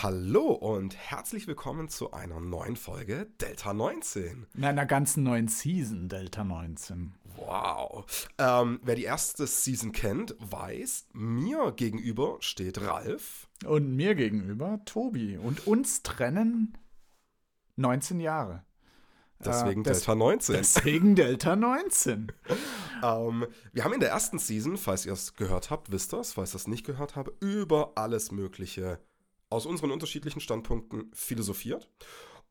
Hallo 0.00 0.52
und 0.52 0.96
herzlich 0.96 1.46
willkommen 1.46 1.88
zu 1.88 2.12
einer 2.12 2.40
neuen 2.40 2.76
Folge 2.76 3.26
Delta 3.40 3.74
19. 3.74 4.46
In 4.54 4.64
einer 4.64 4.86
ganzen 4.86 5.22
neuen 5.22 5.48
Season 5.48 6.08
Delta 6.08 6.44
19. 6.44 7.14
Wow. 7.36 8.06
Ähm, 8.38 8.80
wer 8.82 8.94
die 8.94 9.04
erste 9.04 9.46
Season 9.46 9.92
kennt, 9.92 10.34
weiß, 10.38 11.08
mir 11.12 11.72
gegenüber 11.72 12.38
steht 12.40 12.80
Ralf. 12.80 13.48
Und 13.66 13.94
mir 13.94 14.14
gegenüber 14.14 14.80
Tobi. 14.86 15.36
Und 15.36 15.66
uns 15.66 16.02
trennen 16.02 16.78
19 17.76 18.18
Jahre. 18.20 18.64
Deswegen 19.44 19.82
Äh, 19.82 19.84
des- 19.84 19.98
Delta 19.98 20.14
19. 20.14 20.54
Deswegen 20.56 21.14
Delta 21.14 21.54
19. 21.56 22.32
Ähm, 23.04 23.46
wir 23.72 23.82
haben 23.82 23.94
in 23.94 23.98
der 23.98 24.10
ersten 24.10 24.38
Season, 24.38 24.76
falls 24.76 25.06
ihr 25.06 25.12
es 25.12 25.34
gehört 25.34 25.70
habt, 25.70 25.90
wisst 25.90 26.14
ihr 26.14 26.20
es, 26.20 26.34
falls 26.34 26.54
ihr 26.54 26.58
es 26.58 26.68
nicht 26.68 26.86
gehört 26.86 27.16
habt, 27.16 27.32
über 27.42 27.94
alles 27.96 28.30
Mögliche 28.30 29.00
aus 29.52 29.66
unseren 29.66 29.90
unterschiedlichen 29.90 30.40
Standpunkten 30.40 31.10
philosophiert 31.14 31.88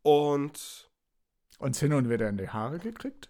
und, 0.03 0.89
Uns 1.59 1.79
hin 1.79 1.93
und 1.93 2.09
wieder 2.09 2.29
in 2.29 2.37
die 2.37 2.49
Haare 2.49 2.79
gekriegt. 2.79 3.29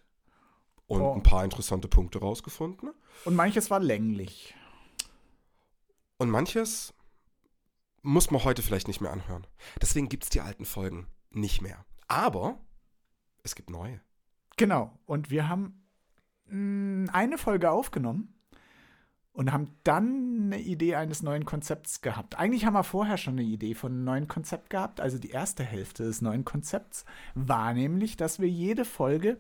und 0.88 1.02
Oh. 1.02 1.14
ein 1.14 1.24
paar 1.24 1.44
interessante 1.46 1.88
Punkte 1.88 2.20
rausgefunden. 2.20 2.92
Und 3.26 3.36
manches 3.36 3.70
war 3.72 3.80
länglich. 3.80 4.54
Und 6.18 6.30
manches 6.30 6.94
muss 8.02 8.30
man 8.32 8.44
heute 8.44 8.62
vielleicht 8.62 8.88
nicht 8.88 9.00
mehr 9.02 9.12
anhören. 9.12 9.48
Deswegen 9.82 10.10
gibt 10.10 10.24
es 10.26 10.30
die 10.30 10.42
alten 10.42 10.66
Folgen 10.66 11.08
nicht 11.30 11.62
mehr. 11.62 11.86
Aber 12.08 12.60
es 13.44 13.56
gibt 13.56 13.70
neue. 13.70 14.02
Genau. 14.58 15.00
Und 15.06 15.30
wir 15.30 15.48
haben 15.48 15.88
mh, 16.48 17.12
eine 17.14 17.38
Folge 17.38 17.72
aufgenommen 17.72 18.34
und 19.34 19.54
haben 19.54 19.76
dann 19.84 20.52
eine 20.52 20.60
Idee 20.60 20.96
eines 20.96 21.24
neuen 21.24 21.46
Konzepts 21.46 22.02
gehabt. 22.02 22.38
Eigentlich 22.38 22.66
haben 22.66 22.74
wir 22.74 22.84
vorher 22.84 23.18
schon 23.18 23.36
eine 23.36 23.44
Idee 23.44 23.76
von 23.76 23.92
einem 23.94 24.04
neuen 24.04 24.28
Konzept 24.28 24.70
gehabt. 24.70 25.00
Also 25.00 25.18
die 25.18 25.30
erste 25.30 25.64
Hälfte 25.64 26.04
des 26.04 26.22
neuen 26.22 26.44
Konzepts 26.44 27.06
war 27.34 27.74
nämlich, 27.74 28.18
dass 28.18 28.40
wir 28.40 28.50
jede 28.50 28.84
Folge 28.84 29.38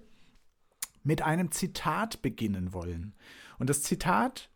mit 1.03 1.21
einem 1.21 1.51
Zitat 1.51 2.21
beginnen 2.21 2.73
wollen. 2.73 3.15
Und 3.59 3.69
das 3.69 3.83
Zitat, 3.83 4.49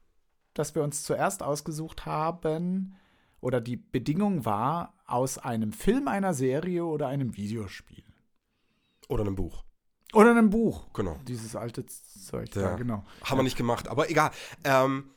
das 0.53 0.73
wir 0.75 0.83
uns 0.83 1.03
zuerst 1.03 1.43
ausgesucht 1.43 2.05
haben, 2.05 2.95
oder 3.41 3.61
die 3.61 3.77
Bedingung 3.77 4.45
war 4.45 4.93
aus 5.05 5.37
einem 5.37 5.71
Film, 5.71 6.07
einer 6.07 6.33
Serie 6.33 6.85
oder 6.85 7.07
einem 7.07 7.35
Videospiel. 7.35 8.03
Oder 9.07 9.21
einem 9.21 9.35
Buch. 9.35 9.63
Oder 10.13 10.31
einem 10.31 10.49
Buch. 10.49 10.91
Genau. 10.93 11.19
Dieses 11.27 11.55
alte 11.55 11.85
Zeug 11.85 12.55
Ja. 12.55 12.61
da, 12.61 12.75
genau. 12.75 13.03
Haben 13.23 13.39
wir 13.39 13.43
nicht 13.43 13.57
gemacht, 13.57 13.87
aber 13.87 14.09
egal. 14.09 14.31
Ähm, 14.63 15.11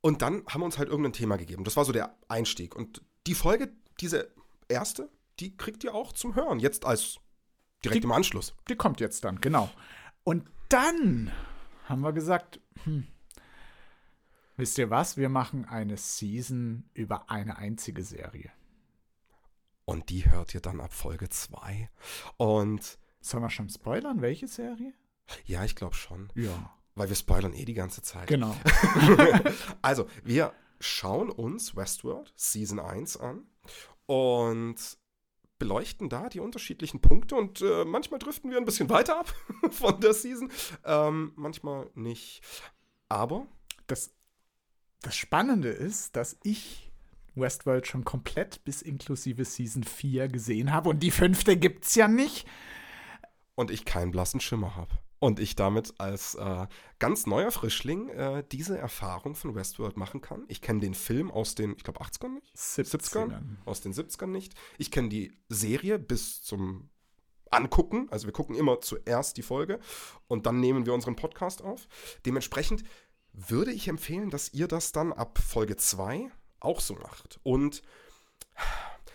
und 0.00 0.22
dann 0.22 0.44
haben 0.46 0.60
wir 0.60 0.64
uns 0.66 0.78
halt 0.78 0.88
irgendein 0.88 1.12
Thema 1.12 1.36
gegeben. 1.36 1.64
Das 1.64 1.76
war 1.76 1.84
so 1.84 1.92
der 1.92 2.16
Einstieg. 2.28 2.74
Und 2.74 3.02
die 3.26 3.34
Folge, 3.34 3.72
diese 4.00 4.32
erste, 4.68 5.10
die 5.38 5.56
kriegt 5.56 5.84
ihr 5.84 5.94
auch 5.94 6.12
zum 6.12 6.34
Hören. 6.34 6.58
Jetzt 6.58 6.84
als 6.84 7.18
direkt 7.84 8.02
Die- 8.02 8.06
im 8.06 8.12
Anschluss. 8.12 8.54
Die 8.68 8.76
kommt 8.76 9.00
jetzt 9.00 9.24
dann, 9.24 9.40
genau. 9.40 9.70
Und 10.24 10.48
dann 10.68 11.30
haben 11.86 12.00
wir 12.02 12.12
gesagt, 12.12 12.60
hm, 12.84 13.06
wisst 14.56 14.78
ihr 14.78 14.90
was, 14.90 15.16
wir 15.16 15.28
machen 15.28 15.64
eine 15.64 15.96
Season 15.96 16.88
über 16.94 17.30
eine 17.30 17.56
einzige 17.58 18.02
Serie. 18.04 18.50
Und 19.84 20.08
die 20.10 20.30
hört 20.30 20.54
ihr 20.54 20.60
dann 20.60 20.80
ab 20.80 20.92
Folge 20.94 21.28
2. 21.28 21.90
Und 22.36 22.98
Sollen 23.22 23.42
wir 23.42 23.50
schon 23.50 23.68
spoilern, 23.68 24.22
welche 24.22 24.48
Serie? 24.48 24.94
ja, 25.44 25.64
ich 25.64 25.76
glaube 25.76 25.94
schon. 25.94 26.30
Ja. 26.34 26.72
Weil 27.00 27.08
wir 27.08 27.16
spoilern 27.16 27.54
eh 27.54 27.64
die 27.64 27.72
ganze 27.72 28.02
Zeit. 28.02 28.26
Genau. 28.26 28.54
Also, 29.80 30.06
wir 30.22 30.52
schauen 30.80 31.30
uns 31.30 31.74
Westworld 31.74 32.30
Season 32.36 32.78
1 32.78 33.16
an 33.16 33.46
und 34.04 34.76
beleuchten 35.58 36.10
da 36.10 36.28
die 36.28 36.40
unterschiedlichen 36.40 37.00
Punkte 37.00 37.36
und 37.36 37.62
äh, 37.62 37.86
manchmal 37.86 38.18
driften 38.18 38.50
wir 38.50 38.58
ein 38.58 38.66
bisschen 38.66 38.90
weiter 38.90 39.18
ab 39.18 39.34
von 39.70 39.98
der 40.02 40.12
Season, 40.12 40.52
ähm, 40.84 41.32
manchmal 41.36 41.88
nicht. 41.94 42.42
Aber 43.08 43.46
Das, 43.86 44.12
das 45.00 45.16
Spannende 45.16 45.70
ist, 45.70 46.16
dass 46.16 46.36
ich 46.42 46.92
Westworld 47.34 47.86
schon 47.86 48.04
komplett 48.04 48.62
bis 48.64 48.82
inklusive 48.82 49.46
Season 49.46 49.84
4 49.84 50.28
gesehen 50.28 50.70
habe 50.70 50.90
und 50.90 51.02
die 51.02 51.10
fünfte 51.10 51.56
gibt's 51.56 51.94
ja 51.94 52.08
nicht. 52.08 52.46
und 53.54 53.70
ich 53.70 53.86
keinen 53.86 54.10
blassen 54.10 54.40
Schimmer 54.40 54.76
habe. 54.76 54.98
Und 55.20 55.38
ich 55.38 55.54
damit 55.54 55.94
als 55.98 56.34
äh, 56.34 56.66
ganz 56.98 57.26
neuer 57.26 57.50
Frischling 57.50 58.08
äh, 58.08 58.42
diese 58.50 58.78
Erfahrung 58.78 59.34
von 59.34 59.54
Westworld 59.54 59.98
machen 59.98 60.22
kann. 60.22 60.44
Ich 60.48 60.62
kenne 60.62 60.80
den 60.80 60.94
Film 60.94 61.30
aus 61.30 61.54
den, 61.54 61.76
ich 61.76 61.84
glaube, 61.84 62.00
80ern 62.00 62.34
nicht? 62.34 62.56
70ern? 62.56 63.56
Aus 63.66 63.82
den 63.82 63.92
70ern 63.92 64.28
nicht. 64.28 64.54
Ich 64.78 64.90
kenne 64.90 65.10
die 65.10 65.32
Serie 65.50 65.98
bis 65.98 66.42
zum 66.42 66.88
Angucken. 67.50 68.08
Also 68.10 68.26
wir 68.26 68.32
gucken 68.32 68.56
immer 68.56 68.80
zuerst 68.80 69.36
die 69.36 69.42
Folge 69.42 69.78
und 70.26 70.46
dann 70.46 70.58
nehmen 70.58 70.86
wir 70.86 70.94
unseren 70.94 71.16
Podcast 71.16 71.62
auf. 71.62 71.86
Dementsprechend 72.24 72.84
würde 73.32 73.72
ich 73.72 73.88
empfehlen, 73.88 74.30
dass 74.30 74.52
ihr 74.52 74.68
das 74.68 74.92
dann 74.92 75.12
ab 75.12 75.38
Folge 75.38 75.76
2 75.76 76.30
auch 76.60 76.80
so 76.80 76.94
macht. 76.94 77.40
Und 77.42 77.82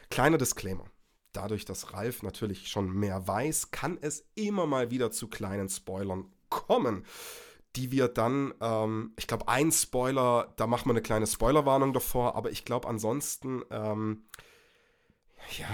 kleiner 0.10 0.38
Disclaimer. 0.38 0.86
Dadurch, 1.36 1.66
dass 1.66 1.94
Ralf 1.94 2.24
natürlich 2.24 2.68
schon 2.68 2.92
mehr 2.92 3.28
weiß, 3.28 3.72
kann 3.72 3.98
es 4.02 4.26
immer 4.36 4.66
mal 4.66 4.92
wieder 4.92 5.12
zu 5.12 5.28
kleinen 5.28 5.70
Spoilern 5.70 6.26
kommen, 6.50 7.06
die 7.76 7.92
wir 7.92 8.08
dann, 8.08 8.54
ähm, 8.62 9.14
ich 9.18 9.28
glaube, 9.28 9.48
ein 9.48 9.72
Spoiler, 9.72 10.54
da 10.56 10.66
machen 10.68 10.86
wir 10.86 10.94
eine 10.94 11.02
kleine 11.02 11.28
Spoilerwarnung 11.28 11.92
davor, 11.94 12.36
aber 12.36 12.52
ich 12.52 12.64
glaube 12.64 12.88
ansonsten, 12.88 13.64
ähm, 13.70 14.24
ja, 15.58 15.68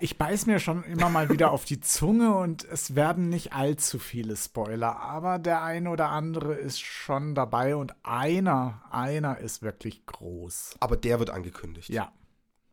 Ich 0.00 0.18
beiß 0.18 0.46
mir 0.46 0.58
schon 0.58 0.82
immer 0.82 1.08
mal 1.10 1.28
wieder 1.28 1.52
auf 1.52 1.64
die 1.64 1.78
Zunge 1.78 2.34
und 2.36 2.64
es 2.64 2.96
werden 2.96 3.28
nicht 3.28 3.52
allzu 3.52 4.00
viele 4.00 4.36
Spoiler, 4.36 4.96
aber 4.98 5.38
der 5.38 5.62
eine 5.62 5.90
oder 5.90 6.08
andere 6.08 6.54
ist 6.54 6.80
schon 6.80 7.36
dabei 7.36 7.76
und 7.76 7.94
einer, 8.02 8.82
einer 8.90 9.38
ist 9.38 9.62
wirklich 9.62 10.04
groß. 10.06 10.74
aber 10.80 10.96
der 10.96 11.20
wird 11.20 11.30
angekündigt. 11.30 11.88
Ja. 11.88 12.12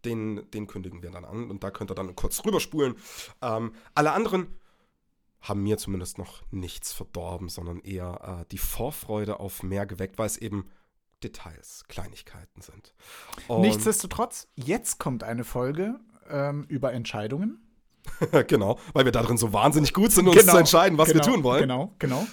Den, 0.05 0.49
den 0.51 0.67
kündigen 0.67 1.01
wir 1.03 1.11
dann 1.11 1.25
an 1.25 1.49
und 1.49 1.63
da 1.63 1.71
könnt 1.71 1.91
ihr 1.91 1.95
dann 1.95 2.15
kurz 2.15 2.43
rüberspulen. 2.45 2.95
Ähm, 3.41 3.73
alle 3.95 4.11
anderen 4.13 4.47
haben 5.41 5.63
mir 5.63 5.77
zumindest 5.77 6.17
noch 6.17 6.41
nichts 6.51 6.91
verdorben, 6.93 7.49
sondern 7.49 7.79
eher 7.79 8.41
äh, 8.41 8.45
die 8.51 8.57
Vorfreude 8.57 9.39
auf 9.39 9.63
mehr 9.63 9.85
geweckt, 9.85 10.17
weil 10.17 10.27
es 10.27 10.37
eben 10.37 10.69
Details, 11.23 11.83
Kleinigkeiten 11.87 12.61
sind. 12.61 12.93
Und- 13.47 13.61
Nichtsdestotrotz, 13.61 14.47
jetzt 14.55 14.99
kommt 14.99 15.23
eine 15.23 15.43
Folge 15.43 15.99
ähm, 16.29 16.65
über 16.67 16.93
Entscheidungen. 16.93 17.59
genau, 18.47 18.79
weil 18.93 19.05
wir 19.05 19.11
da 19.11 19.21
drin 19.21 19.37
so 19.37 19.51
wahnsinnig 19.53 19.93
gut 19.93 20.11
sind, 20.11 20.27
uns 20.27 20.45
zu 20.45 20.57
entscheiden, 20.57 20.97
was 20.97 21.09
genau, 21.09 21.25
wir 21.25 21.33
tun 21.33 21.43
wollen. 21.43 21.61
Genau, 21.61 21.93
genau. 21.99 22.25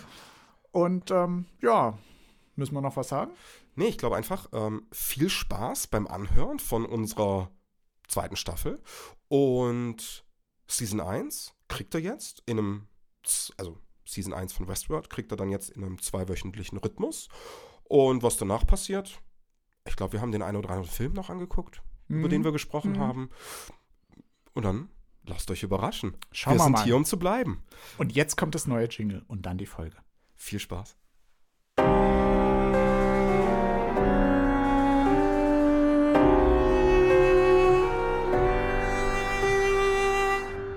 Und 0.70 1.10
ähm, 1.10 1.46
ja, 1.60 1.98
müssen 2.54 2.74
wir 2.74 2.80
noch 2.80 2.96
was 2.96 3.08
sagen? 3.08 3.32
Nee, 3.74 3.86
ich 3.86 3.98
glaube 3.98 4.16
einfach, 4.16 4.48
ähm, 4.52 4.86
viel 4.92 5.28
Spaß 5.28 5.88
beim 5.88 6.06
Anhören 6.06 6.58
von 6.58 6.86
unserer 6.86 7.50
zweiten 8.08 8.36
Staffel. 8.36 8.80
Und 9.28 10.24
Season 10.68 11.00
1 11.00 11.54
kriegt 11.68 11.94
er 11.94 12.00
jetzt 12.00 12.42
in 12.46 12.58
einem, 12.58 12.88
also 13.56 13.78
Season 14.04 14.32
1 14.32 14.52
von 14.52 14.68
Westworld 14.68 15.10
kriegt 15.10 15.32
er 15.32 15.36
dann 15.36 15.50
jetzt 15.50 15.70
in 15.70 15.82
einem 15.84 16.00
zweiwöchentlichen 16.00 16.78
Rhythmus. 16.78 17.28
Und 17.84 18.22
was 18.22 18.36
danach 18.36 18.66
passiert, 18.66 19.20
ich 19.86 19.96
glaube, 19.96 20.14
wir 20.14 20.20
haben 20.20 20.32
den 20.32 20.42
einen 20.42 20.56
oder 20.56 20.70
anderen 20.70 20.90
Film 20.90 21.12
noch 21.12 21.30
angeguckt, 21.30 21.82
über 22.08 22.26
Mhm. 22.26 22.30
den 22.30 22.44
wir 22.44 22.52
gesprochen 22.52 22.92
Mhm. 22.92 22.98
haben. 23.00 23.30
Und 24.54 24.64
dann 24.64 24.88
lasst 25.24 25.50
euch 25.50 25.62
überraschen. 25.64 26.16
Schauen 26.32 26.54
wir 26.54 26.58
wir 26.58 26.62
sind 26.64 26.72
mal. 26.72 26.84
hier, 26.84 26.96
um 26.96 27.04
zu 27.04 27.18
bleiben. 27.18 27.62
Und 27.98 28.12
jetzt 28.14 28.36
kommt 28.36 28.54
das 28.54 28.66
neue 28.66 28.86
Jingle 28.86 29.24
und 29.26 29.42
dann 29.46 29.58
die 29.58 29.66
Folge. 29.66 29.96
Viel 30.34 30.60
Spaß. 30.60 30.96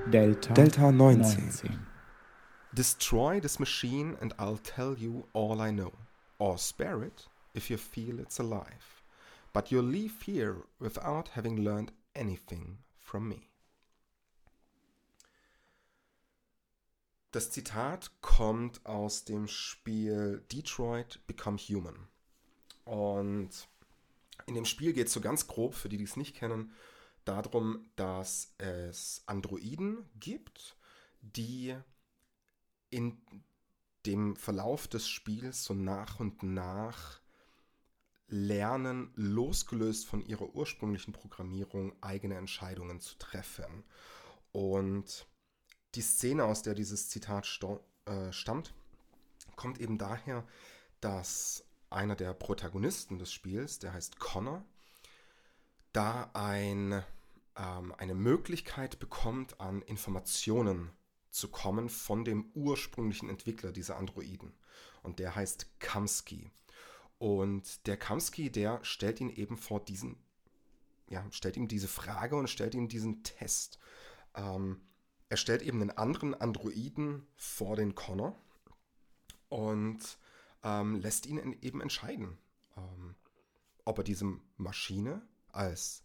Delta, 0.10 0.54
Delta 0.54 0.92
19. 0.92 1.80
Destroy 2.74 3.40
this 3.40 3.60
machine 3.60 4.18
and 4.22 4.34
I'll 4.40 4.58
tell 4.58 4.96
you 4.98 5.28
all 5.34 5.62
I 5.62 5.72
know. 5.72 5.92
Or 6.40 6.58
spare 6.58 7.04
it 7.04 7.28
if 7.54 7.70
you 7.70 7.78
feel 7.78 8.20
it's 8.20 8.40
alive. 8.40 9.04
But 9.54 9.72
you'll 9.72 9.84
leave 9.84 10.22
here 10.26 10.58
without 10.80 11.30
having 11.30 11.64
learned 11.64 11.92
anything 12.16 12.80
from 12.98 13.28
me. 13.28 13.50
Das 17.32 17.52
Zitat 17.52 18.10
kommt 18.22 18.84
aus 18.86 19.26
dem 19.26 19.48
Spiel 19.48 20.44
Detroit 20.52 21.20
Become 21.28 21.58
Human. 21.58 22.08
Und 22.86 23.68
in 24.48 24.56
dem 24.56 24.66
Spiel 24.66 24.94
geht 24.94 25.08
es 25.08 25.14
so 25.14 25.22
ganz 25.22 25.46
grob, 25.46 25.76
für 25.76 25.90
die, 25.90 25.98
die 25.98 26.06
es 26.06 26.18
nicht 26.18 26.36
kennen, 26.36 26.72
darum, 27.30 27.90
dass 27.96 28.54
es 28.58 29.24
Androiden 29.26 30.10
gibt, 30.20 30.76
die 31.22 31.76
in 32.90 33.22
dem 34.06 34.36
Verlauf 34.36 34.88
des 34.88 35.08
Spiels 35.08 35.64
so 35.64 35.74
nach 35.74 36.20
und 36.20 36.42
nach 36.44 37.20
lernen, 38.28 39.12
losgelöst 39.16 40.08
von 40.08 40.22
ihrer 40.26 40.56
ursprünglichen 40.56 41.14
Programmierung 41.14 41.94
eigene 42.02 42.36
Entscheidungen 42.36 43.00
zu 43.00 43.18
treffen. 43.18 43.84
Und 44.52 45.28
die 45.96 46.02
Szene, 46.02 46.46
aus 46.46 46.62
der 46.62 46.76
dieses 46.76 47.10
Zitat 47.10 47.48
äh, 48.06 48.32
stammt, 48.32 48.74
kommt 49.56 49.80
eben 49.80 49.98
daher, 49.98 50.48
dass 51.02 51.64
einer 51.90 52.16
der 52.16 52.34
Protagonisten 52.34 53.18
des 53.18 53.32
Spiels, 53.32 53.80
der 53.80 53.94
heißt 53.94 54.20
Connor, 54.20 54.64
da 55.92 56.30
ein, 56.34 57.04
ähm, 57.60 57.94
eine 57.98 58.16
Möglichkeit 58.16 59.00
bekommt, 59.00 59.60
an 59.60 59.82
Informationen 59.84 60.92
zu 61.30 61.50
kommen 61.50 61.90
von 61.90 62.26
dem 62.26 62.50
ursprünglichen 62.56 63.30
Entwickler 63.30 63.72
dieser 63.72 63.98
Androiden. 63.98 64.54
Und 65.04 65.20
der 65.20 65.36
heißt 65.36 65.80
Kamsky. 65.80 66.50
Und 67.20 67.86
der 67.86 67.98
Kamsky, 67.98 68.50
der 68.50 68.84
stellt 68.84 69.20
ihn 69.20 69.30
eben 69.30 69.58
vor 69.58 69.84
diesen, 69.84 70.18
ja, 71.10 71.26
stellt 71.32 71.58
ihm 71.58 71.68
diese 71.68 71.88
Frage 71.88 72.36
und 72.36 72.50
stellt 72.50 72.74
ihm 72.74 72.88
diesen 72.88 73.24
Test. 73.24 73.78
Ähm, 74.36 74.82
er 75.28 75.38
stellt 75.38 75.62
eben 75.62 75.82
einen 75.82 75.92
anderen 75.92 76.34
Androiden 76.34 77.28
vor 77.36 77.76
den 77.76 77.94
Connor 77.94 78.42
und 79.50 80.00
ähm, 80.64 80.96
lässt 80.96 81.26
ihn 81.26 81.58
eben 81.62 81.82
entscheiden, 81.82 82.38
ähm, 82.78 83.16
ob 83.86 84.00
er 84.00 84.04
diese 84.04 84.40
Maschine 84.58 85.22
als 85.52 86.04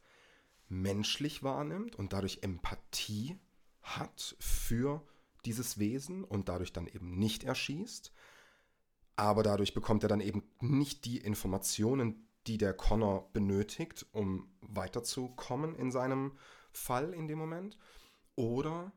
menschlich 0.69 1.43
wahrnimmt 1.43 1.97
und 1.97 2.13
dadurch 2.13 2.41
Empathie 2.43 3.39
hat 3.83 4.37
für 4.41 5.07
dieses 5.45 5.79
Wesen 5.79 6.25
und 6.25 6.49
dadurch 6.49 6.73
dann 6.73 6.87
eben 6.87 7.19
nicht 7.19 7.45
erschießt. 7.45 8.13
Aber 9.17 9.43
dadurch 9.43 9.75
bekommt 9.75 10.03
er 10.03 10.09
dann 10.09 10.21
eben 10.21 10.43
nicht 10.61 11.05
die 11.05 11.19
Informationen, 11.19 12.29
die 12.47 12.59
der 12.59 12.75
Connor 12.75 13.31
benötigt, 13.33 14.07
um 14.13 14.49
weiterzukommen 14.61 15.75
in 15.75 15.93
seinem 15.93 16.37
Fall 16.73 17.15
in 17.15 17.29
dem 17.29 17.39
Moment. 17.39 17.79
Oder 18.35 18.93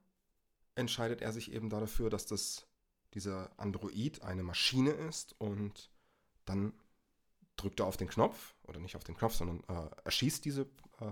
entscheidet 0.75 1.21
er 1.21 1.31
sich 1.31 1.51
eben 1.51 1.69
dafür, 1.69 2.09
dass 2.09 2.25
das, 2.25 2.67
dieser 3.13 3.51
Android 3.59 4.21
eine 4.23 4.43
Maschine 4.43 4.91
ist 4.91 5.39
und 5.39 5.91
dann 6.45 6.73
drückt 7.55 7.79
er 7.79 7.87
auf 7.87 7.97
den 7.97 8.07
Knopf, 8.07 8.55
oder 8.63 8.79
nicht 8.79 8.95
auf 8.95 9.03
den 9.03 9.15
Knopf, 9.15 9.33
sondern 9.33 9.63
äh, 9.67 9.89
erschießt 10.05 10.45
diese 10.45 10.63
äh, 10.99 11.11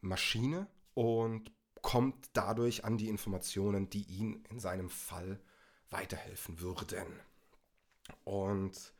Maschine 0.00 0.66
und 0.94 1.52
kommt 1.82 2.30
dadurch 2.32 2.84
an 2.84 2.98
die 2.98 3.08
Informationen, 3.08 3.88
die 3.90 4.02
ihn 4.02 4.44
in 4.50 4.58
seinem 4.58 4.90
Fall 4.90 5.40
weiterhelfen 5.90 6.60
würden. 6.60 7.06
Und 8.24 8.92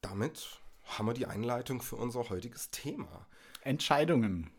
damit 0.00 0.60
haben 0.84 1.06
wir 1.06 1.14
die 1.14 1.26
Einleitung 1.26 1.82
für 1.82 1.96
unser 1.96 2.30
heutiges 2.30 2.70
Thema. 2.70 3.26
Entscheidungen. 3.62 4.50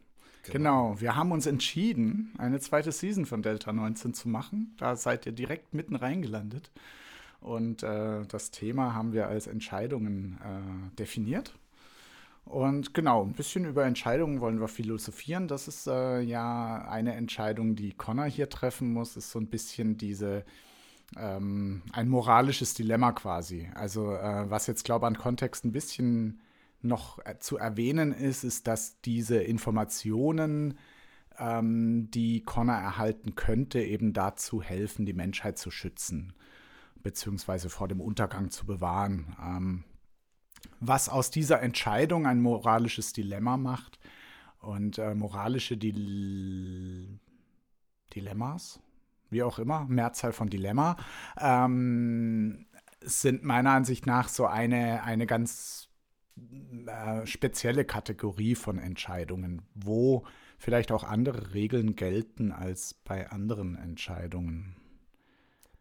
Genau. 0.44 0.54
genau. 0.92 1.02
wir 1.02 1.16
haben 1.16 1.32
uns 1.32 1.46
entschieden, 1.46 2.34
eine 2.38 2.60
zweite 2.60 2.92
Season 2.92 3.26
von 3.26 3.42
Delta 3.42 3.72
19 3.72 4.14
zu 4.14 4.30
machen. 4.30 4.76
Da 4.78 4.96
seid 4.96 5.26
ihr 5.26 5.32
direkt 5.32 5.74
mitten 5.74 5.96
reingelandet. 5.96 6.72
Und 7.40 7.84
äh, 7.84 8.26
das 8.28 8.52
Thema 8.52 8.94
haben 8.94 9.14
wir 9.14 9.28
als 9.28 9.48
Entscheidungen 9.48 10.40
äh, 10.44 10.96
definiert. 10.96 11.54
Und 12.46 12.94
genau, 12.94 13.24
ein 13.24 13.34
bisschen 13.34 13.66
über 13.66 13.86
Entscheidungen 13.86 14.42
wollen 14.42 14.60
wir 14.60 14.68
philosophieren. 14.68 15.48
Das 15.48 15.68
ist 15.68 15.88
äh, 15.88 16.20
ja 16.22 16.86
eine 16.90 17.16
Entscheidung, 17.16 17.76
die 17.76 17.94
Connor 17.94 18.26
hier 18.26 18.50
treffen 18.50 18.92
muss, 18.92 19.16
ist 19.16 19.32
so 19.32 19.40
ein 19.40 19.48
bisschen 19.48 19.98
diese 19.98 20.44
ähm, 21.18 21.82
ein 21.92 22.10
moralisches 22.10 22.74
Dilemma 22.74 23.12
quasi. 23.12 23.70
Also 23.76 24.14
äh, 24.16 24.50
was 24.50 24.68
jetzt 24.68 24.84
glaube 24.84 25.06
ich 25.06 25.08
an 25.08 25.18
Kontext 25.18 25.66
ein 25.66 25.72
bisschen 25.72 26.42
noch 26.82 27.20
äh, 27.26 27.38
zu 27.40 27.58
erwähnen 27.58 28.12
ist, 28.12 28.44
ist, 28.44 28.68
dass 28.68 29.00
diese 29.02 29.38
Informationen, 29.38 30.78
ähm, 31.38 32.10
die 32.12 32.42
Connor 32.44 32.76
erhalten 32.76 33.36
könnte, 33.36 33.82
eben 33.82 34.14
dazu 34.14 34.62
helfen, 34.62 35.06
die 35.06 35.14
Menschheit 35.14 35.58
zu 35.58 35.72
schützen, 35.72 36.34
beziehungsweise 37.04 37.70
vor 37.70 37.88
dem 37.88 38.02
Untergang 38.02 38.50
zu 38.50 38.66
bewahren. 38.66 39.36
Ähm, 39.42 39.84
was 40.82 41.08
aus 41.08 41.32
dieser 41.32 41.62
Entscheidung 41.62 42.26
ein 42.28 42.42
moralisches 42.42 43.14
Dilemma 43.14 43.56
macht. 43.56 44.00
Und 44.60 44.98
äh, 44.98 45.16
moralische 45.16 45.78
Dil 45.78 47.20
Dilemmas, 48.14 48.82
wie 49.30 49.42
auch 49.42 49.58
immer, 49.58 49.86
Mehrzahl 49.86 50.34
von 50.34 50.50
Dilemma, 50.50 50.98
ähm, 51.40 52.66
sind 53.00 53.44
meiner 53.44 53.72
Ansicht 53.72 54.06
nach 54.06 54.28
so 54.28 54.46
eine, 54.46 55.04
eine 55.04 55.26
ganz 55.26 55.88
äh, 56.86 57.26
spezielle 57.26 57.86
Kategorie 57.86 58.56
von 58.56 58.78
Entscheidungen, 58.78 59.62
wo 59.74 60.26
vielleicht 60.58 60.92
auch 60.92 61.04
andere 61.04 61.54
Regeln 61.54 61.96
gelten 61.96 62.52
als 62.52 62.94
bei 62.94 63.30
anderen 63.32 63.76
Entscheidungen. 63.76 64.76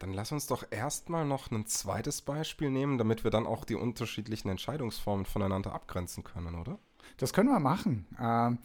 Dann 0.01 0.15
lass 0.15 0.33
uns 0.33 0.47
doch 0.47 0.65
erstmal 0.71 1.27
noch 1.27 1.51
ein 1.51 1.67
zweites 1.67 2.23
Beispiel 2.23 2.71
nehmen, 2.71 2.97
damit 2.97 3.23
wir 3.23 3.31
dann 3.31 3.47
auch 3.47 3.65
die 3.67 3.75
unterschiedlichen 3.75 4.49
Entscheidungsformen 4.49 5.27
voneinander 5.27 5.75
abgrenzen 5.75 6.25
können, 6.25 6.55
oder? 6.55 6.79
Das 7.19 7.35
können 7.35 7.51
wir 7.51 7.61
machen. 7.61 8.07
Ähm, 8.19 8.59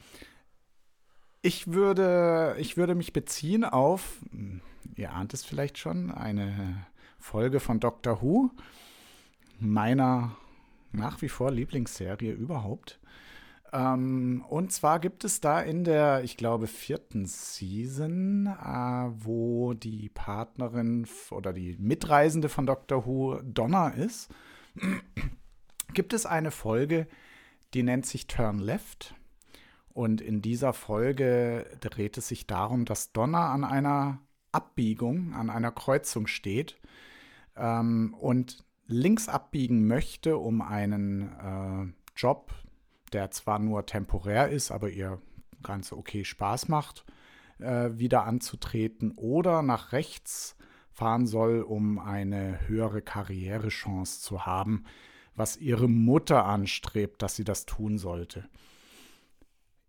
ich, 1.42 1.74
würde, 1.74 2.56
ich 2.58 2.78
würde 2.78 2.96
mich 2.96 3.12
beziehen 3.12 3.66
auf, 3.66 4.22
hm, 4.32 4.62
ihr 4.96 5.12
ahnt 5.12 5.34
es 5.34 5.44
vielleicht 5.44 5.78
schon, 5.78 6.10
eine 6.10 6.88
Folge 7.20 7.60
von 7.60 7.82
Doctor 7.82 8.22
Who, 8.22 8.52
meiner 9.60 10.38
nach 10.94 11.22
wie 11.22 11.30
vor 11.30 11.52
Lieblingsserie 11.52 12.32
überhaupt. 12.32 12.98
Ähm, 13.76 14.46
und 14.48 14.72
zwar 14.72 15.00
gibt 15.00 15.26
es 15.26 15.42
da 15.42 15.60
in 15.60 15.84
der, 15.84 16.24
ich 16.24 16.38
glaube, 16.38 16.66
vierten 16.66 17.26
Season, 17.26 18.48
äh, 18.48 19.12
wo 19.26 19.74
die 19.74 20.08
Partnerin 20.08 21.06
oder 21.30 21.52
die 21.52 21.76
Mitreisende 21.78 22.48
von 22.48 22.66
Doctor 22.66 23.06
Who 23.06 23.42
Donna 23.44 23.90
ist, 23.90 24.30
gibt 25.94 26.14
es 26.14 26.26
eine 26.26 26.52
Folge, 26.52 27.08
die 27.74 27.84
nennt 27.84 28.06
sich 28.06 28.28
Turn 28.28 28.60
Left. 28.60 29.14
Und 29.90 30.22
in 30.22 30.42
dieser 30.42 30.72
Folge 30.72 31.66
dreht 31.82 32.18
es 32.18 32.30
sich 32.30 32.48
darum, 32.48 32.86
dass 32.86 33.12
Donna 33.12 33.52
an 33.52 33.66
einer 33.66 34.20
Abbiegung, 34.54 35.34
an 35.34 35.50
einer 35.50 35.72
Kreuzung 35.72 36.28
steht 36.28 36.78
ähm, 37.58 38.16
und 38.20 38.64
links 38.88 39.28
abbiegen 39.28 39.86
möchte, 39.86 40.38
um 40.38 40.62
einen 40.62 41.22
äh, 41.24 41.94
Job 42.16 42.54
der 43.14 43.32
zwar 43.32 43.60
nur 43.60 43.86
temporär 43.86 44.50
ist, 44.50 44.72
aber 44.72 44.90
ihr 44.90 45.22
ganz 45.64 45.92
okay 45.92 46.24
Spaß 46.24 46.68
macht, 46.68 47.06
äh, 47.60 47.90
wieder 47.94 48.26
anzutreten 48.26 49.12
oder 49.16 49.62
nach 49.62 49.92
rechts 49.92 50.56
fahren 50.92 51.28
soll, 51.28 51.62
um 51.62 52.00
eine 52.00 52.68
höhere 52.68 53.02
Karrierechance 53.02 54.22
zu 54.22 54.46
haben, 54.46 54.86
was 55.36 55.58
ihre 55.58 55.90
Mutter 55.90 56.46
anstrebt, 56.46 57.22
dass 57.22 57.36
sie 57.36 57.44
das 57.44 57.66
tun 57.66 57.98
sollte. 57.98 58.48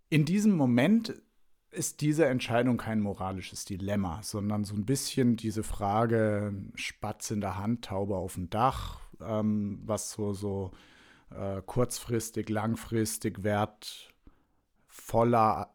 In 0.08 0.25
diesem 0.25 0.56
Moment 0.56 1.14
ist 1.70 2.00
diese 2.00 2.26
Entscheidung 2.26 2.76
kein 2.76 3.00
moralisches 3.00 3.64
Dilemma, 3.64 4.23
sondern 4.23 4.64
so 4.64 4.75
ein 4.75 4.87
bisschen 4.87 5.37
diese 5.37 5.62
Frage 5.62 6.54
Spatz 6.75 7.30
in 7.30 7.40
der 7.40 7.58
Hand, 7.58 7.85
Taube 7.85 8.16
auf 8.16 8.35
dem 8.35 8.50
Dach, 8.50 9.00
ähm, 9.20 9.80
was 9.85 10.12
so, 10.12 10.32
so 10.32 10.73
äh, 11.30 11.62
kurzfristig, 11.64 12.49
langfristig 12.49 13.42
wertvoller, 13.42 14.12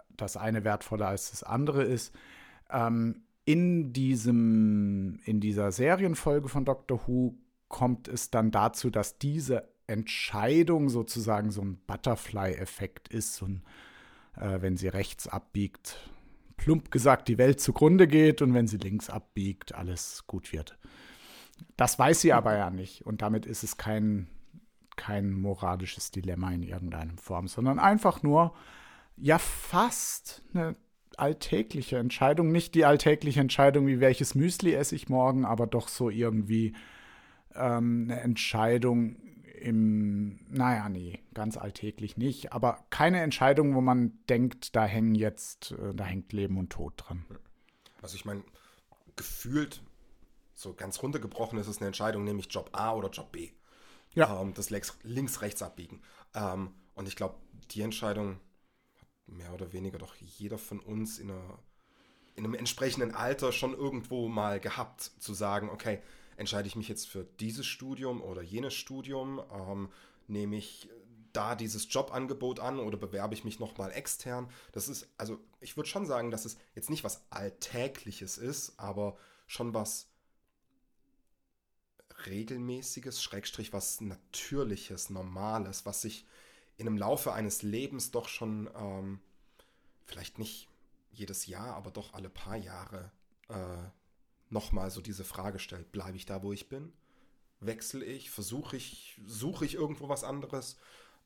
das 0.10 0.38
eine 0.38 0.64
wertvoller 0.64 1.08
als 1.08 1.32
das 1.32 1.44
andere 1.44 1.84
ist. 1.84 2.16
Ähm, 2.70 3.24
in, 3.46 3.92
diesem, 3.92 5.20
in 5.26 5.40
dieser 5.40 5.72
Serienfolge 5.72 6.48
von 6.48 6.66
Doctor 6.66 7.02
Who 7.08 7.36
kommt 7.68 8.08
es 8.08 8.30
dann 8.30 8.52
dazu, 8.52 8.90
dass 8.90 9.18
diese 9.18 9.68
Entscheidung 9.88 10.90
sozusagen 10.90 11.52
so 11.52 11.62
ein 11.62 11.80
Butterfly-Effekt 11.86 13.10
ist, 13.10 13.36
so 13.36 13.48
äh, 14.36 14.62
wenn 14.62 14.78
sie 14.78 14.88
rechts 14.88 15.28
abbiegt, 15.28 16.10
plump 16.58 16.92
gesagt 16.92 17.28
die 17.28 17.38
Welt 17.38 17.60
zugrunde 17.60 18.08
geht 18.08 18.42
und 18.42 18.54
wenn 18.54 18.68
sie 18.68 18.78
links 18.78 19.10
abbiegt, 19.10 19.74
alles 19.74 20.26
gut 20.28 20.54
wird. 20.54 20.78
Das 21.76 21.98
weiß 21.98 22.22
sie 22.22 22.34
aber 22.34 22.56
ja 22.56 22.70
nicht 22.70 23.06
und 23.06 23.22
damit 23.22 23.46
ist 23.46 23.64
es 23.64 23.78
kein 23.78 24.28
kein 24.98 25.32
moralisches 25.32 26.12
Dilemma 26.12 26.52
in 26.52 26.64
irgendeiner 26.64 27.18
Form, 27.18 27.48
sondern 27.48 27.80
einfach 27.80 28.24
nur, 28.24 28.54
ja, 29.18 29.38
fast 29.38 30.42
eine 30.54 30.76
alltägliche 31.18 31.98
Entscheidung. 31.98 32.52
Nicht 32.52 32.76
die 32.76 32.86
alltägliche 32.86 33.40
Entscheidung, 33.40 33.88
wie 33.88 34.00
welches 34.00 34.36
Müsli 34.36 34.74
esse 34.74 34.96
ich 34.96 35.10
morgen, 35.10 35.46
aber 35.46 35.68
doch 35.68 35.88
so 35.88 36.10
irgendwie 36.10 36.74
ähm, 37.56 38.08
eine 38.10 38.22
Entscheidung 38.22 39.18
im, 39.62 40.40
naja, 40.50 40.90
nee, 40.90 41.20
ganz 41.34 41.56
alltäglich 41.58 42.18
nicht, 42.18 42.52
aber 42.52 42.84
keine 42.90 43.22
Entscheidung, 43.22 43.76
wo 43.76 43.82
man 43.82 44.18
denkt, 44.28 44.76
da 44.76 44.86
hängen 44.86 45.14
jetzt, 45.16 45.74
äh, 45.74 45.94
da 45.94 46.04
hängt 46.04 46.34
Leben 46.34 46.58
und 46.58 46.72
Tod 46.72 46.94
dran. 46.98 47.26
Also 48.02 48.16
ich 48.16 48.26
meine, 48.26 48.44
gefühlt, 49.16 49.84
so 50.56 50.74
ganz 50.74 51.02
runtergebrochen 51.04 51.60
ist 51.60 51.68
es 51.68 51.78
eine 51.78 51.88
Entscheidung, 51.88 52.24
nämlich 52.24 52.48
Job 52.50 52.70
A 52.74 52.94
oder 52.94 53.10
Job 53.10 53.32
B. 53.32 53.52
Ja. 54.14 54.42
Ähm, 54.42 54.54
das 54.54 54.70
links-rechts 54.70 55.62
abbiegen. 55.62 56.02
Ähm, 56.34 56.74
und 56.96 57.08
ich 57.08 57.16
glaube, 57.16 57.36
die 57.72 57.82
Entscheidung 57.82 58.40
hat 59.00 59.08
mehr 59.28 59.54
oder 59.54 59.74
weniger 59.74 59.98
doch 59.98 60.16
jeder 60.16 60.58
von 60.58 60.80
uns 60.80 61.20
in, 61.20 61.32
einer, 61.32 61.60
in 62.36 62.46
einem 62.46 62.54
entsprechenden 62.54 63.14
Alter 63.14 63.52
schon 63.52 63.74
irgendwo 63.74 64.28
mal 64.28 64.60
gehabt, 64.60 65.02
zu 65.02 65.34
sagen, 65.34 65.70
okay, 65.70 66.02
entscheide 66.38 66.68
ich 66.68 66.76
mich 66.76 66.88
jetzt 66.88 67.08
für 67.08 67.24
dieses 67.40 67.66
Studium 67.66 68.22
oder 68.22 68.42
jenes 68.42 68.74
Studium, 68.74 69.42
ähm, 69.54 69.90
nehme 70.28 70.58
ich 70.58 70.90
da 71.34 71.56
dieses 71.56 71.92
Jobangebot 71.94 72.60
an 72.60 72.80
oder 72.80 72.98
bewerbe 72.98 73.34
ich 73.34 73.44
mich 73.44 73.60
nochmal 73.60 73.92
extern? 73.92 74.50
Das 74.74 74.90
ist, 74.90 75.08
also 75.18 75.40
ich 75.62 75.78
würde 75.78 75.90
schon 75.90 76.06
sagen, 76.06 76.32
dass 76.32 76.46
es 76.46 76.58
jetzt 76.76 76.90
nicht 76.90 77.04
was 77.04 77.26
Alltägliches 77.30 78.38
ist, 78.38 78.78
aber 78.78 79.18
schon 79.48 79.74
was 79.74 80.11
regelmäßiges, 82.28 83.22
Schrägstrich 83.22 83.74
was 83.74 84.02
Natürliches, 84.02 85.10
Normales, 85.10 85.86
was 85.86 86.02
sich 86.02 86.26
in 86.78 86.88
einem 86.88 86.98
Laufe 86.98 87.34
eines 87.34 87.62
Lebens 87.62 88.12
doch 88.12 88.28
schon 88.28 88.70
ähm, 88.76 89.20
vielleicht 90.06 90.40
nicht 90.40 90.68
jedes 91.12 91.46
Jahr, 91.46 91.76
aber 91.76 91.92
doch 91.92 92.14
alle 92.14 92.30
paar 92.30 92.56
Jahre 92.56 93.12
äh, 93.50 93.90
nochmal 94.50 94.92
so 94.92 95.02
diese 95.02 95.24
Frage 95.24 95.60
stellt, 95.60 95.92
bleibe 95.92 96.18
ich 96.18 96.26
da, 96.26 96.44
wo 96.44 96.52
ich 96.54 96.70
bin? 96.70 96.94
Wechsle 97.60 98.04
ich? 98.04 98.32
Versuche 98.32 98.78
ich, 98.78 99.20
suche 99.26 99.66
ich 99.66 99.76
irgendwo 99.76 100.10
was 100.10 100.24
anderes? 100.24 100.78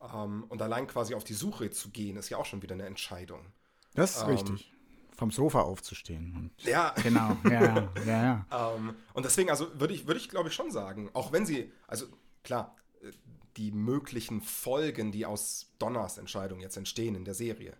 Ähm, 0.01 0.45
und 0.49 0.61
allein 0.61 0.87
quasi 0.87 1.15
auf 1.15 1.23
die 1.23 1.33
Suche 1.33 1.69
zu 1.71 1.89
gehen, 1.89 2.17
ist 2.17 2.29
ja 2.29 2.37
auch 2.37 2.45
schon 2.45 2.61
wieder 2.61 2.75
eine 2.75 2.85
Entscheidung. 2.85 3.45
Das 3.93 4.17
ist 4.17 4.23
ähm, 4.23 4.29
richtig. 4.29 4.74
Vom 5.17 5.31
Sofa 5.31 5.61
aufzustehen. 5.61 6.51
ja. 6.63 6.93
Genau, 7.03 7.37
ja, 7.45 7.89
ja, 8.05 8.45
ja. 8.51 8.73
ähm, 8.75 8.95
und 9.13 9.25
deswegen, 9.25 9.49
also 9.49 9.79
würde 9.79 9.93
ich, 9.93 10.07
würde 10.07 10.19
ich 10.19 10.29
glaube 10.29 10.49
ich 10.49 10.55
schon 10.55 10.71
sagen, 10.71 11.09
auch 11.13 11.31
wenn 11.31 11.45
sie, 11.45 11.71
also 11.87 12.07
klar, 12.43 12.75
äh, 13.01 13.11
die 13.57 13.71
möglichen 13.71 14.41
Folgen, 14.41 15.11
die 15.11 15.25
aus 15.25 15.71
Donners 15.79 16.17
Entscheidung 16.17 16.59
jetzt 16.59 16.75
entstehen 16.75 17.15
in 17.15 17.23
der 17.23 17.33
Serie, 17.33 17.77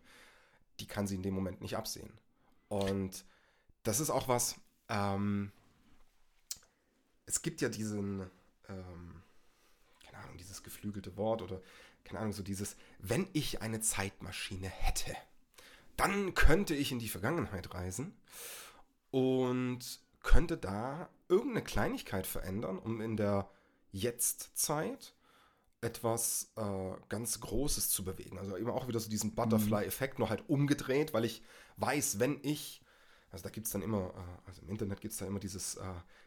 die 0.80 0.88
kann 0.88 1.08
sie 1.08 1.16
in 1.16 1.24
dem 1.24 1.34
Moment 1.34 1.62
nicht 1.62 1.76
absehen. 1.76 2.12
Und 2.70 3.26
das 3.84 4.00
ist 4.00 4.10
auch 4.10 4.28
was, 4.28 4.56
ähm, 4.90 5.52
es 7.26 7.42
gibt 7.42 7.62
ja 7.62 7.70
diesen, 7.70 8.22
ähm, 8.70 9.22
keine 10.04 10.24
Ahnung, 10.24 10.38
dieses 10.38 10.64
geflügelte 10.64 11.18
Wort 11.18 11.42
oder 11.42 11.62
keine 12.04 12.20
Ahnung, 12.20 12.34
so 12.34 12.44
dieses, 12.44 12.78
wenn 13.00 13.28
ich 13.34 13.62
eine 13.62 13.82
Zeitmaschine 13.82 14.68
hätte, 14.68 15.16
dann 15.98 16.34
könnte 16.34 16.76
ich 16.76 16.92
in 16.92 17.00
die 17.00 17.10
Vergangenheit 17.10 17.74
reisen 17.74 18.16
und 19.12 19.80
könnte 20.22 20.58
da 20.58 21.10
irgendeine 21.30 21.64
Kleinigkeit 21.64 22.28
verändern, 22.28 22.80
um 22.80 23.02
in 23.02 23.18
der 23.18 23.50
Jetztzeit 23.92 25.14
etwas 25.82 26.52
äh, 26.56 26.92
ganz 27.10 27.40
Großes 27.40 27.90
zu 27.90 28.04
bewegen. 28.04 28.40
Also 28.40 28.58
eben 28.58 28.70
auch 28.70 28.88
wieder 28.88 29.00
so 29.00 29.10
diesen 29.10 29.36
Butterfly-Effekt, 29.36 30.20
nur 30.20 30.30
halt 30.30 30.44
umgedreht, 30.50 31.14
weil 31.14 31.26
ich 31.26 31.44
weiß, 31.78 32.20
wenn 32.20 32.40
ich 32.42 32.82
also 33.36 33.44
da 33.44 33.50
gibt 33.50 33.66
es 33.66 33.74
dann 33.74 33.82
immer, 33.82 34.14
äh, 34.16 34.48
also 34.48 34.62
im 34.62 34.70
Internet 34.70 35.02
gibt 35.02 35.12
es 35.12 35.20
da 35.20 35.26
immer 35.26 35.42
dieses 35.42 35.76
äh, 35.76 35.84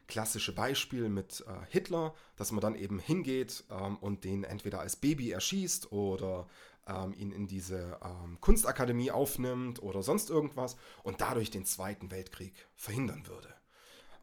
klassische 0.08 0.54
Beispiel 0.54 1.08
mit 1.08 1.42
äh, 1.48 1.66
Hitler, 1.70 2.14
dass 2.36 2.52
man 2.52 2.60
dann 2.60 2.74
eben 2.74 2.98
hingeht 2.98 3.64
ähm, 3.70 3.96
und 3.96 4.24
den 4.24 4.44
entweder 4.44 4.80
als 4.80 4.96
Baby 4.96 5.30
erschießt 5.30 5.90
oder 5.90 6.46
ähm, 6.88 7.12
ihn 7.12 7.30
in 7.30 7.46
diese 7.46 8.00
ähm, 8.02 8.40
Kunstakademie 8.40 9.10
aufnimmt 9.10 9.82
oder 9.82 10.02
sonst 10.02 10.30
irgendwas 10.30 10.76
und 11.04 11.20
dadurch 11.20 11.50
den 11.50 11.64
Zweiten 11.64 12.10
Weltkrieg 12.10 12.54
verhindern 12.74 13.26
würde. 13.26 13.54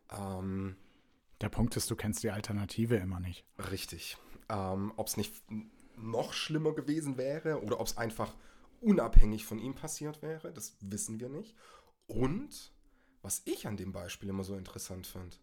Ähm, 0.09 0.75
Der 1.41 1.49
Punkt 1.49 1.77
ist, 1.77 1.89
du 1.91 1.95
kennst 1.95 2.23
die 2.23 2.31
Alternative 2.31 2.95
immer 2.95 3.19
nicht. 3.19 3.45
Richtig. 3.71 4.17
Ähm, 4.49 4.91
ob 4.95 5.07
es 5.07 5.17
nicht 5.17 5.33
noch 5.95 6.33
schlimmer 6.33 6.73
gewesen 6.73 7.17
wäre 7.17 7.61
oder 7.61 7.79
ob 7.79 7.87
es 7.87 7.97
einfach 7.97 8.33
unabhängig 8.81 9.45
von 9.45 9.59
ihm 9.59 9.73
passiert 9.73 10.21
wäre, 10.21 10.51
das 10.51 10.75
wissen 10.81 11.19
wir 11.19 11.29
nicht. 11.29 11.55
Und 12.07 12.73
was 13.21 13.41
ich 13.45 13.67
an 13.67 13.77
dem 13.77 13.91
Beispiel 13.91 14.29
immer 14.29 14.43
so 14.43 14.55
interessant 14.55 15.07
fand, 15.07 15.39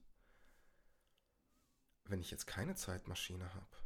wenn 2.05 2.21
ich 2.21 2.31
jetzt 2.31 2.47
keine 2.47 2.75
Zeitmaschine 2.75 3.55
habe 3.55 3.77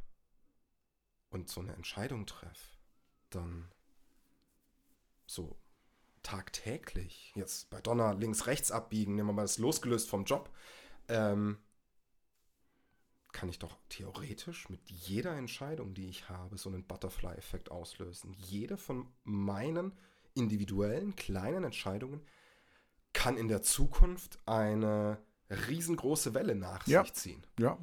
und 1.29 1.49
so 1.49 1.61
eine 1.61 1.73
Entscheidung 1.73 2.25
treffe, 2.25 2.76
dann 3.29 3.71
so 5.25 5.57
tagtäglich, 6.23 7.31
jetzt 7.35 7.69
bei 7.69 7.81
Donner 7.81 8.13
links, 8.15 8.47
rechts 8.47 8.71
abbiegen, 8.71 9.15
nehmen 9.15 9.29
wir 9.29 9.33
mal 9.33 9.41
das 9.43 9.57
losgelöst 9.57 10.09
vom 10.09 10.25
Job, 10.25 10.49
ähm, 11.07 11.57
kann 13.31 13.49
ich 13.49 13.59
doch 13.59 13.77
theoretisch 13.89 14.69
mit 14.69 14.89
jeder 14.89 15.37
Entscheidung, 15.37 15.93
die 15.93 16.09
ich 16.09 16.27
habe, 16.27 16.57
so 16.57 16.69
einen 16.69 16.85
Butterfly-Effekt 16.85 17.69
auslösen. 17.69 18.33
Jede 18.33 18.77
von 18.77 19.07
meinen 19.23 19.93
individuellen 20.33 21.15
kleinen 21.15 21.63
Entscheidungen 21.63 22.25
kann 23.13 23.37
in 23.37 23.47
der 23.47 23.61
Zukunft 23.61 24.39
eine 24.45 25.19
riesengroße 25.49 26.33
Welle 26.33 26.55
nach 26.55 26.85
ja. 26.87 27.03
sich 27.03 27.13
ziehen. 27.13 27.45
Ja, 27.59 27.77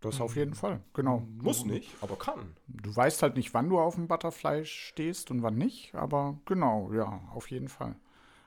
das 0.00 0.20
auf 0.20 0.34
jeden 0.34 0.54
Fall, 0.54 0.80
genau. 0.94 1.26
Muss 1.42 1.64
nicht, 1.64 1.94
aber 2.00 2.16
kann. 2.16 2.56
Du 2.68 2.94
weißt 2.94 3.22
halt 3.22 3.36
nicht, 3.36 3.52
wann 3.52 3.68
du 3.68 3.78
auf 3.78 3.96
dem 3.96 4.08
Butterfly 4.08 4.64
stehst 4.64 5.30
und 5.30 5.42
wann 5.42 5.56
nicht, 5.56 5.94
aber 5.94 6.38
genau, 6.46 6.90
ja, 6.92 7.20
auf 7.34 7.50
jeden 7.50 7.68
Fall. 7.68 7.96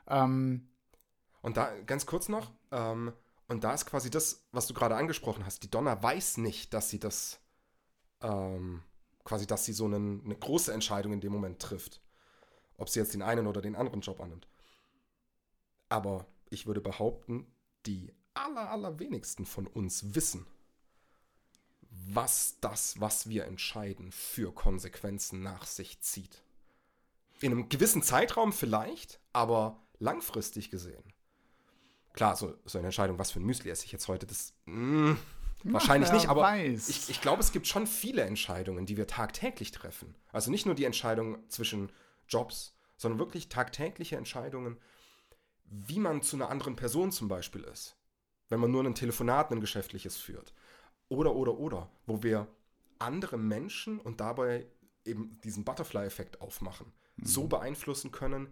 Ähm, 0.08 0.68
und 1.42 1.58
da 1.58 1.72
ganz 1.86 2.06
kurz 2.08 2.28
noch, 2.28 2.52
ähm, 2.72 3.14
und 3.48 3.64
da 3.64 3.74
ist 3.74 3.86
quasi 3.86 4.10
das, 4.10 4.44
was 4.52 4.66
du 4.68 4.74
gerade 4.74 4.96
angesprochen 4.96 5.46
hast. 5.46 5.62
Die 5.64 5.70
Donna 5.70 6.02
weiß 6.02 6.38
nicht, 6.38 6.74
dass 6.74 6.90
sie 6.90 7.00
das, 7.00 7.40
ähm, 8.22 8.82
quasi, 9.24 9.46
dass 9.46 9.66
sie 9.66 9.74
so 9.74 9.86
einen, 9.86 10.24
eine 10.26 10.36
große 10.36 10.74
Entscheidung 10.74 11.14
in 11.14 11.22
dem 11.22 11.32
Moment 11.32 11.60
trifft. 11.60 12.02
Ob 12.78 12.90
sie 12.90 13.00
jetzt 13.00 13.14
den 13.14 13.22
einen 13.22 13.46
oder 13.46 13.62
den 13.62 13.76
anderen 13.76 14.02
Job 14.02 14.20
annimmt. 14.20 14.48
Aber 15.90 16.26
ich 16.50 16.66
würde 16.66 16.82
behaupten, 16.82 17.46
die 17.86 18.12
aller, 18.34 18.72
allerwenigsten 18.72 19.46
von 19.46 19.68
uns 19.68 20.16
wissen, 20.16 20.48
was 22.08 22.58
das, 22.62 23.00
was 23.00 23.30
wir 23.30 23.46
entscheiden, 23.46 24.12
für 24.12 24.54
Konsequenzen 24.54 25.42
nach 25.42 25.66
sich 25.66 26.02
zieht. 26.02 26.44
In 27.40 27.52
einem 27.52 27.70
gewissen 27.70 28.04
Zeitraum 28.04 28.54
vielleicht, 28.54 29.20
aber 29.32 29.82
langfristig 30.00 30.70
gesehen. 30.70 31.04
Klar, 32.14 32.36
so, 32.36 32.54
so 32.66 32.78
eine 32.78 32.88
Entscheidung, 32.88 33.18
was 33.20 33.32
für 33.32 33.40
ein 33.40 33.46
Müsli 33.46 33.70
esse 33.70 33.86
ich 33.86 33.92
jetzt 33.92 34.08
heute, 34.08 34.26
das 34.26 34.54
mh, 34.66 35.18
hm, 35.64 35.74
wahrscheinlich 35.74 36.12
nicht, 36.12 36.30
aber 36.30 36.58
ich, 36.58 37.10
ich 37.10 37.22
glaube, 37.22 37.42
es 37.42 37.52
gibt 37.52 37.68
schon 37.68 37.88
viele 37.88 38.22
Entscheidungen, 38.22 38.86
die 38.86 38.98
wir 38.98 39.08
tagtäglich 39.08 39.72
treffen. 39.72 40.16
Also 40.32 40.52
nicht 40.52 40.66
nur 40.66 40.76
die 40.76 40.86
Entscheidung 40.86 41.38
zwischen 41.50 41.92
Jobs, 42.28 42.76
sondern 42.98 43.20
wirklich 43.20 43.50
tagtägliche 43.50 44.16
Entscheidungen, 44.16 44.78
wie 45.66 46.00
man 46.00 46.22
zu 46.22 46.36
einer 46.36 46.50
anderen 46.50 46.76
Person 46.76 47.12
zum 47.12 47.28
Beispiel 47.28 47.64
ist. 47.64 47.98
Wenn 48.50 48.60
man 48.60 48.72
nur 48.72 48.84
ein 48.84 48.96
Telefonat, 48.96 49.52
ein 49.52 49.62
geschäftliches 49.62 50.18
führt. 50.18 50.54
Oder, 51.13 51.36
oder, 51.36 51.58
oder. 51.58 51.89
Wo 52.05 52.24
wir 52.24 52.48
andere 53.00 53.38
Menschen 53.38 54.00
und 54.00 54.20
dabei 54.20 54.65
eben 55.05 55.39
diesen 55.43 55.63
Butterfly-Effekt 55.63 56.41
aufmachen. 56.41 56.88
Mhm. 57.17 57.25
So 57.25 57.48
beeinflussen 57.48 58.12
können, 58.12 58.48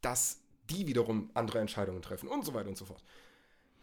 dass 0.00 0.40
die 0.70 0.86
wiederum 0.86 1.30
andere 1.34 1.60
Entscheidungen 1.60 2.02
treffen 2.02 2.28
und 2.28 2.44
so 2.44 2.54
weiter 2.54 2.68
und 2.68 2.76
so 2.76 2.84
fort. 2.84 3.02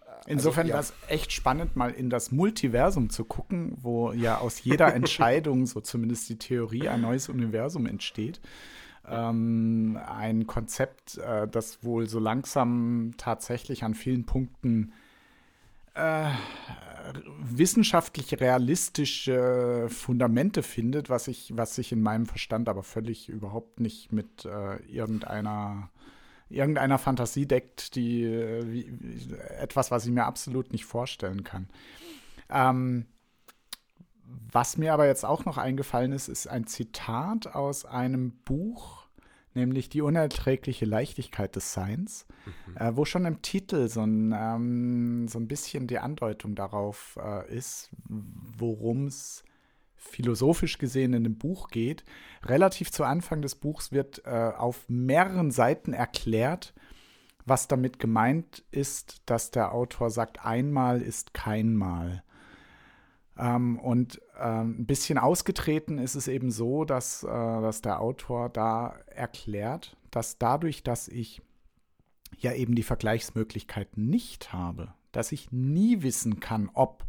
Äh, 0.01 0.31
Insofern 0.31 0.63
also, 0.63 0.69
ja. 0.69 0.73
war 0.75 0.81
es 0.81 0.93
echt 1.07 1.31
spannend, 1.31 1.75
mal 1.75 1.91
in 1.91 2.09
das 2.09 2.31
Multiversum 2.31 3.09
zu 3.09 3.23
gucken, 3.23 3.77
wo 3.81 4.11
ja 4.11 4.39
aus 4.39 4.63
jeder 4.63 4.93
Entscheidung, 4.93 5.65
so 5.65 5.81
zumindest 5.81 6.29
die 6.29 6.37
Theorie, 6.37 6.89
ein 6.89 7.01
neues 7.01 7.29
Universum 7.29 7.85
entsteht 7.85 8.41
ähm, 9.09 9.99
ein 10.05 10.47
Konzept, 10.47 11.17
äh, 11.17 11.47
das 11.47 11.83
wohl 11.83 12.07
so 12.07 12.19
langsam 12.19 13.13
tatsächlich 13.17 13.83
an 13.83 13.93
vielen 13.93 14.25
Punkten 14.25 14.93
äh, 15.95 16.29
wissenschaftlich 17.39 18.39
realistische 18.39 19.87
Fundamente 19.89 20.63
findet, 20.63 21.09
was 21.09 21.27
ich, 21.27 21.55
was 21.55 21.75
sich 21.75 21.91
in 21.91 22.01
meinem 22.01 22.25
Verstand 22.25 22.69
aber 22.69 22.83
völlig 22.83 23.29
überhaupt 23.29 23.79
nicht 23.79 24.11
mit 24.11 24.45
äh, 24.45 24.77
irgendeiner 24.83 25.89
irgendeiner 26.49 26.97
Fantasie 26.97 27.45
deckt, 27.45 27.95
die 27.95 28.25
wie, 28.25 28.91
etwas, 29.59 29.91
was 29.91 30.05
ich 30.05 30.11
mir 30.11 30.25
absolut 30.25 30.71
nicht 30.71 30.85
vorstellen 30.85 31.43
kann. 31.43 31.69
Ähm, 32.49 33.05
was 34.51 34.77
mir 34.77 34.93
aber 34.93 35.05
jetzt 35.05 35.25
auch 35.25 35.45
noch 35.45 35.57
eingefallen 35.57 36.11
ist, 36.11 36.27
ist 36.27 36.47
ein 36.47 36.67
Zitat 36.67 37.47
aus 37.47 37.85
einem 37.85 38.31
Buch, 38.45 38.98
nämlich 39.53 39.89
Die 39.89 40.01
unerträgliche 40.01 40.85
Leichtigkeit 40.85 41.55
des 41.55 41.73
Seins, 41.73 42.25
mhm. 42.45 42.77
äh, 42.77 42.95
wo 42.95 43.05
schon 43.05 43.25
im 43.25 43.41
Titel 43.41 43.87
so 43.87 44.01
ein, 44.01 44.33
ähm, 44.37 45.27
so 45.27 45.39
ein 45.39 45.47
bisschen 45.47 45.87
die 45.87 45.99
Andeutung 45.99 46.55
darauf 46.55 47.17
äh, 47.21 47.53
ist, 47.53 47.89
worum 48.07 49.07
es 49.07 49.43
philosophisch 49.95 50.77
gesehen 50.77 51.13
in 51.13 51.23
dem 51.23 51.37
Buch 51.37 51.67
geht. 51.69 52.05
Relativ 52.43 52.91
zu 52.91 53.03
Anfang 53.03 53.41
des 53.41 53.55
Buchs 53.55 53.91
wird 53.91 54.25
äh, 54.25 54.29
auf 54.29 54.85
mehreren 54.87 55.51
Seiten 55.51 55.93
erklärt, 55.93 56.73
was 57.45 57.67
damit 57.67 57.99
gemeint 57.99 58.63
ist, 58.71 59.21
dass 59.25 59.51
der 59.51 59.73
Autor 59.73 60.09
sagt, 60.09 60.45
einmal 60.45 61.01
ist 61.01 61.33
kein 61.33 61.75
Mal. 61.75 62.23
Ähm, 63.39 63.79
und 63.79 64.21
ähm, 64.37 64.81
ein 64.81 64.85
bisschen 64.85 65.17
ausgetreten 65.17 65.97
ist 65.97 66.15
es 66.15 66.27
eben 66.27 66.51
so, 66.51 66.83
dass, 66.83 67.23
äh, 67.23 67.27
dass 67.27 67.81
der 67.81 68.01
Autor 68.01 68.49
da 68.49 68.95
erklärt, 69.07 69.95
dass 70.11 70.37
dadurch, 70.37 70.83
dass 70.83 71.07
ich 71.07 71.41
ja 72.37 72.53
eben 72.53 72.75
die 72.75 72.83
Vergleichsmöglichkeit 72.83 73.97
nicht 73.97 74.51
habe, 74.51 74.93
dass 75.13 75.31
ich 75.31 75.51
nie 75.51 76.01
wissen 76.01 76.41
kann, 76.41 76.69
ob 76.73 77.05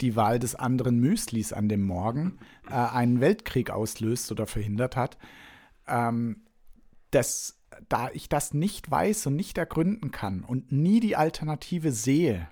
die 0.00 0.16
Wahl 0.16 0.38
des 0.38 0.54
anderen 0.54 0.98
Müslis 0.98 1.52
an 1.52 1.68
dem 1.68 1.82
Morgen 1.82 2.38
äh, 2.68 2.74
einen 2.74 3.20
Weltkrieg 3.20 3.70
auslöst 3.70 4.30
oder 4.32 4.46
verhindert 4.46 4.96
hat, 4.96 5.16
ähm, 5.86 6.42
dass 7.10 7.58
da 7.88 8.10
ich 8.12 8.28
das 8.28 8.52
nicht 8.52 8.90
weiß 8.90 9.28
und 9.28 9.36
nicht 9.36 9.56
ergründen 9.56 10.10
kann 10.10 10.44
und 10.44 10.72
nie 10.72 11.00
die 11.00 11.16
Alternative 11.16 11.90
sehe, 11.90 12.48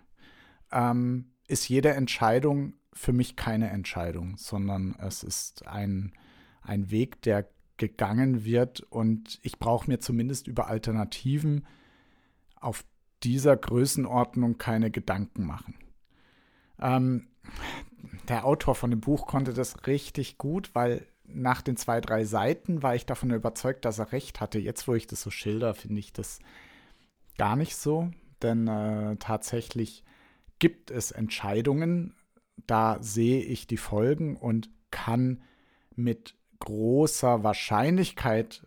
ähm, 0.73 1.33
ist 1.47 1.69
jede 1.69 1.91
Entscheidung 1.91 2.75
für 2.93 3.13
mich 3.13 3.37
keine 3.37 3.71
Entscheidung, 3.71 4.37
sondern 4.37 4.95
es 4.99 5.23
ist 5.23 5.67
ein, 5.67 6.13
ein 6.63 6.91
Weg, 6.91 7.23
der 7.23 7.49
gegangen 7.77 8.45
wird 8.45 8.81
und 8.81 9.41
ich 9.43 9.59
brauche 9.59 9.91
mir 9.91 9.99
zumindest 9.99 10.47
über 10.47 10.69
Alternativen 10.69 11.67
auf 12.55 12.85
dieser 13.23 13.57
Größenordnung 13.57 14.59
keine 14.59 14.91
Gedanken 14.91 15.45
machen. 15.47 15.75
Ähm, 16.81 17.29
der 18.29 18.45
Autor 18.45 18.75
von 18.75 18.91
dem 18.91 19.01
Buch 19.01 19.27
konnte 19.27 19.53
das 19.53 19.87
richtig 19.87 20.39
gut, 20.39 20.75
weil 20.75 21.07
nach 21.25 21.63
den 21.63 21.77
zwei, 21.77 22.01
drei 22.01 22.25
Seiten 22.25 22.83
war 22.83 22.95
ich 22.95 23.07
davon 23.07 23.31
überzeugt, 23.31 23.85
dass 23.85 23.99
er 23.99 24.13
recht 24.13 24.41
hatte. 24.41 24.59
Jetzt, 24.59 24.87
wo 24.87 24.95
ich 24.95 25.07
das 25.07 25.23
so 25.23 25.31
schilder, 25.31 25.75
finde 25.75 26.01
ich 26.01 26.13
das 26.13 26.41
gar 27.39 27.57
nicht 27.57 27.77
so, 27.77 28.11
denn 28.43 28.69
äh, 28.69 29.17
tatsächlich 29.17 30.05
gibt 30.59 30.91
es 30.91 31.11
Entscheidungen, 31.11 32.15
da 32.57 33.03
sehe 33.03 33.43
ich 33.43 33.67
die 33.67 33.77
Folgen 33.77 34.37
und 34.37 34.71
kann 34.91 35.43
mit 35.95 36.37
großer 36.59 37.43
Wahrscheinlichkeit 37.43 38.67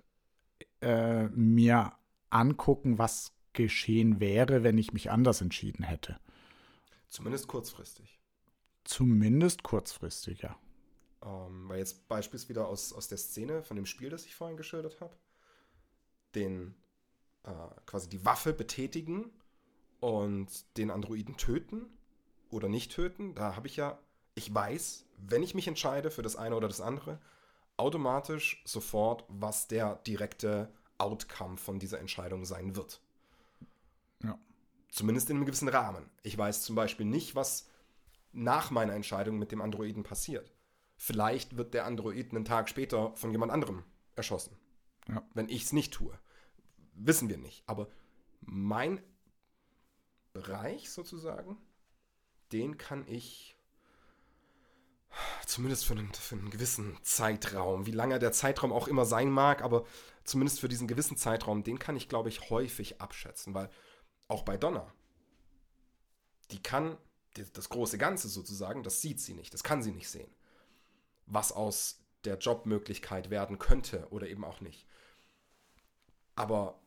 äh, 0.81 1.27
mir 1.29 1.93
angucken, 2.29 2.97
was 2.97 3.33
geschehen 3.53 4.19
wäre, 4.19 4.63
wenn 4.63 4.77
ich 4.77 4.91
mich 4.91 5.11
anders 5.11 5.41
entschieden 5.41 5.83
hätte. 5.83 6.19
Zumindest 7.07 7.47
kurzfristig. 7.47 8.19
Zumindest 8.83 9.63
kurzfristig, 9.63 10.41
ja. 10.41 10.57
Ähm, 11.23 11.69
weil 11.69 11.79
jetzt 11.79 12.07
beispielsweise 12.07 12.49
wieder 12.49 12.67
aus, 12.67 12.93
aus 12.93 13.07
der 13.07 13.17
Szene 13.17 13.63
von 13.63 13.77
dem 13.77 13.85
Spiel, 13.85 14.09
das 14.09 14.25
ich 14.25 14.35
vorhin 14.35 14.57
geschildert 14.57 14.99
habe, 14.99 15.15
den 16.35 16.75
äh, 17.43 17.51
quasi 17.85 18.09
die 18.09 18.25
Waffe 18.25 18.53
betätigen 18.53 19.31
und 20.01 20.77
den 20.77 20.91
Androiden 20.91 21.37
töten 21.37 21.87
oder 22.55 22.69
nicht 22.69 22.91
töten, 22.91 23.35
da 23.35 23.55
habe 23.55 23.67
ich 23.67 23.75
ja, 23.75 23.99
ich 24.33 24.53
weiß, 24.53 25.05
wenn 25.17 25.43
ich 25.43 25.53
mich 25.53 25.67
entscheide 25.67 26.09
für 26.09 26.21
das 26.21 26.35
eine 26.35 26.55
oder 26.55 26.67
das 26.67 26.81
andere, 26.81 27.19
automatisch 27.77 28.63
sofort, 28.65 29.25
was 29.27 29.67
der 29.67 29.95
direkte 30.07 30.71
Outcome 30.97 31.57
von 31.57 31.77
dieser 31.77 31.99
Entscheidung 31.99 32.45
sein 32.45 32.75
wird. 32.75 33.01
Ja. 34.23 34.39
Zumindest 34.89 35.29
in 35.29 35.35
einem 35.35 35.45
gewissen 35.45 35.67
Rahmen. 35.67 36.09
Ich 36.23 36.37
weiß 36.37 36.63
zum 36.63 36.75
Beispiel 36.75 37.05
nicht, 37.05 37.35
was 37.35 37.67
nach 38.31 38.71
meiner 38.71 38.93
Entscheidung 38.93 39.37
mit 39.37 39.51
dem 39.51 39.61
Androiden 39.61 40.03
passiert. 40.03 40.51
Vielleicht 40.97 41.57
wird 41.57 41.73
der 41.73 41.85
Android 41.85 42.31
einen 42.31 42.45
Tag 42.45 42.69
später 42.69 43.13
von 43.15 43.31
jemand 43.31 43.51
anderem 43.51 43.83
erschossen. 44.15 44.55
Ja. 45.09 45.21
Wenn 45.33 45.49
ich 45.49 45.63
es 45.63 45.73
nicht 45.73 45.93
tue. 45.93 46.17
Wissen 46.93 47.27
wir 47.29 47.37
nicht. 47.37 47.63
Aber 47.67 47.89
mein 48.41 49.01
Bereich 50.31 50.89
sozusagen, 50.89 51.57
den 52.51 52.77
kann 52.77 53.05
ich 53.07 53.55
zumindest 55.45 55.85
für 55.85 55.93
einen, 55.93 56.13
für 56.13 56.35
einen 56.35 56.49
gewissen 56.49 56.97
Zeitraum, 57.03 57.85
wie 57.85 57.91
lange 57.91 58.19
der 58.19 58.31
Zeitraum 58.31 58.73
auch 58.73 58.87
immer 58.87 59.05
sein 59.05 59.29
mag, 59.29 59.61
aber 59.61 59.85
zumindest 60.23 60.59
für 60.59 60.67
diesen 60.67 60.87
gewissen 60.87 61.17
Zeitraum, 61.17 61.63
den 61.63 61.79
kann 61.79 61.95
ich, 61.95 62.09
glaube 62.09 62.29
ich, 62.29 62.49
häufig 62.49 63.01
abschätzen, 63.01 63.53
weil 63.53 63.69
auch 64.27 64.43
bei 64.43 64.57
Donner, 64.57 64.91
die 66.51 66.61
kann 66.61 66.97
das 67.53 67.69
große 67.69 67.97
Ganze 67.97 68.27
sozusagen, 68.29 68.83
das 68.83 69.01
sieht 69.01 69.19
sie 69.19 69.33
nicht, 69.33 69.53
das 69.53 69.63
kann 69.63 69.83
sie 69.83 69.91
nicht 69.91 70.09
sehen. 70.09 70.33
Was 71.25 71.51
aus 71.51 71.99
der 72.23 72.37
Jobmöglichkeit 72.37 73.29
werden 73.29 73.59
könnte 73.59 74.07
oder 74.09 74.27
eben 74.27 74.43
auch 74.43 74.61
nicht. 74.61 74.87
Aber 76.35 76.79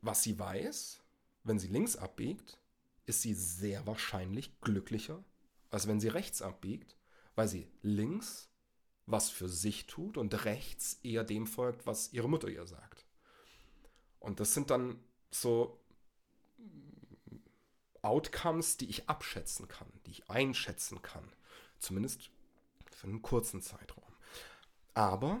was 0.00 0.22
sie 0.22 0.38
weiß, 0.38 1.00
wenn 1.44 1.58
sie 1.58 1.68
links 1.68 1.96
abbiegt, 1.96 2.58
ist 3.06 3.22
sie 3.22 3.34
sehr 3.34 3.86
wahrscheinlich 3.86 4.60
glücklicher, 4.60 5.24
als 5.70 5.86
wenn 5.86 6.00
sie 6.00 6.08
rechts 6.08 6.42
abbiegt, 6.42 6.96
weil 7.34 7.48
sie 7.48 7.68
links 7.82 8.48
was 9.06 9.30
für 9.30 9.48
sich 9.48 9.86
tut 9.86 10.16
und 10.16 10.44
rechts 10.44 11.00
eher 11.02 11.24
dem 11.24 11.46
folgt, 11.46 11.86
was 11.86 12.12
ihre 12.12 12.28
Mutter 12.28 12.48
ihr 12.48 12.66
sagt. 12.66 13.04
Und 14.20 14.38
das 14.38 14.54
sind 14.54 14.70
dann 14.70 15.02
so 15.30 15.80
Outcomes, 18.02 18.76
die 18.76 18.88
ich 18.88 19.08
abschätzen 19.08 19.68
kann, 19.68 19.88
die 20.06 20.12
ich 20.12 20.30
einschätzen 20.30 21.02
kann. 21.02 21.32
Zumindest 21.78 22.30
für 22.90 23.08
einen 23.08 23.22
kurzen 23.22 23.60
Zeitraum. 23.60 24.04
Aber 24.94 25.40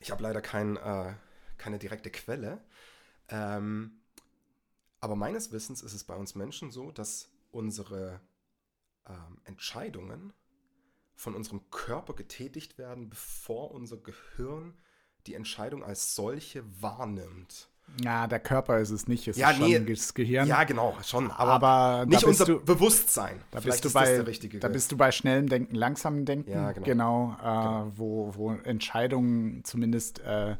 ich 0.00 0.10
habe 0.10 0.22
leider 0.22 0.42
kein, 0.42 0.76
äh, 0.76 1.14
keine 1.56 1.78
direkte 1.78 2.10
Quelle. 2.10 2.62
Ähm, 3.28 4.01
aber 5.02 5.16
meines 5.16 5.50
Wissens 5.50 5.82
ist 5.82 5.94
es 5.94 6.04
bei 6.04 6.14
uns 6.14 6.36
Menschen 6.36 6.70
so, 6.70 6.92
dass 6.92 7.28
unsere 7.50 8.20
ähm, 9.08 9.40
Entscheidungen 9.44 10.32
von 11.16 11.34
unserem 11.34 11.68
Körper 11.70 12.14
getätigt 12.14 12.78
werden, 12.78 13.10
bevor 13.10 13.72
unser 13.72 13.96
Gehirn 13.96 14.74
die 15.26 15.34
Entscheidung 15.34 15.82
als 15.82 16.14
solche 16.14 16.62
wahrnimmt. 16.80 17.68
Ja, 18.00 18.28
der 18.28 18.38
Körper 18.38 18.78
ist 18.78 18.90
es 18.90 19.08
nicht, 19.08 19.26
es 19.26 19.36
ja, 19.36 19.50
ist 19.50 19.58
nee, 19.58 19.76
das 19.80 20.14
Gehirn. 20.14 20.46
Ja, 20.46 20.62
genau, 20.62 20.96
schon. 21.02 21.32
Aber, 21.32 21.52
aber 21.52 22.06
nicht 22.06 22.22
unser 22.22 22.44
du, 22.44 22.64
Bewusstsein. 22.64 23.42
Da 23.50 23.58
bist, 23.58 23.84
du 23.84 23.92
bei, 23.92 24.22
da 24.60 24.68
bist 24.68 24.92
du 24.92 24.96
bei 24.96 25.10
schnellem 25.10 25.48
Denken, 25.48 25.74
langsamem 25.74 26.24
Denken. 26.24 26.52
Ja, 26.52 26.70
genau. 26.70 26.86
Genau, 26.86 27.32
äh, 27.32 27.42
genau. 27.42 27.92
Wo, 27.96 28.34
wo 28.36 28.52
Entscheidungen 28.52 29.64
zumindest 29.64 30.20
äh, 30.20 30.56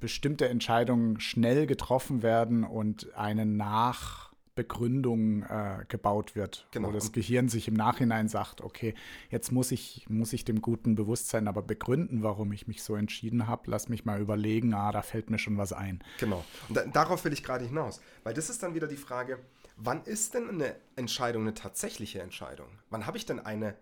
bestimmte 0.00 0.48
Entscheidungen 0.48 1.20
schnell 1.20 1.66
getroffen 1.66 2.22
werden 2.22 2.64
und 2.64 3.14
eine 3.14 3.46
nach 3.46 4.34
Begründung 4.54 5.42
äh, 5.42 5.84
gebaut 5.88 6.36
wird, 6.36 6.66
genau. 6.70 6.88
wo 6.88 6.92
das 6.92 7.10
Gehirn 7.10 7.48
sich 7.48 7.66
im 7.66 7.74
Nachhinein 7.74 8.28
sagt, 8.28 8.60
okay, 8.60 8.94
jetzt 9.28 9.50
muss 9.50 9.72
ich, 9.72 10.06
muss 10.08 10.32
ich 10.32 10.44
dem 10.44 10.62
guten 10.62 10.94
Bewusstsein 10.94 11.48
aber 11.48 11.62
begründen, 11.62 12.22
warum 12.22 12.52
ich 12.52 12.68
mich 12.68 12.82
so 12.82 12.94
entschieden 12.94 13.48
habe. 13.48 13.62
Lass 13.66 13.88
mich 13.88 14.04
mal 14.04 14.20
überlegen, 14.20 14.72
ah, 14.74 14.92
da 14.92 15.02
fällt 15.02 15.28
mir 15.28 15.38
schon 15.38 15.58
was 15.58 15.72
ein. 15.72 16.02
Genau. 16.20 16.44
Und 16.68 16.76
da, 16.76 16.86
darauf 16.86 17.24
will 17.24 17.32
ich 17.32 17.42
gerade 17.42 17.64
hinaus. 17.64 18.00
Weil 18.22 18.34
das 18.34 18.48
ist 18.48 18.62
dann 18.62 18.74
wieder 18.74 18.86
die 18.86 18.96
Frage, 18.96 19.40
wann 19.76 20.04
ist 20.04 20.34
denn 20.34 20.48
eine 20.48 20.76
Entscheidung 20.94 21.42
eine 21.42 21.54
tatsächliche 21.54 22.22
Entscheidung? 22.22 22.68
Wann 22.90 23.06
habe 23.06 23.16
ich 23.16 23.26
denn 23.26 23.40
eine 23.40 23.74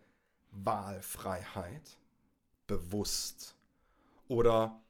Wahlfreiheit 0.52 1.98
bewusst? 2.66 3.56
Oder 4.28 4.80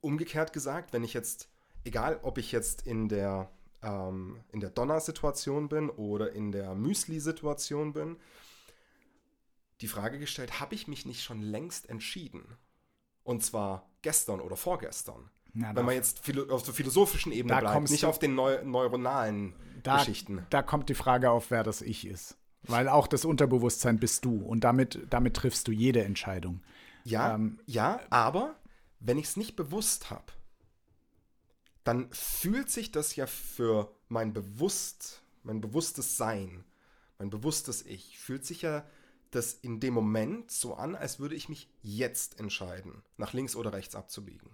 umgekehrt 0.00 0.52
gesagt, 0.52 0.92
wenn 0.92 1.04
ich 1.04 1.14
jetzt, 1.14 1.48
egal 1.84 2.20
ob 2.22 2.38
ich 2.38 2.52
jetzt 2.52 2.86
in 2.86 3.08
der 3.08 3.50
ähm, 3.82 4.40
in 4.52 4.60
der 4.60 4.70
Donner-Situation 4.70 5.68
bin 5.68 5.90
oder 5.90 6.32
in 6.32 6.52
der 6.52 6.74
Müsli-Situation 6.74 7.92
bin, 7.92 8.16
die 9.80 9.88
Frage 9.88 10.18
gestellt, 10.18 10.60
habe 10.60 10.74
ich 10.74 10.88
mich 10.88 11.06
nicht 11.06 11.22
schon 11.22 11.42
längst 11.42 11.88
entschieden? 11.88 12.44
Und 13.22 13.44
zwar 13.44 13.90
gestern 14.02 14.40
oder 14.40 14.56
vorgestern. 14.56 15.30
Ja, 15.54 15.74
Wenn 15.74 15.86
man 15.86 15.94
jetzt 15.94 16.20
auf 16.50 16.62
der 16.62 16.74
philosophischen 16.74 17.32
Ebene 17.32 17.58
bleibt, 17.58 17.90
nicht 17.90 18.04
auf 18.04 18.18
den 18.18 18.34
neu 18.34 18.62
neuronalen 18.62 19.54
da, 19.82 19.98
Geschichten. 19.98 20.46
Da 20.50 20.62
kommt 20.62 20.88
die 20.88 20.94
Frage 20.94 21.30
auf, 21.30 21.50
wer 21.50 21.62
das 21.62 21.82
Ich 21.82 22.06
ist. 22.06 22.36
Weil 22.62 22.88
auch 22.88 23.06
das 23.06 23.24
Unterbewusstsein 23.24 23.98
bist 23.98 24.24
du 24.24 24.42
und 24.42 24.64
damit, 24.64 25.06
damit 25.08 25.34
triffst 25.34 25.66
du 25.68 25.72
jede 25.72 26.04
Entscheidung. 26.04 26.62
Ja, 27.04 27.34
ähm, 27.34 27.58
ja, 27.66 28.00
aber 28.10 28.56
wenn 29.00 29.18
ich 29.18 29.26
es 29.26 29.36
nicht 29.36 29.56
bewusst 29.56 30.10
habe, 30.10 30.32
dann 31.84 32.12
fühlt 32.12 32.70
sich 32.70 32.90
das 32.90 33.14
ja 33.16 33.26
für 33.26 33.94
mein 34.08 34.32
bewusst, 34.32 35.22
mein 35.42 35.60
bewusstes 35.60 36.16
Sein, 36.16 36.64
mein 37.18 37.30
bewusstes 37.30 37.82
Ich, 37.86 38.18
fühlt 38.18 38.44
sich 38.44 38.62
ja 38.62 38.84
das 39.30 39.54
in 39.54 39.80
dem 39.80 39.94
Moment 39.94 40.50
so 40.50 40.74
an, 40.74 40.94
als 40.94 41.18
würde 41.18 41.34
ich 41.34 41.48
mich 41.48 41.68
jetzt 41.82 42.40
entscheiden, 42.40 43.02
nach 43.16 43.32
links 43.32 43.54
oder 43.54 43.72
rechts 43.72 43.94
abzubiegen. 43.94 44.50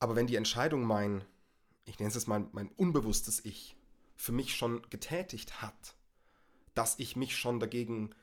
Aber 0.00 0.16
wenn 0.16 0.26
die 0.26 0.36
Entscheidung 0.36 0.84
mein, 0.84 1.24
ich 1.86 1.98
nenne 1.98 2.08
es 2.08 2.14
jetzt 2.14 2.28
mal 2.28 2.46
mein 2.52 2.68
unbewusstes 2.72 3.44
Ich, 3.44 3.76
für 4.16 4.32
mich 4.32 4.54
schon 4.54 4.82
getätigt 4.90 5.62
hat, 5.62 5.96
dass 6.74 6.98
ich 6.98 7.16
mich 7.16 7.36
schon 7.36 7.60
dagegen, 7.60 8.14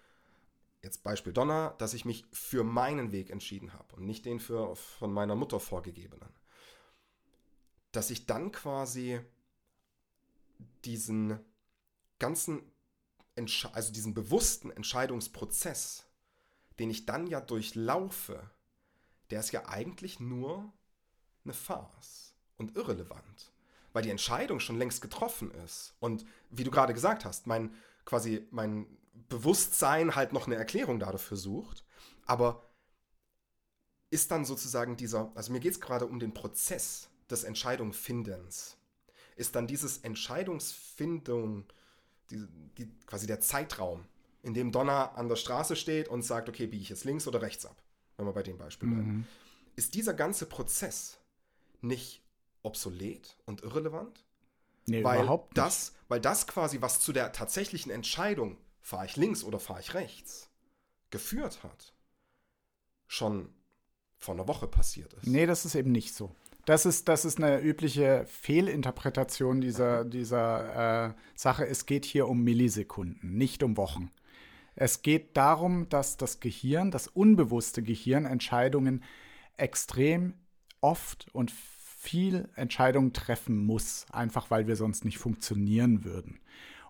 jetzt 0.81 1.03
Beispiel 1.03 1.33
Donner, 1.33 1.75
dass 1.77 1.93
ich 1.93 2.05
mich 2.05 2.25
für 2.31 2.63
meinen 2.63 3.11
Weg 3.11 3.29
entschieden 3.29 3.73
habe 3.73 3.95
und 3.95 4.05
nicht 4.05 4.25
den 4.25 4.39
für 4.39 4.75
von 4.75 5.13
meiner 5.13 5.35
Mutter 5.35 5.59
vorgegebenen, 5.59 6.29
dass 7.91 8.09
ich 8.09 8.25
dann 8.25 8.51
quasi 8.51 9.19
diesen 10.85 11.39
ganzen, 12.19 12.63
Entsche 13.35 13.73
also 13.73 13.93
diesen 13.93 14.13
bewussten 14.13 14.71
Entscheidungsprozess, 14.71 16.05
den 16.79 16.89
ich 16.89 17.05
dann 17.05 17.27
ja 17.27 17.41
durchlaufe, 17.41 18.49
der 19.29 19.39
ist 19.39 19.51
ja 19.51 19.67
eigentlich 19.67 20.19
nur 20.19 20.71
eine 21.43 21.53
Farce 21.53 22.33
und 22.57 22.75
irrelevant, 22.75 23.51
weil 23.93 24.03
die 24.03 24.09
Entscheidung 24.09 24.59
schon 24.59 24.77
längst 24.77 25.01
getroffen 25.01 25.51
ist. 25.65 25.95
Und 25.99 26.25
wie 26.49 26.63
du 26.63 26.71
gerade 26.71 26.93
gesagt 26.93 27.25
hast, 27.25 27.47
mein 27.47 27.73
quasi 28.05 28.47
mein 28.51 28.85
Bewusstsein 29.29 30.15
halt 30.15 30.33
noch 30.33 30.47
eine 30.47 30.55
Erklärung 30.55 30.99
dafür 30.99 31.37
sucht, 31.37 31.83
aber 32.25 32.69
ist 34.09 34.31
dann 34.31 34.45
sozusagen 34.45 34.97
dieser, 34.97 35.31
also 35.35 35.51
mir 35.51 35.59
geht 35.59 35.73
es 35.73 35.81
gerade 35.81 36.05
um 36.05 36.19
den 36.19 36.33
Prozess 36.33 37.09
des 37.29 37.43
Entscheidungsfindens, 37.43 38.77
ist 39.37 39.55
dann 39.55 39.67
dieses 39.67 39.99
Entscheidungsfindung, 39.99 41.65
die, 42.29 42.45
die, 42.77 42.91
quasi 43.05 43.25
der 43.25 43.39
Zeitraum, 43.39 44.05
in 44.43 44.53
dem 44.53 44.71
Donner 44.71 45.15
an 45.15 45.29
der 45.29 45.35
Straße 45.35 45.75
steht 45.75 46.07
und 46.07 46.23
sagt, 46.23 46.49
okay, 46.49 46.67
biege 46.67 46.83
ich 46.83 46.89
jetzt 46.89 47.05
links 47.05 47.27
oder 47.27 47.41
rechts 47.41 47.65
ab, 47.65 47.81
wenn 48.17 48.25
wir 48.25 48.33
bei 48.33 48.43
dem 48.43 48.57
Beispiel 48.57 48.89
bleiben, 48.89 49.11
mhm. 49.11 49.27
ist 49.75 49.93
dieser 49.95 50.13
ganze 50.13 50.45
Prozess 50.45 51.19
nicht 51.81 52.21
obsolet 52.63 53.37
und 53.45 53.63
irrelevant? 53.63 54.25
Nee, 54.87 55.03
weil 55.03 55.21
überhaupt 55.21 55.55
nicht. 55.55 55.57
Das, 55.57 55.93
weil 56.07 56.19
das 56.19 56.47
quasi, 56.47 56.81
was 56.81 56.99
zu 56.99 57.13
der 57.13 57.31
tatsächlichen 57.31 57.91
Entscheidung, 57.91 58.57
fahre 58.81 59.05
ich 59.05 59.15
links 59.15 59.43
oder 59.43 59.59
fahre 59.59 59.79
ich 59.79 59.93
rechts, 59.93 60.49
geführt 61.09 61.63
hat, 61.63 61.93
schon 63.07 63.49
vor 64.17 64.35
einer 64.35 64.47
Woche 64.47 64.67
passiert 64.67 65.13
ist. 65.13 65.27
Nee, 65.27 65.45
das 65.45 65.65
ist 65.65 65.75
eben 65.75 65.91
nicht 65.91 66.13
so. 66.13 66.35
Das 66.65 66.85
ist, 66.85 67.07
das 67.07 67.25
ist 67.25 67.39
eine 67.39 67.59
übliche 67.59 68.25
Fehlinterpretation 68.27 69.61
dieser, 69.61 70.05
dieser 70.05 71.09
äh, 71.09 71.13
Sache. 71.35 71.65
Es 71.65 71.85
geht 71.85 72.05
hier 72.05 72.27
um 72.27 72.43
Millisekunden, 72.43 73.37
nicht 73.37 73.63
um 73.63 73.77
Wochen. 73.77 74.11
Es 74.75 75.01
geht 75.01 75.35
darum, 75.37 75.89
dass 75.89 76.17
das 76.17 76.39
Gehirn, 76.39 76.91
das 76.91 77.07
unbewusste 77.07 77.83
Gehirn, 77.83 78.25
Entscheidungen 78.25 79.03
extrem 79.57 80.33
oft 80.79 81.27
und 81.33 81.51
viel 81.51 82.49
Entscheidungen 82.55 83.13
treffen 83.13 83.57
muss, 83.57 84.05
einfach 84.11 84.49
weil 84.49 84.67
wir 84.67 84.75
sonst 84.75 85.05
nicht 85.05 85.19
funktionieren 85.19 86.03
würden. 86.03 86.39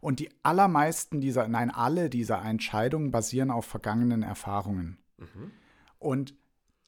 Und 0.01 0.19
die 0.19 0.29
allermeisten 0.43 1.21
dieser, 1.21 1.47
nein, 1.47 1.69
alle 1.69 2.09
dieser 2.09 2.43
Entscheidungen 2.43 3.11
basieren 3.11 3.51
auf 3.51 3.65
vergangenen 3.65 4.23
Erfahrungen. 4.23 4.97
Mhm. 5.17 5.51
Und 5.99 6.35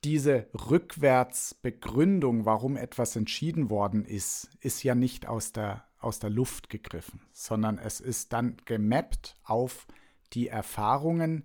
diese 0.03 0.47
Rückwärtsbegründung, 0.53 2.45
warum 2.45 2.75
etwas 2.75 3.15
entschieden 3.15 3.69
worden 3.69 4.03
ist, 4.03 4.49
ist 4.59 4.83
ja 4.83 4.95
nicht 4.95 5.27
aus 5.27 5.53
der, 5.53 5.85
aus 5.99 6.19
der 6.19 6.29
Luft 6.29 6.69
gegriffen, 6.69 7.21
sondern 7.31 7.77
es 7.77 8.01
ist 8.01 8.33
dann 8.33 8.57
gemappt 8.65 9.35
auf 9.43 9.87
die 10.33 10.47
Erfahrungen 10.47 11.43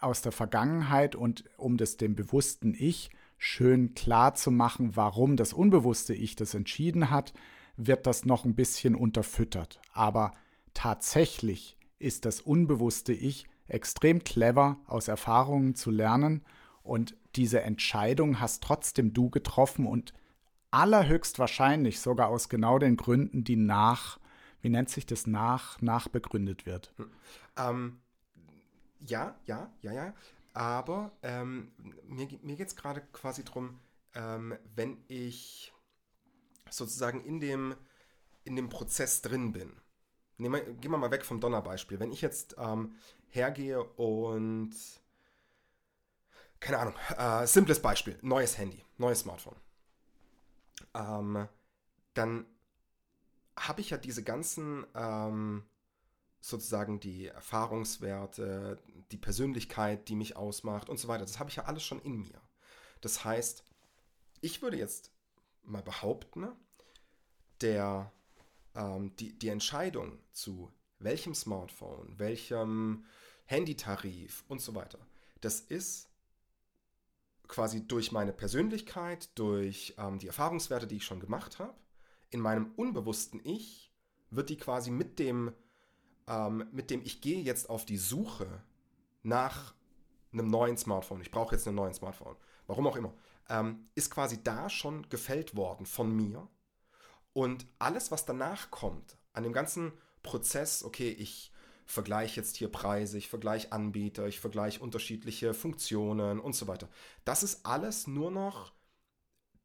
aus 0.00 0.22
der 0.22 0.32
Vergangenheit 0.32 1.16
und 1.16 1.44
um 1.56 1.76
das 1.76 1.96
dem 1.96 2.14
bewussten 2.14 2.74
Ich 2.78 3.10
schön 3.36 3.94
klar 3.94 4.34
zu 4.34 4.50
machen, 4.50 4.94
warum 4.94 5.36
das 5.36 5.52
unbewusste 5.52 6.14
Ich 6.14 6.36
das 6.36 6.54
entschieden 6.54 7.10
hat, 7.10 7.32
wird 7.76 8.06
das 8.06 8.24
noch 8.24 8.44
ein 8.44 8.54
bisschen 8.54 8.94
unterfüttert. 8.94 9.80
Aber 9.92 10.32
tatsächlich 10.78 11.76
ist 11.98 12.24
das 12.24 12.40
unbewusste 12.40 13.12
Ich 13.12 13.48
extrem 13.66 14.22
clever 14.22 14.78
aus 14.86 15.08
Erfahrungen 15.08 15.74
zu 15.74 15.90
lernen 15.90 16.44
und 16.84 17.16
diese 17.34 17.62
Entscheidung 17.62 18.38
hast 18.38 18.62
trotzdem 18.62 19.12
du 19.12 19.28
getroffen 19.28 19.88
und 19.88 20.14
allerhöchstwahrscheinlich 20.70 21.98
sogar 21.98 22.28
aus 22.28 22.48
genau 22.48 22.78
den 22.78 22.96
Gründen, 22.96 23.42
die 23.42 23.56
nach, 23.56 24.20
wie 24.60 24.68
nennt 24.68 24.88
sich 24.88 25.04
das, 25.04 25.26
nach, 25.26 25.82
nachbegründet 25.82 26.64
wird. 26.64 26.94
Hm. 26.96 27.10
Ähm, 27.56 28.00
ja, 29.00 29.34
ja, 29.46 29.72
ja, 29.82 29.92
ja. 29.92 30.14
Aber 30.52 31.10
ähm, 31.24 31.72
mir, 32.06 32.28
mir 32.42 32.54
geht 32.54 32.68
es 32.68 32.76
gerade 32.76 33.00
quasi 33.12 33.42
darum, 33.42 33.80
ähm, 34.14 34.54
wenn 34.76 34.98
ich 35.08 35.72
sozusagen 36.70 37.24
in 37.24 37.40
dem, 37.40 37.74
in 38.44 38.54
dem 38.54 38.68
Prozess 38.68 39.22
drin 39.22 39.50
bin. 39.50 39.72
Nehmen 40.38 40.80
gehen 40.80 40.90
wir 40.90 40.98
mal 40.98 41.10
weg 41.10 41.24
vom 41.24 41.40
Donnerbeispiel. 41.40 42.00
Wenn 42.00 42.12
ich 42.12 42.20
jetzt 42.20 42.56
ähm, 42.58 42.94
hergehe 43.28 43.82
und 43.82 44.72
keine 46.60 46.78
Ahnung, 46.78 46.94
äh, 47.16 47.46
simples 47.46 47.80
Beispiel, 47.80 48.18
neues 48.22 48.58
Handy, 48.58 48.84
neues 48.96 49.20
Smartphone. 49.20 49.56
Ähm, 50.94 51.48
dann 52.14 52.46
habe 53.56 53.80
ich 53.80 53.90
ja 53.90 53.96
diese 53.96 54.22
ganzen 54.22 54.86
ähm, 54.94 55.64
sozusagen 56.40 57.00
die 57.00 57.26
Erfahrungswerte, 57.26 58.80
die 59.10 59.16
Persönlichkeit, 59.16 60.08
die 60.08 60.16
mich 60.16 60.36
ausmacht 60.36 60.88
und 60.88 60.98
so 60.98 61.08
weiter. 61.08 61.24
Das 61.24 61.38
habe 61.38 61.50
ich 61.50 61.56
ja 61.56 61.64
alles 61.64 61.84
schon 61.84 62.00
in 62.00 62.16
mir. 62.18 62.40
Das 63.00 63.24
heißt, 63.24 63.64
ich 64.40 64.62
würde 64.62 64.76
jetzt 64.76 65.12
mal 65.62 65.82
behaupten, 65.82 66.48
der, 67.60 68.12
ähm, 68.78 69.14
die, 69.16 69.38
die 69.38 69.48
Entscheidung 69.48 70.18
zu 70.32 70.72
welchem 71.00 71.34
Smartphone, 71.34 72.18
welchem 72.18 73.04
Handytarif 73.44 74.44
und 74.48 74.60
so 74.60 74.74
weiter, 74.74 74.98
das 75.40 75.60
ist 75.60 76.08
quasi 77.46 77.86
durch 77.86 78.12
meine 78.12 78.32
Persönlichkeit, 78.32 79.30
durch 79.38 79.94
ähm, 79.98 80.18
die 80.18 80.26
Erfahrungswerte, 80.28 80.86
die 80.86 80.96
ich 80.96 81.04
schon 81.04 81.20
gemacht 81.20 81.58
habe, 81.58 81.74
in 82.30 82.40
meinem 82.40 82.72
unbewussten 82.76 83.40
Ich 83.44 83.92
wird 84.30 84.50
die 84.50 84.56
quasi 84.56 84.90
mit 84.90 85.18
dem, 85.18 85.52
ähm, 86.26 86.68
mit 86.72 86.90
dem 86.90 87.02
ich 87.02 87.20
gehe 87.20 87.42
jetzt 87.42 87.70
auf 87.70 87.84
die 87.84 87.96
Suche 87.96 88.62
nach 89.22 89.74
einem 90.32 90.48
neuen 90.48 90.76
Smartphone, 90.76 91.22
ich 91.22 91.30
brauche 91.30 91.54
jetzt 91.54 91.66
einen 91.66 91.76
neuen 91.76 91.94
Smartphone, 91.94 92.36
warum 92.66 92.86
auch 92.86 92.96
immer, 92.96 93.14
ähm, 93.48 93.88
ist 93.94 94.10
quasi 94.10 94.42
da 94.42 94.68
schon 94.68 95.08
gefällt 95.08 95.56
worden 95.56 95.86
von 95.86 96.14
mir. 96.14 96.46
Und 97.32 97.66
alles, 97.78 98.10
was 98.10 98.24
danach 98.24 98.70
kommt, 98.70 99.16
an 99.32 99.42
dem 99.42 99.52
ganzen 99.52 99.92
Prozess, 100.22 100.82
okay, 100.82 101.10
ich 101.10 101.52
vergleiche 101.86 102.40
jetzt 102.40 102.56
hier 102.56 102.70
Preise, 102.70 103.16
ich 103.16 103.28
vergleiche 103.28 103.72
Anbieter, 103.72 104.26
ich 104.26 104.40
vergleiche 104.40 104.80
unterschiedliche 104.80 105.54
Funktionen 105.54 106.38
und 106.38 106.54
so 106.54 106.68
weiter. 106.68 106.88
Das 107.24 107.42
ist 107.42 107.64
alles 107.64 108.06
nur 108.06 108.30
noch 108.30 108.72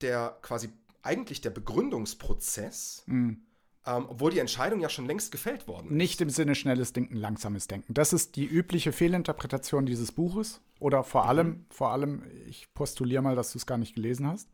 der 0.02 0.38
quasi 0.42 0.70
eigentlich 1.02 1.42
der 1.42 1.50
Begründungsprozess, 1.50 3.04
mhm. 3.08 3.46
ähm, 3.86 4.06
obwohl 4.08 4.32
die 4.32 4.40
Entscheidung 4.40 4.80
ja 4.80 4.88
schon 4.88 5.06
längst 5.06 5.32
gefällt 5.32 5.68
worden 5.68 5.88
ist. 5.88 5.94
Nicht 5.94 6.22
im 6.22 6.30
Sinne 6.30 6.56
schnelles 6.56 6.94
Denken, 6.94 7.16
langsames 7.16 7.68
Denken. 7.68 7.94
Das 7.94 8.14
ist 8.14 8.38
die 8.38 8.46
übliche 8.46 8.94
Fehlinterpretation 8.94 9.86
dieses 9.86 10.14
Buches. 10.14 10.62
Oder 10.80 11.04
vor 11.04 11.24
mhm. 11.24 11.30
allem, 11.30 11.66
vor 11.70 11.92
allem, 11.92 12.24
ich 12.48 12.74
postuliere 12.74 13.22
mal, 13.22 13.36
dass 13.36 13.52
du 13.52 13.58
es 13.58 13.66
gar 13.66 13.78
nicht 13.78 13.96
gelesen 13.96 14.28
hast. 14.28 14.50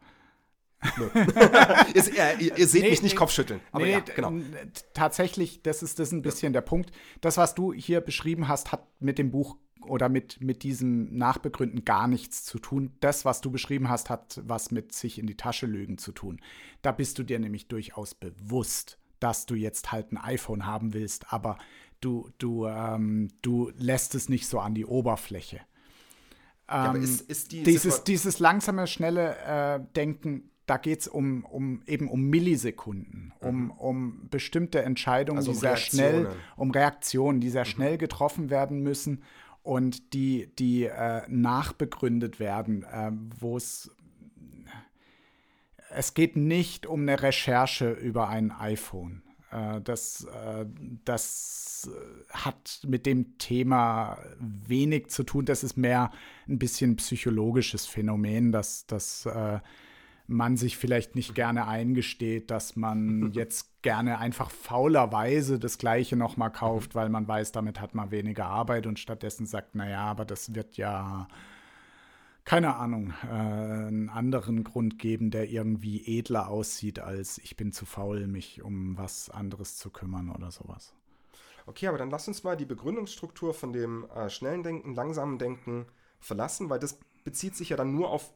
ihr, 1.94 2.39
ihr, 2.39 2.58
ihr, 2.58 2.68
seht 2.68 2.84
nee, 2.84 2.89
mich 2.89 3.02
nicht 3.02 3.13
nee, 3.13 3.18
Kopfschütteln. 3.18 3.60
Aber 3.72 3.84
nee, 3.84 3.92
ja, 3.92 4.00
genau. 4.00 4.32
Tatsächlich, 4.94 5.62
das 5.62 5.84
ist, 5.84 6.00
das 6.00 6.10
ist 6.10 6.13
ein 6.13 6.22
bisschen 6.22 6.54
ja. 6.54 6.62
der 6.62 6.68
Punkt. 6.68 6.92
Das, 7.22 7.38
was 7.38 7.54
du 7.54 7.74
hier 7.74 8.00
beschrieben 8.02 8.48
hast, 8.48 8.72
hat 8.72 8.88
mit 9.00 9.18
dem 9.18 9.32
Buch 9.32 9.58
oder 9.86 10.10
mit, 10.10 10.42
mit 10.42 10.63
diesem 10.63 11.18
Nachbegründen 11.18 11.84
gar 11.84 12.08
nichts 12.08 12.44
zu 12.44 12.60
tun. 12.60 12.96
Das, 13.02 13.26
was 13.26 13.42
du 13.42 13.52
beschrieben 13.52 13.89
hast, 13.89 14.10
hat 14.10 14.42
was 14.44 14.72
mit 14.72 14.94
sich 14.94 15.20
in 15.20 15.28
die 15.28 15.38
Tasche 15.38 15.65
lügen 15.65 15.98
zu 15.98 16.12
tun. 16.12 16.39
Da 16.82 16.92
bist 16.92 17.20
du 17.20 17.24
dir 17.24 17.39
nämlich 17.39 17.68
durchaus 17.68 18.13
bewusst, 18.13 18.98
dass 19.20 19.46
du 19.46 19.56
jetzt 19.56 19.92
halt 19.92 20.12
ein 20.12 20.18
iPhone 20.18 20.65
haben 20.65 20.94
willst, 20.94 21.34
aber 21.34 21.58
du, 22.02 22.30
du, 22.38 22.68
ähm, 22.68 23.30
du 23.42 23.72
lässt 23.78 24.15
es 24.15 24.30
nicht 24.30 24.48
so 24.48 24.60
an 24.60 24.76
die 24.76 24.86
Oberfläche. 24.86 25.62
Ja, 26.70 26.94
ähm, 26.94 27.02
ist, 27.02 27.22
ist 27.22 27.52
die 27.52 27.63
dieses, 27.63 28.04
dieses 28.04 28.39
langsame, 28.39 28.88
schnelle 28.88 29.38
äh, 29.38 29.80
Denken 29.96 30.52
da 30.69 30.77
geht 30.77 31.01
es 31.01 31.08
um, 31.08 31.45
um 31.45 31.82
eben 31.88 32.08
um 32.08 32.29
Millisekunden, 32.29 33.34
um, 33.39 33.63
mhm. 33.63 33.71
um 33.71 34.29
bestimmte 34.29 34.84
Entscheidungen, 34.84 35.38
also 35.39 35.51
um 35.51 35.55
die 35.55 35.62
sehr 35.62 35.71
Reaktionen. 35.71 36.21
schnell, 36.21 36.36
um 36.58 36.71
Reaktionen, 36.71 37.41
die 37.41 37.49
sehr 37.49 37.65
mhm. 37.65 37.69
schnell 37.69 37.97
getroffen 37.97 38.49
werden 38.49 38.82
müssen 38.82 39.23
und 39.63 40.13
die, 40.13 40.51
die 40.58 40.86
äh, 40.86 41.23
nachbegründet 41.27 42.39
werden, 42.39 42.84
äh, 42.84 43.12
wo 43.39 43.58
es 43.58 43.91
es 45.91 46.13
geht 46.13 46.36
nicht 46.36 46.86
um 46.86 47.01
eine 47.01 47.21
Recherche 47.21 47.89
über 47.91 48.29
ein 48.29 48.51
iPhone. 48.51 49.23
Äh, 49.51 49.82
das, 49.82 50.25
äh, 50.25 50.65
das 51.03 51.89
hat 52.29 52.82
mit 52.88 53.05
dem 53.05 53.38
Thema 53.39 54.19
wenig 54.39 55.08
zu 55.08 55.23
tun. 55.23 55.45
Das 55.45 55.63
ist 55.63 55.77
mehr 55.77 56.12
ein 56.47 56.60
bisschen 56.60 56.95
psychologisches 56.97 57.88
Phänomen, 57.88 58.51
dass 58.51 58.86
das 58.86 59.25
äh, 59.25 59.60
man 60.30 60.58
sich 60.58 60.78
vielleicht 60.78 61.15
nicht 61.15 61.34
gerne 61.34 61.68
eingesteht, 61.68 62.52
dass 62.52 62.76
man 62.76 63.32
jetzt 63.34 63.82
gerne 63.82 64.20
einfach 64.20 64.52
faulerweise 64.52 65.60
das 65.60 65.78
Gleiche 65.78 66.15
nochmal 66.15 66.52
kauft, 66.52 66.96
weil 66.96 67.10
man 67.10 67.28
weiß, 67.28 67.52
damit 67.52 67.82
hat 67.82 67.96
man 67.96 68.12
weniger 68.12 68.46
Arbeit 68.46 68.86
und 68.86 69.00
stattdessen 69.00 69.46
sagt, 69.46 69.76
naja, 69.76 70.02
aber 70.02 70.26
das 70.26 70.54
wird 70.54 70.78
ja, 70.78 71.28
keine 72.46 72.76
Ahnung, 72.76 73.13
äh, 73.24 73.28
einen 73.28 74.10
anderen 74.10 74.63
Grund 74.63 75.00
geben, 75.00 75.32
der 75.32 75.50
irgendwie 75.50 76.18
edler 76.18 76.48
aussieht, 76.50 77.00
als 77.00 77.39
ich 77.39 77.58
bin 77.58 77.72
zu 77.72 77.86
faul, 77.86 78.28
mich 78.28 78.62
um 78.62 78.98
was 78.98 79.30
anderes 79.30 79.78
zu 79.78 79.89
kümmern 79.89 80.30
oder 80.30 80.52
sowas. 80.52 80.94
Okay, 81.65 81.88
aber 81.88 81.98
dann 81.98 82.10
lass 82.10 82.28
uns 82.28 82.44
mal 82.44 82.56
die 82.56 82.65
Begründungsstruktur 82.65 83.54
von 83.54 83.74
dem 83.74 84.06
äh, 84.15 84.30
schnellen 84.30 84.63
Denken, 84.63 84.96
langsamen 84.96 85.38
Denken 85.38 85.86
verlassen, 86.20 86.70
weil 86.70 86.80
das 86.80 87.00
bezieht 87.24 87.56
sich 87.56 87.70
ja 87.70 87.78
dann 87.78 87.94
nur 87.94 88.10
auf 88.10 88.32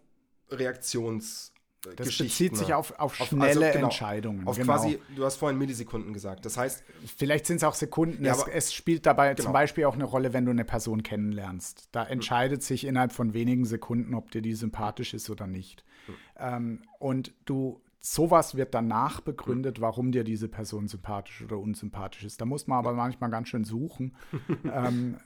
Reaktions- 0.50 1.53
das 1.96 2.18
bezieht 2.18 2.56
sich 2.56 2.74
auf, 2.74 2.98
auf 3.00 3.16
schnelle 3.16 3.48
also, 3.48 3.60
genau, 3.60 3.86
Entscheidungen. 3.86 4.48
Auf 4.48 4.58
genau. 4.58 4.74
quasi, 4.74 5.00
du 5.16 5.26
hast 5.26 5.36
vorhin 5.36 5.58
Millisekunden 5.58 6.14
gesagt. 6.14 6.46
Das 6.46 6.58
heißt. 6.58 6.84
Vielleicht 7.18 7.46
sind 7.46 7.58
es 7.58 7.64
auch 7.64 7.74
Sekunden. 7.74 8.24
Ja, 8.24 8.34
es, 8.34 8.46
es, 8.48 8.74
spielt 8.74 9.06
dabei 9.06 9.34
genau. 9.34 9.44
zum 9.44 9.54
Beispiel 9.54 9.86
auch 9.86 9.96
eine 9.96 10.06
Rolle, 10.06 10.34
wenn 10.34 10.46
du 10.46 10.52
eine 10.52 10.66
Person 10.66 11.04
kennenlernst. 11.04 11.90
Da 11.92 12.04
entscheidet 12.04 12.62
mhm. 12.62 12.66
sich 12.66 12.86
innerhalb 12.86 13.12
von 13.12 13.34
wenigen 13.34 13.66
Sekunden, 13.66 14.14
ob 14.14 14.32
dir 14.32 14.42
die 14.42 14.54
sympathisch 14.54 15.14
ist 15.14 15.30
oder 15.30 15.48
nicht. 15.48 15.84
Mhm. 16.08 16.14
Ähm, 16.38 16.82
und 17.00 17.34
du, 17.46 17.82
sowas 18.06 18.56
wird 18.56 18.74
danach 18.74 19.22
begründet, 19.22 19.80
warum 19.80 20.12
dir 20.12 20.26
diese 20.26 20.50
Person 20.50 20.90
sympathisch 20.90 21.42
oder 21.42 21.58
unsympathisch 21.58 22.26
ist. 22.26 22.42
Da 22.42 22.46
muss 22.46 22.68
man 22.68 22.78
aber 22.80 22.94
manchmal 22.94 23.30
ganz 23.30 23.48
schön 23.48 23.64
suchen. 23.64 24.14
ähm, 24.66 25.18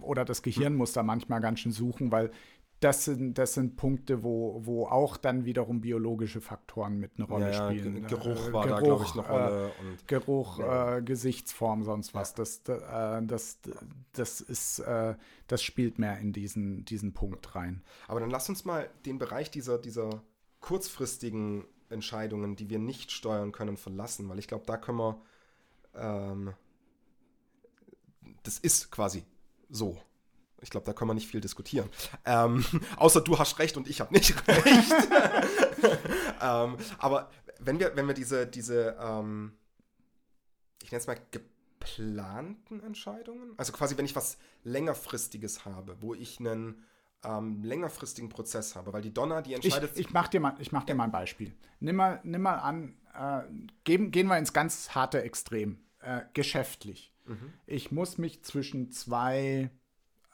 oder 0.00 0.24
das 0.24 0.42
Gehirn 0.42 0.76
muss 0.76 0.92
da 0.92 1.02
manchmal 1.02 1.40
ganz 1.40 1.60
schön 1.60 1.72
suchen, 1.72 2.12
weil 2.12 2.30
das 2.84 3.04
sind, 3.04 3.38
das 3.38 3.54
sind 3.54 3.76
Punkte, 3.76 4.22
wo, 4.22 4.60
wo 4.66 4.86
auch 4.86 5.16
dann 5.16 5.46
wiederum 5.46 5.80
biologische 5.80 6.42
Faktoren 6.42 6.98
mit 6.98 7.12
eine 7.16 7.26
Rolle 7.26 7.50
ja, 7.50 7.70
spielen. 7.70 8.06
Geruch 8.06 8.48
äh, 8.48 8.52
war 8.52 8.66
Geruch, 8.66 8.78
da, 8.78 8.84
glaube 8.84 9.04
ich, 9.04 9.12
eine 9.12 9.26
Rolle. 9.26 9.68
Äh, 9.68 9.96
Geruch, 10.06 10.58
ja. 10.58 10.98
äh, 10.98 11.02
Gesichtsform, 11.02 11.82
sonst 11.82 12.12
was. 12.12 12.34
Das, 12.34 12.58
äh, 12.68 13.22
das, 13.22 13.58
das, 14.12 14.42
ist, 14.42 14.82
das 15.46 15.62
spielt 15.62 15.98
mehr 15.98 16.18
in 16.18 16.34
diesen, 16.34 16.84
diesen 16.84 17.14
Punkt 17.14 17.54
rein. 17.54 17.82
Aber 18.06 18.20
dann 18.20 18.28
lass 18.28 18.50
uns 18.50 18.66
mal 18.66 18.90
den 19.06 19.18
Bereich 19.18 19.50
dieser, 19.50 19.78
dieser 19.78 20.22
kurzfristigen 20.60 21.64
Entscheidungen, 21.88 22.54
die 22.54 22.68
wir 22.68 22.78
nicht 22.78 23.12
steuern 23.12 23.52
können, 23.52 23.78
verlassen, 23.78 24.28
weil 24.28 24.38
ich 24.38 24.46
glaube, 24.46 24.64
da 24.66 24.76
können 24.76 24.98
wir. 24.98 25.22
Ähm, 25.94 26.52
das 28.42 28.58
ist 28.58 28.90
quasi 28.90 29.24
so. 29.70 29.96
Ich 30.64 30.70
glaube, 30.70 30.86
da 30.86 30.92
kann 30.92 31.06
man 31.06 31.14
nicht 31.14 31.28
viel 31.28 31.40
diskutieren. 31.40 31.88
Ähm, 32.24 32.64
außer 32.96 33.20
du 33.20 33.38
hast 33.38 33.58
recht 33.58 33.76
und 33.76 33.88
ich 33.88 34.00
habe 34.00 34.12
nicht 34.12 34.34
recht. 34.48 34.92
ähm, 36.42 36.76
aber 36.98 37.30
wenn 37.60 37.78
wir, 37.78 37.94
wenn 37.94 38.06
wir 38.06 38.14
diese, 38.14 38.46
diese 38.46 38.96
ähm, 38.98 39.52
ich 40.82 40.90
nenne 40.90 41.00
es 41.00 41.06
mal 41.06 41.18
geplanten 41.30 42.82
Entscheidungen, 42.82 43.54
also 43.56 43.72
quasi 43.72 43.96
wenn 43.96 44.04
ich 44.04 44.16
was 44.16 44.38
längerfristiges 44.64 45.64
habe, 45.64 45.96
wo 46.00 46.14
ich 46.14 46.40
einen 46.40 46.82
ähm, 47.24 47.62
längerfristigen 47.62 48.28
Prozess 48.28 48.74
habe, 48.74 48.92
weil 48.92 49.02
die 49.02 49.12
Donner, 49.12 49.42
die 49.42 49.54
entscheidet. 49.54 49.92
Ich, 49.94 50.06
ich 50.06 50.12
mache 50.12 50.30
dir, 50.30 50.40
mal, 50.40 50.56
mach 50.70 50.84
dir 50.84 50.94
mal 50.94 51.04
ein 51.04 51.12
Beispiel. 51.12 51.54
Nimm 51.80 51.96
mal, 51.96 52.20
nimm 52.22 52.42
mal 52.42 52.56
an, 52.56 52.96
äh, 53.14 53.42
gehen, 53.84 54.10
gehen 54.10 54.28
wir 54.28 54.38
ins 54.38 54.52
ganz 54.52 54.94
harte 54.94 55.22
Extrem, 55.22 55.78
äh, 56.00 56.22
geschäftlich. 56.32 57.12
Mhm. 57.26 57.52
Ich 57.66 57.90
muss 57.90 58.18
mich 58.18 58.44
zwischen 58.44 58.90
zwei 58.90 59.70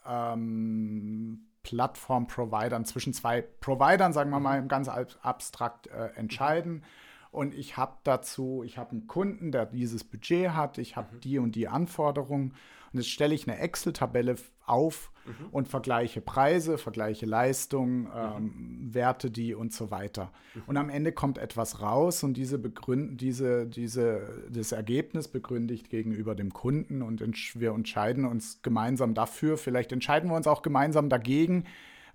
ähm, 0.07 1.47
Plattform-Providern, 1.63 2.85
zwischen 2.85 3.13
zwei 3.13 3.43
Providern, 3.43 4.13
sagen 4.13 4.31
wir 4.31 4.41
mal, 4.41 4.63
mhm. 4.63 4.69
ganz 4.69 4.89
abstrakt 4.89 5.89
äh, 5.89 6.07
entscheiden. 6.17 6.85
Und 7.31 7.55
ich 7.55 7.77
habe 7.77 7.97
dazu, 8.03 8.63
ich 8.65 8.77
habe 8.79 8.93
einen 8.93 9.07
Kunden, 9.07 9.53
der 9.53 9.67
dieses 9.67 10.03
Budget 10.05 10.51
hat, 10.51 10.79
ich 10.79 10.97
habe 10.97 11.15
mhm. 11.15 11.21
die 11.21 11.39
und 11.39 11.55
die 11.55 11.69
Anforderungen. 11.69 12.55
Und 12.93 12.99
jetzt 12.99 13.11
stelle 13.11 13.35
ich 13.35 13.49
eine 13.49 13.59
Excel-Tabelle 13.59 14.37
auf 14.71 15.11
mhm. 15.27 15.47
und 15.51 15.69
vergleiche 15.69 16.21
Preise, 16.21 16.79
vergleiche 16.79 17.27
Leistungen, 17.27 18.03
mhm. 18.03 18.11
ähm, 18.15 18.79
werte 18.93 19.31
die 19.31 19.55
und 19.55 19.73
so 19.73 19.91
weiter. 19.91 20.33
Mhm. 20.55 20.63
Und 20.67 20.77
am 20.77 20.89
Ende 20.91 21.13
kommt 21.13 21.39
etwas 21.39 21.81
raus 21.83 22.23
und 22.23 22.35
diese 22.35 22.59
begründ 22.59 23.21
diese, 23.21 23.67
diese, 23.67 24.45
das 24.49 24.73
Ergebnis 24.73 25.29
begründe 25.29 25.75
ich 25.75 25.89
gegenüber 25.89 26.35
dem 26.35 26.53
Kunden 26.53 27.03
und 27.03 27.21
wir 27.21 27.73
entscheiden 27.73 28.25
uns 28.25 28.63
gemeinsam 28.63 29.15
dafür. 29.15 29.59
Vielleicht 29.59 29.93
entscheiden 29.93 30.31
wir 30.31 30.37
uns 30.37 30.47
auch 30.47 30.63
gemeinsam 30.63 31.09
dagegen, 31.09 31.65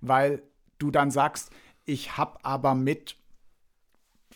weil 0.00 0.42
du 0.78 0.90
dann 0.90 1.10
sagst, 1.10 1.50
ich 1.84 2.16
habe 2.16 2.38
aber 2.44 2.74
mit 2.74 3.16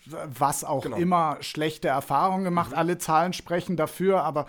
was 0.07 0.65
auch 0.65 0.83
genau. 0.83 0.97
immer 0.97 1.37
schlechte 1.41 1.89
Erfahrungen 1.89 2.45
gemacht. 2.45 2.71
Mhm. 2.71 2.77
Alle 2.77 2.99
Zahlen 2.99 3.33
sprechen 3.33 3.77
dafür, 3.77 4.23
aber 4.23 4.47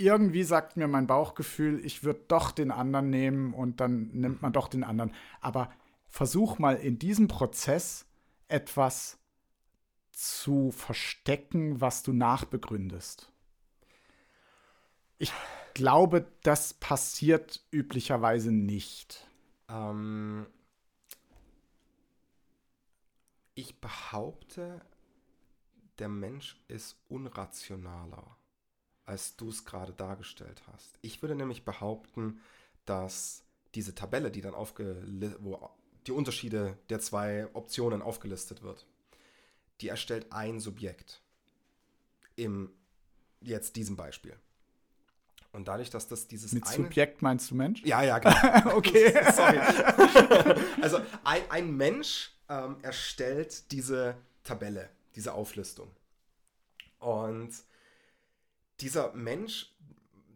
irgendwie 0.00 0.42
sagt 0.42 0.76
mir 0.76 0.88
mein 0.88 1.06
Bauchgefühl, 1.06 1.84
ich 1.84 2.04
würde 2.04 2.24
doch 2.28 2.50
den 2.50 2.70
anderen 2.70 3.10
nehmen 3.10 3.54
und 3.54 3.80
dann 3.80 4.08
nimmt 4.12 4.42
man 4.42 4.52
doch 4.52 4.68
den 4.68 4.84
anderen. 4.84 5.14
Aber 5.40 5.70
versuch 6.08 6.58
mal 6.58 6.76
in 6.76 6.98
diesem 6.98 7.28
Prozess 7.28 8.06
etwas 8.48 9.18
zu 10.10 10.70
verstecken, 10.70 11.80
was 11.80 12.02
du 12.02 12.12
nachbegründest. 12.12 13.30
Ich 15.18 15.32
glaube, 15.74 16.26
das 16.42 16.74
passiert 16.74 17.64
üblicherweise 17.70 18.50
nicht. 18.50 19.28
Ähm, 19.68 20.46
ich 23.54 23.80
behaupte, 23.80 24.80
der 25.98 26.08
Mensch 26.08 26.56
ist 26.68 26.96
unrationaler 27.08 28.36
als 29.10 29.34
du 29.34 29.48
es 29.48 29.64
gerade 29.64 29.92
dargestellt 29.92 30.62
hast. 30.72 30.96
Ich 31.02 31.20
würde 31.20 31.34
nämlich 31.34 31.64
behaupten, 31.64 32.40
dass 32.86 33.42
diese 33.74 33.92
Tabelle, 33.92 34.30
die 34.30 34.40
dann 34.40 34.54
aufgelistet, 34.54 35.36
wo 35.40 35.68
die 36.06 36.12
Unterschiede 36.12 36.78
der 36.88 37.00
zwei 37.00 37.48
Optionen 37.52 38.02
aufgelistet 38.02 38.62
wird, 38.62 38.86
die 39.80 39.88
erstellt 39.88 40.28
ein 40.30 40.60
Subjekt. 40.60 41.22
Im 42.36 42.70
jetzt 43.40 43.74
diesem 43.74 43.96
Beispiel. 43.96 44.36
Und 45.52 45.66
dadurch, 45.66 45.90
dass 45.90 46.06
das 46.06 46.28
dieses 46.28 46.52
Mit 46.52 46.64
eine 46.66 46.76
Subjekt 46.76 47.20
meinst 47.20 47.50
du 47.50 47.56
Mensch? 47.56 47.82
Ja, 47.84 48.02
ja, 48.02 48.18
genau. 48.18 48.76
okay. 48.76 49.12
Sorry. 49.32 49.58
also 50.80 51.00
ein, 51.24 51.42
ein 51.48 51.76
Mensch 51.76 52.30
ähm, 52.48 52.76
erstellt 52.82 53.72
diese 53.72 54.16
Tabelle, 54.44 54.88
diese 55.16 55.32
Auflistung. 55.34 55.90
Und 57.00 57.50
dieser 58.80 59.12
Mensch, 59.12 59.74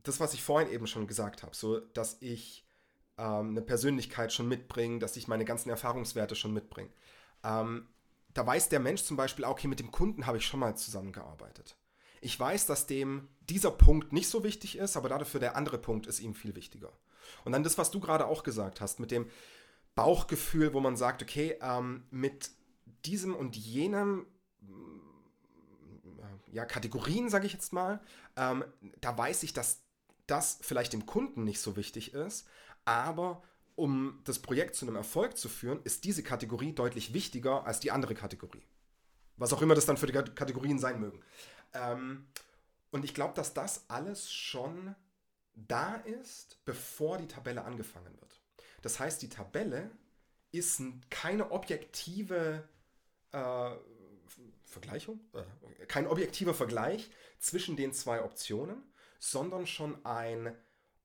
das, 0.03 0.21
was 0.21 0.35
ich 0.35 0.43
vorhin 0.43 0.71
eben 0.71 0.87
schon 0.87 1.07
gesagt 1.07 1.43
habe, 1.43 1.55
so, 1.55 1.81
dass 1.81 2.19
ich 2.21 2.67
ähm, 3.19 3.51
eine 3.51 3.63
Persönlichkeit 3.63 4.33
schon 4.33 4.49
mitbringe, 4.49 4.99
dass 4.99 5.17
ich 5.17 5.29
meine 5.29 5.45
ganzen 5.45 5.71
Erfahrungswerte 5.71 6.35
schon 6.35 6.53
mitbringe. 6.53 6.91
Ähm, 7.43 7.89
da 8.33 8.47
weiß 8.47 8.69
der 8.69 8.81
Mensch 8.81 9.03
zum 9.03 9.17
Beispiel, 9.17 9.45
okay, 9.45 9.69
mit 9.69 9.81
dem 9.81 9.93
Kunden 9.93 10.27
habe 10.27 10.39
ich 10.39 10.47
schon 10.47 10.61
mal 10.61 10.77
zusammengearbeitet. 10.77 11.77
Ich 12.21 12.39
weiß, 12.39 12.67
dass 12.67 12.87
dem 12.87 13.29
dieser 13.49 13.71
Punkt 13.71 14.13
nicht 14.13 14.29
so 14.29 14.43
wichtig 14.45 14.79
ist, 14.79 14.97
aber 14.97 15.09
dafür 15.09 15.41
der 15.41 15.57
andere 15.57 15.79
Punkt 15.79 16.07
ist 16.07 16.21
ihm 16.21 16.35
viel 16.35 16.57
wichtiger. 16.57 16.93
Und 17.45 17.53
dann 17.53 17.63
das, 17.63 17.79
was 17.79 17.91
du 17.91 18.01
gerade 18.01 18.27
auch 18.27 18.43
gesagt 18.43 18.81
hast, 18.81 18.99
mit 18.99 19.11
dem 19.11 19.27
Bauchgefühl, 19.95 20.75
wo 20.75 20.81
man 20.81 20.97
sagt, 20.97 21.23
okay, 21.23 21.57
ähm, 21.61 22.05
mit 22.11 22.51
diesem 23.05 23.35
und 23.35 23.57
jenem 23.57 24.27
ja, 26.55 26.65
Kategorien, 26.65 27.29
sage 27.29 27.47
ich 27.47 27.53
jetzt 27.53 27.73
mal, 27.73 28.01
ähm, 28.37 28.65
da 29.01 29.19
weiß 29.19 29.43
ich, 29.43 29.53
dass 29.53 29.83
das 30.27 30.59
vielleicht 30.63 30.93
dem 30.93 31.05
Kunden 31.05 31.45
nicht 31.45 31.61
so 31.61 31.77
wichtig 31.77 32.15
ist, 32.15 32.47
aber 32.85 33.43
um 33.75 34.21
das 34.25 34.39
Projekt 34.39 34.77
zu 34.77 34.87
einem 34.87 34.95
Erfolg 34.95 35.37
zu 35.37 35.49
führen, 35.49 35.83
ist 35.83 36.05
diese 36.05 36.23
Kategorie 36.23 36.73
deutlich 36.73 37.13
wichtiger 37.13 37.67
als 37.67 37.81
die 37.81 37.91
andere 37.91 38.15
Kategorie. 38.15 38.63
Was 39.37 39.53
auch 39.53 39.63
immer 39.63 39.75
das 39.75 39.85
dann 39.85 39.97
für 39.97 40.07
die 40.07 40.13
Kategorien 40.13 40.79
sein 40.79 41.01
mögen. 41.01 41.21
Ähm, 41.73 42.29
und 42.93 43.05
ich 43.05 43.15
glaube, 43.15 43.35
dass 43.35 43.53
das 43.53 43.91
alles 43.91 44.33
schon 44.33 44.95
da 45.57 45.97
ist, 45.97 46.65
bevor 46.65 47.19
die 47.19 47.27
Tabelle 47.27 47.65
angefangen 47.65 48.15
wird. 48.21 48.41
Das 48.83 49.01
heißt, 49.01 49.21
die 49.23 49.29
Tabelle 49.29 49.91
ist 50.53 50.81
keine 51.11 51.51
objektive 51.51 52.69
äh, 53.33 53.71
Vergleichung, 54.75 55.21
äh, 55.33 55.87
kein 55.87 56.07
objektiver 56.07 56.55
Vergleich 56.55 57.11
zwischen 57.39 57.77
den 57.77 57.93
zwei 57.93 58.23
Optionen, 58.23 58.83
sondern 59.19 59.67
schon 59.67 60.05
ein 60.05 60.55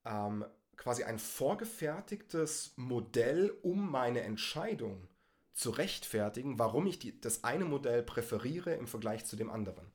ähm, 0.06 0.46
quasi 0.76 1.04
ein 1.04 1.20
vorgefertigtes 1.20 2.74
Modell, 2.78 3.58
um 3.62 3.92
meine 3.92 4.22
Entscheidung 4.22 5.08
zu 5.54 5.72
rechtfertigen, 5.72 6.58
warum 6.58 6.88
ich 6.88 7.00
die, 7.00 7.20
das 7.20 7.44
eine 7.44 7.66
Modell 7.66 8.02
präferiere 8.02 8.74
im 8.76 8.88
Vergleich 8.88 9.26
zu 9.26 9.36
dem 9.36 9.50
anderen. 9.50 9.92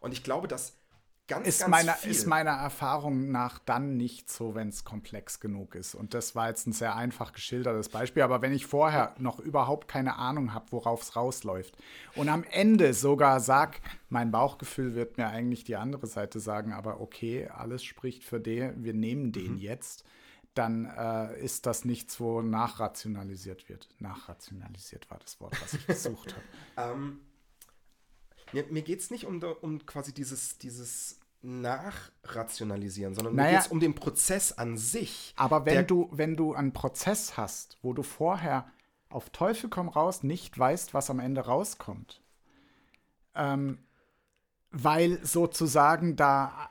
Und 0.00 0.12
ich 0.12 0.22
glaube, 0.22 0.46
dass 0.46 0.79
ganz, 1.30 1.46
ist 1.46 1.60
ganz 1.60 1.70
meiner, 1.70 1.92
viel. 1.94 2.10
Ist 2.10 2.26
meiner 2.26 2.50
Erfahrung 2.50 3.30
nach 3.30 3.58
dann 3.60 3.96
nicht 3.96 4.30
so, 4.30 4.54
wenn 4.54 4.68
es 4.68 4.84
komplex 4.84 5.40
genug 5.40 5.74
ist. 5.74 5.94
Und 5.94 6.12
das 6.12 6.34
war 6.34 6.48
jetzt 6.48 6.66
ein 6.66 6.72
sehr 6.72 6.96
einfach 6.96 7.32
geschildertes 7.32 7.88
Beispiel. 7.88 8.22
Aber 8.22 8.42
wenn 8.42 8.52
ich 8.52 8.66
vorher 8.66 9.14
noch 9.18 9.38
überhaupt 9.38 9.88
keine 9.88 10.16
Ahnung 10.16 10.52
habe, 10.52 10.66
worauf 10.72 11.02
es 11.02 11.16
rausläuft 11.16 11.76
und 12.16 12.28
am 12.28 12.44
Ende 12.44 12.92
sogar 12.92 13.40
sag, 13.40 13.80
mein 14.08 14.30
Bauchgefühl 14.30 14.94
wird 14.94 15.16
mir 15.16 15.28
eigentlich 15.28 15.64
die 15.64 15.76
andere 15.76 16.06
Seite 16.06 16.40
sagen, 16.40 16.72
aber 16.72 17.00
okay, 17.00 17.48
alles 17.48 17.84
spricht 17.84 18.24
für 18.24 18.40
den, 18.40 18.84
wir 18.84 18.94
nehmen 18.94 19.32
den 19.32 19.54
mhm. 19.54 19.58
jetzt 19.58 20.04
dann 20.54 20.84
äh, 20.84 21.40
ist 21.40 21.64
das 21.66 21.84
nichts, 21.84 22.18
wo 22.18 22.42
nachrationalisiert 22.42 23.68
wird. 23.68 23.88
Nachrationalisiert 24.00 25.08
war 25.08 25.20
das 25.20 25.40
Wort, 25.40 25.56
was 25.62 25.74
ich 25.74 25.86
gesucht 25.86 26.34
habe. 26.34 26.92
ähm, 26.92 27.20
mir, 28.52 28.64
mir 28.64 28.82
geht 28.82 28.98
es 28.98 29.10
nicht 29.10 29.26
um, 29.26 29.40
um 29.60 29.86
quasi 29.86 30.12
dieses, 30.12 30.58
dieses 30.58 31.19
nachrationalisieren, 31.42 33.14
sondern 33.14 33.34
Naja. 33.34 33.50
mir 33.50 33.56
geht 33.56 33.66
es 33.66 33.72
um 33.72 33.80
den 33.80 33.94
Prozess 33.94 34.52
an 34.52 34.76
sich. 34.76 35.32
Aber 35.36 35.64
wenn 35.64 35.86
du, 35.86 36.08
wenn 36.12 36.36
du 36.36 36.54
einen 36.54 36.72
Prozess 36.72 37.36
hast, 37.36 37.78
wo 37.82 37.92
du 37.92 38.02
vorher 38.02 38.66
auf 39.08 39.30
Teufel 39.30 39.70
komm 39.70 39.88
raus 39.88 40.22
nicht 40.22 40.58
weißt, 40.58 40.94
was 40.94 41.10
am 41.10 41.18
Ende 41.18 41.42
rauskommt, 41.42 42.22
ähm, 43.34 43.78
weil 44.70 45.24
sozusagen 45.24 46.16
da 46.16 46.70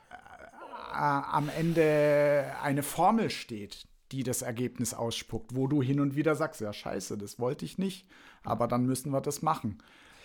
äh, 0.90 0.94
am 0.94 1.48
Ende 1.48 2.54
eine 2.62 2.82
Formel 2.82 3.30
steht, 3.30 3.86
die 4.12 4.22
das 4.22 4.42
Ergebnis 4.42 4.94
ausspuckt, 4.94 5.54
wo 5.54 5.66
du 5.66 5.82
hin 5.82 6.00
und 6.00 6.16
wieder 6.16 6.34
sagst, 6.34 6.60
ja 6.60 6.72
scheiße, 6.72 7.18
das 7.18 7.38
wollte 7.38 7.64
ich 7.64 7.78
nicht, 7.78 8.08
aber 8.42 8.66
dann 8.66 8.86
müssen 8.86 9.12
wir 9.12 9.20
das 9.20 9.42
machen. 9.42 9.82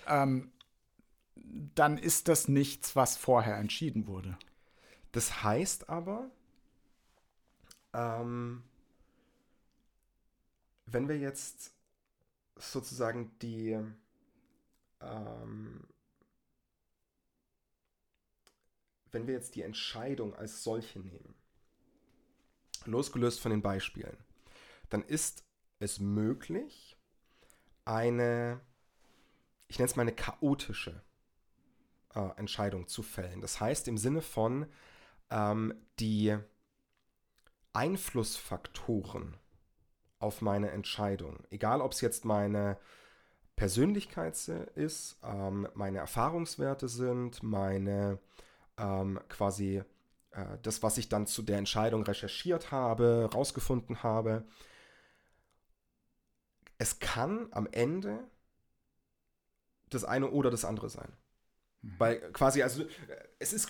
Ähm, 0.08 0.52
dann 1.76 1.98
ist 1.98 2.28
das 2.28 2.48
nichts, 2.48 2.96
was 2.96 3.18
vorher 3.18 3.58
entschieden 3.58 4.08
wurde. 4.08 4.38
Das 5.12 5.44
heißt 5.44 5.90
aber, 5.90 6.30
ähm, 7.94 8.64
wenn 10.86 11.08
wir 11.08 11.18
jetzt 11.18 11.74
sozusagen 12.58 13.38
die 13.40 13.78
ähm, 15.02 15.88
wenn 19.16 19.28
wir 19.28 19.34
jetzt 19.34 19.56
die 19.56 19.62
Entscheidung 19.62 20.36
als 20.36 20.64
solche 20.64 21.00
nehmen, 21.00 21.36
losgelöst 22.84 23.40
von 23.40 23.52
den 23.52 23.62
Beispielen, 23.62 24.18
dann 24.90 25.04
ist 25.04 25.46
es 25.80 26.00
möglich, 26.00 26.98
eine, 27.86 28.60
ich 29.70 29.80
nenne 29.80 29.90
es 29.90 29.96
mal 29.96 30.02
eine 30.02 30.16
chaotische 30.16 31.02
äh, 32.16 32.30
Entscheidung 32.38 32.88
zu 32.88 33.04
fällen. 33.04 33.42
Das 33.42 33.60
heißt 33.60 33.88
im 33.88 33.98
Sinne 33.98 34.22
von, 34.22 34.66
ähm, 35.30 35.74
die 36.00 36.38
Einflussfaktoren 37.74 39.38
auf 40.20 40.42
meine 40.42 40.72
Entscheidung, 40.72 41.44
egal 41.50 41.82
ob 41.82 41.92
es 41.92 42.02
jetzt 42.02 42.26
meine 42.26 42.78
Persönlichkeit 43.56 44.36
ist, 44.76 45.18
ähm, 45.24 45.68
meine 45.76 46.00
Erfahrungswerte 46.00 46.88
sind, 46.88 47.44
meine 47.44 48.20
ähm, 48.78 49.20
quasi 49.30 49.84
äh, 50.32 50.58
das, 50.62 50.84
was 50.84 50.98
ich 50.98 51.10
dann 51.10 51.28
zu 51.28 51.42
der 51.42 51.58
Entscheidung 51.58 52.04
recherchiert 52.04 52.72
habe, 52.72 53.30
rausgefunden 53.34 54.04
habe. 54.04 54.44
Es 56.78 57.00
kann 57.00 57.48
am 57.52 57.68
Ende 57.72 58.24
das 59.90 60.04
eine 60.04 60.30
oder 60.30 60.52
das 60.52 60.66
andere 60.66 60.90
sein. 60.90 61.12
Weil 61.98 62.32
quasi, 62.32 62.64
also 62.64 62.86
es 63.38 63.54
ist, 63.54 63.70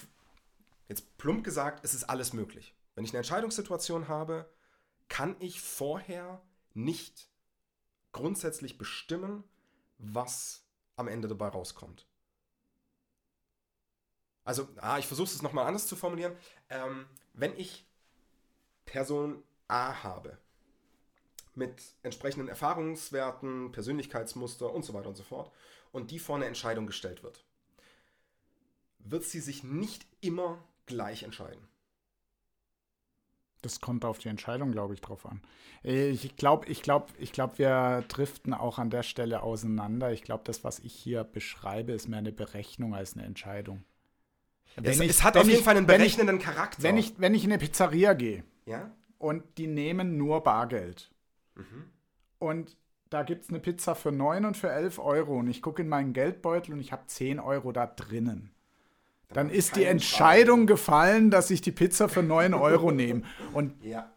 jetzt 0.88 1.18
plump 1.18 1.44
gesagt, 1.44 1.84
es 1.84 1.94
ist 1.94 2.06
alles 2.06 2.34
möglich. 2.34 2.74
Wenn 2.96 3.04
ich 3.04 3.12
eine 3.12 3.18
Entscheidungssituation 3.18 4.08
habe, 4.08 4.50
kann 5.10 5.36
ich 5.40 5.62
vorher 5.62 6.42
nicht 6.74 7.30
grundsätzlich 8.14 8.78
bestimmen, 8.78 9.44
was 9.98 10.66
am 10.96 11.08
Ende 11.10 11.28
dabei 11.28 11.50
rauskommt. 11.50 12.08
Also, 14.46 14.70
ah, 14.78 14.98
ich 14.98 15.08
versuche 15.08 15.28
es 15.28 15.42
nochmal 15.42 15.68
anders 15.68 15.88
zu 15.88 15.96
formulieren. 15.96 16.38
Ähm, 16.70 17.08
wenn 17.34 17.58
ich 17.58 17.86
Person 18.86 19.44
A 19.68 20.04
habe, 20.04 20.38
mit 21.56 21.82
entsprechenden 22.04 22.48
Erfahrungswerten, 22.48 23.72
Persönlichkeitsmuster 23.72 24.72
und 24.72 24.86
so 24.86 24.94
weiter 24.94 25.10
und 25.10 25.16
so 25.16 25.24
fort, 25.24 25.52
und 25.92 26.12
die 26.12 26.20
vor 26.20 26.36
eine 26.36 26.46
Entscheidung 26.46 26.86
gestellt 26.86 27.24
wird, 27.24 27.45
wird 29.06 29.24
sie 29.24 29.40
sich 29.40 29.64
nicht 29.64 30.06
immer 30.22 30.58
gleich 30.86 31.24
entscheiden. 31.24 31.68
Das 33.62 33.82
kommt 33.82 34.06
auf 34.06 34.20
die 34.20 34.28
Entscheidung, 34.30 34.72
glaube 34.72 34.94
ich, 34.94 35.02
drauf 35.02 35.26
an. 35.26 35.42
Ich 35.82 36.36
glaube, 36.36 36.68
ich 36.68 36.84
glaube, 36.84 37.08
ich 37.18 37.32
glaube, 37.32 37.58
wir 37.58 38.04
driften 38.08 38.54
auch 38.54 38.78
an 38.78 38.92
der 38.92 39.02
Stelle 39.02 39.42
auseinander. 39.42 40.12
Ich 40.12 40.22
glaube, 40.22 40.44
das, 40.46 40.64
was 40.64 40.78
ich 40.80 40.94
hier 40.94 41.24
beschreibe, 41.24 41.92
ist 41.94 42.08
mehr 42.08 42.20
eine 42.20 42.32
Berechnung 42.32 42.94
als 42.94 43.16
eine 43.16 43.26
Entscheidung. 43.26 43.84
es, 44.84 45.00
ich- 45.00 45.10
es 45.10 45.24
hat 45.24 45.34
wenn 45.36 45.42
auf 45.42 45.48
jeden 45.48 45.60
ich- 45.60 45.66
Fall 45.66 45.78
einen 45.78 45.88
wenn 45.88 46.02
ich- 46.02 46.16
berechnenden 46.16 46.40
Charakter. 46.40 46.84
Wenn 46.84 46.98
ich, 46.98 47.20
wenn 47.20 47.34
ich 47.34 47.44
in 47.44 47.52
eine 47.52 47.60
Pizzeria 47.60 48.14
gehe 48.14 48.44
ja? 48.66 48.92
und 49.18 49.44
die 49.58 49.68
nehmen 49.68 50.18
nur 50.18 50.44
Bargeld 50.44 51.12
Mhm. 51.56 51.90
und 52.40 52.78
da 53.10 53.24
gibt 53.24 53.44
es 53.46 53.50
eine 53.50 53.60
Pizza 53.62 53.96
für 53.96 54.12
9 54.12 54.44
und 54.46 54.58
für 54.58 54.70
11 54.70 55.00
Euro 55.00 55.40
und 55.40 55.48
ich 55.48 55.62
gucke 55.62 55.82
in 55.82 55.88
meinen 55.88 56.12
Geldbeutel 56.14 56.74
und 56.74 56.82
ich 56.82 56.92
habe 56.92 57.08
10 57.08 57.40
Euro 57.40 57.72
da 57.72 57.88
drinnen. 57.88 58.52
Dann 59.34 59.50
ist 59.50 59.76
die 59.76 59.84
Entscheidung 59.84 60.60
Schaden. 60.62 60.68
gefallen, 60.68 61.32
dass 61.32 61.50
ich 61.52 61.62
die 61.62 61.72
Pizza 61.72 62.08
für 62.10 62.24
9 62.24 62.54
Euro 62.54 62.92
nehme. 62.92 63.24
Und 63.54 63.84
Ja. 63.84 64.10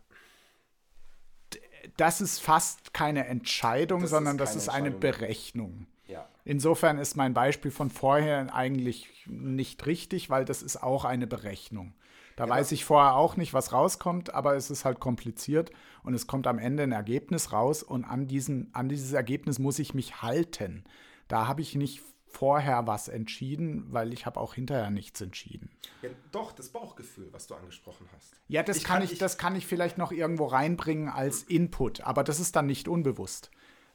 das 1.97 2.21
ist 2.21 2.40
fast 2.40 2.92
keine 2.94 3.27
Entscheidung, 3.27 4.01
Das 4.01 4.11
ist 4.11 4.11
sondern 4.16 4.38
das 4.38 4.51
keine 4.51 4.59
ist 4.62 4.68
eine. 4.68 4.90
Berechnung. 4.92 5.87
Ja. 6.07 6.29
Insofern 6.44 6.99
ist 6.99 7.16
mein 7.16 7.35
Beispiel 7.35 7.71
von 7.71 7.90
vorher 7.90 8.55
eigentlich 8.55 9.09
nicht 9.27 9.85
richtig, 9.87 10.31
weil 10.31 10.44
das 10.44 10.62
ist 10.62 10.83
auch 10.83 11.05
eine 11.05 11.27
Berechnung. 11.27 11.94
Da 12.37 12.44
Ja, 12.44 12.51
weiß 12.51 12.66
das- 12.68 12.73
ich 12.73 12.85
vorher 12.85 13.16
auch 13.16 13.37
nicht, 13.37 13.53
was 13.53 13.73
rauskommt, 13.73 14.33
aber 14.33 14.55
es 14.55 14.71
ist 14.71 14.85
halt 14.85 15.01
kompliziert 15.01 15.71
und 16.05 16.14
es 16.14 16.27
kommt 16.29 16.47
am 16.47 16.59
Ende 16.59 16.85
ein 16.85 16.92
Ergebnis 16.92 17.53
raus 17.53 17.83
und 17.83 18.05
an, 18.05 18.29
diesen, 18.29 18.73
an 18.75 18.88
dieses 18.88 19.12
Ergebnis 19.12 19.59
muss 19.59 19.79
ich 19.81 19.92
mich 19.92 20.23
halten. 20.23 20.85
Da 21.27 21.49
habe 21.49 21.61
ich 21.62 21.75
nicht 21.75 22.01
vorher 22.31 22.87
was 22.87 23.09
entschieden, 23.09 23.87
weil 23.91 24.12
ich 24.12 24.27
habe 24.27 24.38
auch 24.38 24.55
hinterher 24.55 24.91
nichts 24.91 25.21
entschieden. 25.21 25.71
ja. 26.03 26.11
Doch, 26.33 26.53
das 26.53 26.69
Bauchgefühl, 26.69 27.29
was 27.33 27.47
du 27.47 27.55
angesprochen 27.55 28.07
hast. 28.14 28.35
Ja, 28.49 28.62
das 28.62 28.77
Ich 28.79 28.85
kann 28.85 28.97
kann- 28.97 29.05
ich, 29.05 29.12
ich- 29.12 29.19
das 29.19 29.38
kann 29.38 29.57
ich 29.57 29.67
vielleicht 29.67 29.99
noch 29.99 30.12
irgendwo 30.12 30.47
reinbringen 30.47 31.09
als 31.09 31.43
Input, 31.43 32.03
aber 32.03 32.23
das 32.25 32.38
ist 32.41 32.55
dann 32.57 32.67
nicht 32.67 32.87
unbewusst. 32.88 33.51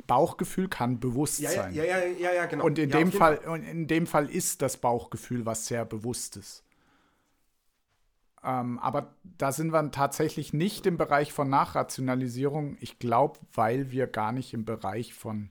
Bauchgefühl 0.08 0.68
kann 0.68 1.00
bewusst 1.00 1.40
Ja, 1.40 1.52
sein. 1.52 1.74
ja, 1.74 1.84
ja, 1.86 2.00
ja, 2.06 2.34
ja 2.34 2.46
genau. 2.48 2.66
Und 2.66 2.78
in 2.80 2.90
ja, 2.90 2.98
dem 2.98 3.12
Fall, 3.12 3.38
und 3.38 3.64
in 3.64 3.88
dem 3.88 4.06
Fall 4.08 4.30
ist 4.30 4.62
das 4.62 4.78
Bauchgefühl 4.78 5.46
was 5.46 5.68
sehr 5.68 5.86
Bewusstes. 5.86 6.64
Ähm, 8.44 8.80
aber 8.80 9.14
da 9.24 9.52
sind 9.54 9.72
wir 9.72 9.92
tatsächlich 9.92 10.52
nicht 10.52 10.86
im 10.86 10.98
Bereich 10.98 11.32
von 11.32 11.50
Nachrationalisierung. 11.50 12.76
Ich 12.82 13.00
glaube, 13.00 13.40
weil 13.54 13.92
wir 13.92 14.08
gar 14.08 14.34
nicht 14.34 14.54
im 14.54 14.66
Bereich 14.66 15.14
von 15.14 15.50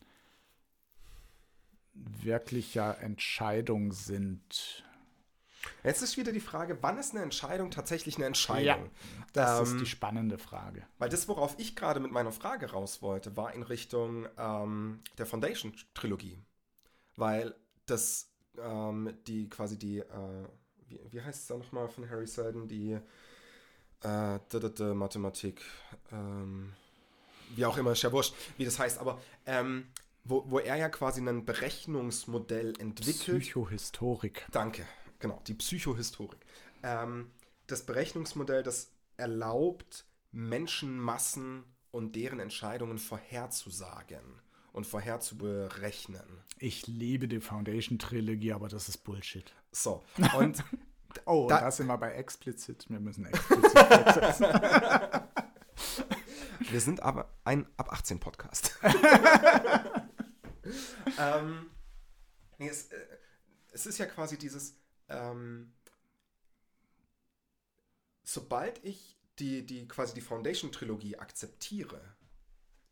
wirklicher 1.95 2.99
Entscheidung 3.01 3.93
sind. 3.93 4.85
Jetzt 5.85 6.03
ist 6.03 6.17
wieder 6.17 6.33
die 6.33 6.41
Frage, 6.41 6.79
wann 6.81 6.99
ist 6.99 7.13
eine 7.13 7.23
Entscheidung 7.23 7.71
tatsächlich 7.71 8.17
eine 8.17 8.27
Entscheidung? 8.27 8.65
Ja, 8.65 9.27
Das 9.33 9.59
Ähm, 9.59 9.65
ist 9.77 9.81
die 9.81 9.87
spannende 9.91 10.39
Frage. 10.39 10.85
Weil 10.99 11.09
das, 11.09 11.29
worauf 11.29 11.55
ich 11.59 11.77
gerade 11.77 12.01
mit 12.01 12.11
meiner 12.11 12.33
Frage 12.33 12.71
raus 12.73 13.01
wollte, 13.03 13.37
war 13.37 13.53
in 13.55 13.63
Richtung 13.63 14.27
ähm, 14.39 15.01
der 15.19 15.27
Foundation-Trilogie. 15.27 16.39
Weil 17.17 17.55
das, 17.87 18.29
ähm, 18.59 19.13
die 19.27 19.49
quasi 19.49 19.79
die, 19.79 19.99
äh, 19.99 20.49
wie, 20.89 21.01
wie 21.11 21.21
heißt 21.23 21.43
es 21.43 21.47
da 21.47 21.57
nochmal 21.57 21.89
von 21.89 22.09
Harry 22.11 22.27
Seldon, 22.27 22.67
die 22.67 22.93
äh, 22.93 23.01
d 24.53 24.59
-d 24.59 24.69
-d 24.69 24.95
Mathematik, 24.95 25.63
ähm, 26.11 26.73
wie 27.55 27.65
auch 27.67 27.77
immer, 27.77 27.93
ist 27.93 28.03
ja 28.03 28.11
wurscht, 28.11 28.35
wie 28.57 28.65
das 28.65 28.79
heißt, 28.79 28.99
aber 28.99 29.21
ähm, 29.47 29.87
wo, 30.25 30.45
wo 30.51 30.59
er 30.59 30.77
ja 30.77 30.89
quasi 30.89 31.21
ein 31.21 31.45
Berechnungsmodell 31.45 32.75
entwickelt. 32.79 33.43
Psychohistorik. 33.43 34.47
Danke, 34.53 34.85
genau, 35.19 35.41
die 35.47 35.55
Psychohistorik. 35.55 36.39
Ähm, 36.83 37.31
das 37.67 37.85
Berechnungsmodell, 37.87 38.63
das 38.63 38.91
erlaubt, 39.17 40.05
Menschenmassen 40.33 41.65
und 41.91 42.17
deren 42.17 42.41
Entscheidungen 42.41 42.99
vorherzusagen 42.99 44.41
und 44.73 44.87
vorherzuberechnen. 44.87 46.23
Ich 46.59 46.87
liebe 46.87 47.29
die 47.29 47.41
Foundation-Trilogie, 47.41 48.53
aber 48.53 48.69
das 48.69 48.89
ist 48.89 48.99
Bullshit. 48.99 49.53
So, 49.73 50.03
und 50.37 50.63
Oh, 51.27 51.47
Da- 51.47 51.61
da, 51.61 51.71
sind 51.71 51.89
wir 51.89 51.99
bei 51.99 52.13
explizit. 52.13 52.87
Wir 52.89 52.99
müssen 52.99 53.27
explizit 53.27 53.79
fortsetzen. 53.79 54.47
wir 56.71 56.81
sind 56.81 57.03
aber 57.03 57.29
ein 57.45 57.67
ab 57.77 57.93
18 57.93 58.19
Podcast. 58.19 58.79
ähm, 61.19 61.71
nee, 62.59 62.69
es, 62.69 62.93
äh, 62.93 63.19
es 63.73 63.87
ist 63.87 63.99
ja 63.99 64.07
quasi 64.07 64.39
dieses, 64.39 64.77
ähm, 65.09 65.73
sobald 68.23 68.85
ich 68.85 69.19
die, 69.39 69.67
die 69.67 69.89
quasi 69.89 70.15
die 70.15 70.21
Foundation-Trilogie 70.21 71.17
akzeptiere, 71.17 72.01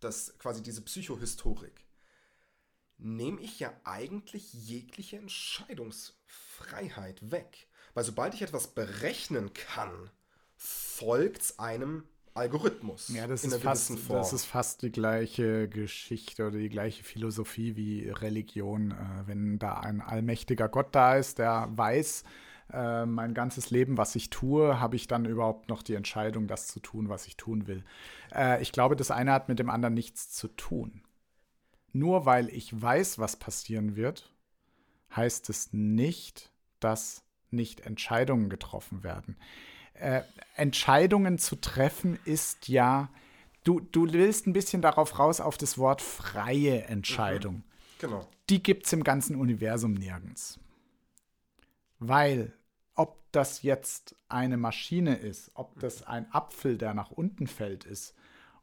das 0.01 0.37
quasi 0.39 0.61
diese 0.63 0.83
Psychohistorik, 0.83 1.87
nehme 2.99 3.41
ich 3.41 3.61
ja 3.61 3.73
eigentlich 3.85 4.53
jegliche 4.53 5.17
Entscheidungsfreiheit 5.17 7.31
weg. 7.31 7.69
Weil 7.95 8.05
sobald 8.05 8.35
ich 8.35 8.43
etwas 8.43 8.69
berechnen 8.69 9.53
kann, 9.53 10.11
folgt 10.57 11.43
es 11.43 11.59
einem 11.59 12.07
Algorithmus 12.35 13.09
Ja, 13.09 13.27
das 13.27 13.45
in 13.45 13.51
ist, 13.51 13.63
fast, 13.63 13.99
Form. 13.99 14.19
das 14.19 14.33
ist 14.33 14.45
fast 14.45 14.83
die 14.83 14.91
gleiche 14.93 15.69
Geschichte 15.69 16.47
oder 16.47 16.59
die 16.59 16.69
gleiche 16.69 17.03
Philosophie 17.03 17.77
wie 17.77 18.09
Religion. 18.09 18.93
Äh, 18.93 19.27
wenn 19.27 19.59
da 19.59 19.81
ein 19.81 20.01
allmächtiger 20.01 20.69
Gott 20.69 20.89
da 20.93 21.17
ist, 21.17 21.39
der 21.39 21.69
weiß, 21.73 22.25
äh, 22.73 23.05
mein 23.07 23.35
ganzes 23.35 23.71
Leben, 23.71 23.97
was 23.99 24.15
ich 24.15 24.31
tue, 24.31 24.79
habe 24.81 24.97
ich 24.97 25.09
dann 25.09 25.25
überhaupt 25.25 25.69
noch 25.69 25.83
die 25.83 25.95
Entscheidung, 25.95 26.47
das 26.47 26.69
zu 26.69 26.81
tun, 26.81 27.09
was 27.09 27.27
ich 27.27 27.37
tun 27.37 27.67
will. 27.67 27.85
Äh, 28.33 28.63
ich 28.63 28.73
glaube, 28.73 28.97
das 28.97 29.11
eine 29.11 29.33
hat 29.33 29.49
mit 29.49 29.59
dem 29.59 29.71
anderen 29.71 29.95
nichts 29.95 30.31
zu 30.31 30.49
tun. 30.49 31.03
Nur 31.93 32.27
weil 32.27 32.49
ich 32.49 32.81
weiß, 32.81 33.19
was 33.19 33.37
passieren 33.37 33.97
wird, 33.97 34.33
heißt 35.17 35.51
es 35.51 35.73
nicht, 35.73 36.53
dass 36.79 37.25
nicht 37.51 37.81
Entscheidungen 37.81 38.49
getroffen 38.49 39.03
werden. 39.03 39.37
Äh, 39.95 40.23
Entscheidungen 40.57 41.39
zu 41.39 41.57
treffen 41.57 42.19
ist 42.25 42.69
ja, 42.69 43.09
du, 43.65 43.81
du 43.81 44.13
willst 44.13 44.47
ein 44.47 44.53
bisschen 44.53 44.83
darauf 44.83 45.19
raus 45.19 45.41
auf 45.41 45.57
das 45.57 45.79
Wort 45.79 46.03
freie 46.03 46.85
Entscheidung. 46.85 47.57
Mhm. 47.57 47.65
Genau. 48.01 48.29
Die 48.49 48.63
gibt 48.63 48.87
es 48.87 48.93
im 48.93 49.05
ganzen 49.05 49.37
Universum 49.37 49.95
nirgends. 49.95 50.59
Weil 51.99 52.53
ob 52.95 53.21
das 53.33 53.63
jetzt 53.63 54.17
eine 54.29 54.57
Maschine 54.57 55.17
ist, 55.17 55.51
ob 55.55 55.79
das 55.81 56.07
ein 56.07 56.33
Apfel, 56.33 56.79
der 56.79 56.95
nach 56.95 57.11
unten 57.11 57.47
fällt, 57.47 57.85
ist, 57.85 58.15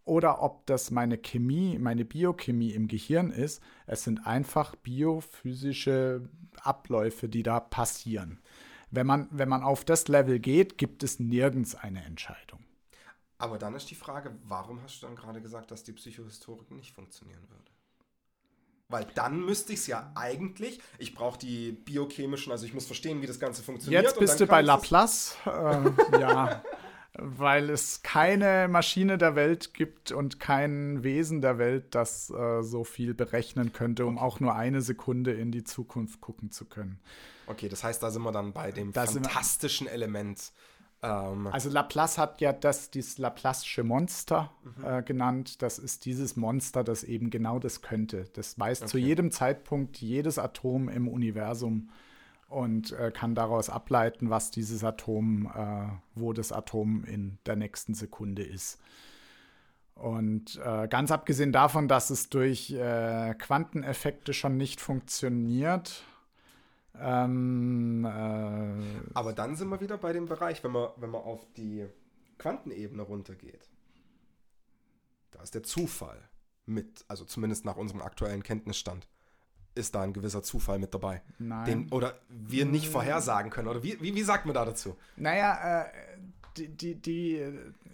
oder 0.07 0.41
ob 0.41 0.65
das 0.65 0.89
meine 0.89 1.17
Chemie, 1.17 1.78
meine 1.78 2.05
Biochemie 2.05 2.71
im 2.71 2.88
Gehirn 2.88 3.30
ist, 3.30 3.61
es 3.86 4.03
sind 4.03 4.25
einfach 4.25 4.75
biophysische 4.75 6.30
Abläufe, 6.61 7.28
die 7.28 7.43
da 7.43 7.59
passieren. 7.59 8.39
Wenn 8.89 9.07
man, 9.07 9.27
wenn 9.31 9.49
man 9.49 9.63
auf 9.63 9.83
das 9.83 10.07
Level 10.07 10.39
geht, 10.39 10.77
gibt 10.77 11.03
es 11.03 11.19
nirgends 11.19 11.75
eine 11.75 12.03
Entscheidung. 12.05 12.63
Aber 13.38 13.57
dann 13.57 13.75
ist 13.75 13.91
die 13.91 13.95
Frage, 13.95 14.35
warum 14.43 14.81
hast 14.81 15.01
du 15.01 15.07
dann 15.07 15.15
gerade 15.15 15.41
gesagt, 15.41 15.71
dass 15.71 15.83
die 15.83 15.91
Psychohistorik 15.93 16.71
nicht 16.71 16.95
funktionieren 16.95 17.43
würde? 17.49 17.71
Weil 18.89 19.05
dann 19.15 19.43
müsste 19.43 19.73
ich 19.73 19.79
es 19.79 19.88
ja 19.88 20.11
eigentlich, 20.15 20.79
ich 20.97 21.13
brauche 21.13 21.38
die 21.38 21.73
biochemischen, 21.73 22.51
also 22.53 22.65
ich 22.65 22.73
muss 22.73 22.85
verstehen, 22.85 23.21
wie 23.21 23.27
das 23.27 23.39
Ganze 23.39 23.61
funktioniert. 23.61 24.03
Jetzt 24.03 24.17
bist 24.17 24.39
du 24.39 24.47
bei 24.47 24.61
Laplace. 24.61 25.35
Äh, 25.45 26.19
ja, 26.19 26.63
weil 27.13 27.69
es 27.69 28.01
keine 28.01 28.69
Maschine 28.69 29.17
der 29.17 29.35
Welt 29.35 29.73
gibt 29.73 30.13
und 30.13 30.39
kein 30.39 31.03
Wesen 31.03 31.41
der 31.41 31.57
Welt, 31.57 31.95
das 31.95 32.29
äh, 32.29 32.63
so 32.63 32.85
viel 32.85 33.13
berechnen 33.13 33.73
könnte, 33.73 34.05
um 34.05 34.17
auch 34.17 34.39
nur 34.39 34.55
eine 34.55 34.81
Sekunde 34.81 35.33
in 35.33 35.51
die 35.51 35.65
Zukunft 35.65 36.21
gucken 36.21 36.51
zu 36.51 36.63
können. 36.65 37.01
Okay, 37.47 37.69
das 37.69 37.83
heißt, 37.83 38.03
da 38.03 38.11
sind 38.11 38.23
wir 38.23 38.31
dann 38.31 38.53
bei 38.53 38.71
dem 38.71 38.91
da 38.91 39.05
fantastischen 39.05 39.87
Element 39.87 40.51
ähm, 41.03 41.47
also 41.47 41.69
Laplace 41.69 42.17
hat 42.17 42.41
ja 42.41 42.53
das, 42.53 42.89
dieses 42.89 43.19
Laplace'sche 43.19 43.83
Monster 43.83 44.51
mhm. 44.63 44.85
äh, 44.85 45.03
genannt. 45.03 45.61
Das 45.61 45.79
ist 45.79 46.05
dieses 46.05 46.35
Monster, 46.35 46.83
das 46.83 47.03
eben 47.03 47.29
genau 47.29 47.59
das 47.59 47.81
könnte. 47.81 48.25
Das 48.33 48.57
weiß 48.57 48.81
okay. 48.81 48.91
zu 48.91 48.97
jedem 48.97 49.31
Zeitpunkt 49.31 49.97
jedes 49.97 50.39
Atom 50.39 50.89
im 50.89 51.07
Universum 51.07 51.89
und 52.49 52.93
äh, 52.93 53.11
kann 53.11 53.35
daraus 53.35 53.69
ableiten, 53.69 54.29
was 54.29 54.51
dieses 54.51 54.83
Atom, 54.83 55.51
äh, 55.53 55.87
wo 56.15 56.33
das 56.33 56.51
Atom 56.51 57.03
in 57.03 57.37
der 57.45 57.57
nächsten 57.57 57.93
Sekunde 57.93 58.43
ist. 58.43 58.79
Und 59.93 60.61
äh, 60.63 60.87
ganz 60.87 61.11
abgesehen 61.11 61.51
davon, 61.51 61.87
dass 61.87 62.11
es 62.11 62.29
durch 62.29 62.71
äh, 62.71 63.33
Quanteneffekte 63.33 64.33
schon 64.33 64.55
nicht 64.55 64.79
funktioniert, 64.79 66.03
ähm, 66.99 68.05
äh, 68.05 69.11
Aber 69.13 69.33
dann 69.33 69.55
sind 69.55 69.69
wir 69.69 69.81
wieder 69.81 69.97
bei 69.97 70.13
dem 70.13 70.25
Bereich, 70.25 70.63
wenn 70.63 70.71
man, 70.71 70.89
wenn 70.97 71.09
man 71.09 71.21
auf 71.21 71.45
die 71.55 71.85
Quantenebene 72.37 73.03
runtergeht. 73.03 73.69
Da 75.31 75.41
ist 75.41 75.55
der 75.55 75.63
Zufall 75.63 76.19
mit, 76.65 77.05
also 77.07 77.25
zumindest 77.25 77.65
nach 77.65 77.77
unserem 77.77 78.01
aktuellen 78.01 78.43
Kenntnisstand, 78.43 79.07
ist 79.75 79.93
da 79.95 80.01
ein 80.01 80.13
gewisser 80.13 80.43
Zufall 80.43 80.79
mit 80.79 80.93
dabei. 80.93 81.21
Nein. 81.37 81.65
Den, 81.65 81.91
oder 81.91 82.19
wir 82.29 82.65
nicht 82.65 82.87
vorhersagen 82.87 83.51
können. 83.51 83.67
Oder 83.67 83.83
wie, 83.83 84.01
wie, 84.01 84.15
wie 84.15 84.23
sagt 84.23 84.45
man 84.45 84.55
da 84.55 84.65
dazu? 84.65 84.97
Naja, 85.15 85.83
äh, 85.83 85.89
die, 86.57 86.67
die, 86.69 86.95
die, 86.95 87.41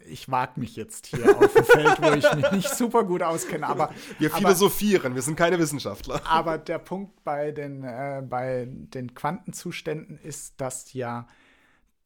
ich 0.05 0.30
wage 0.30 0.59
mich 0.59 0.76
jetzt 0.76 1.07
hier 1.07 1.38
auf 1.38 1.55
ein 1.55 1.64
Feld, 1.64 2.01
wo 2.01 2.11
ich 2.14 2.36
mich 2.36 2.51
nicht 2.51 2.70
super 2.70 3.03
gut 3.03 3.22
auskenne, 3.22 3.68
aber. 3.68 3.93
Wir 4.20 4.32
philosophieren, 4.32 5.07
aber, 5.07 5.16
wir 5.16 5.22
sind 5.22 5.36
keine 5.36 5.59
Wissenschaftler. 5.59 6.22
Aber 6.26 6.57
der 6.57 6.80
Punkt 6.80 7.24
bei 7.24 7.51
den, 7.51 7.84
äh, 7.84 8.24
bei 8.28 8.68
den 8.70 9.14
Quantenzuständen 9.14 10.18
ist, 10.18 10.59
dass 10.59 10.93
ja 10.93 11.28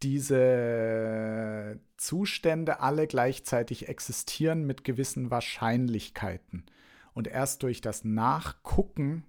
diese 0.03 1.79
Zustände 1.97 2.79
alle 2.81 3.07
gleichzeitig 3.07 3.87
existieren 3.87 4.65
mit 4.65 4.83
gewissen 4.83 5.31
Wahrscheinlichkeiten. 5.31 6.65
Und 7.13 7.27
erst 7.27 7.63
durch 7.63 7.81
das 7.81 8.03
Nachgucken 8.03 9.25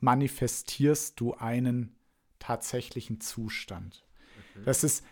manifestierst 0.00 1.18
du 1.18 1.34
einen 1.34 1.96
tatsächlichen 2.38 3.20
Zustand. 3.20 4.04
Mhm. 4.54 4.64
Das 4.64 4.84
ist 4.84 5.04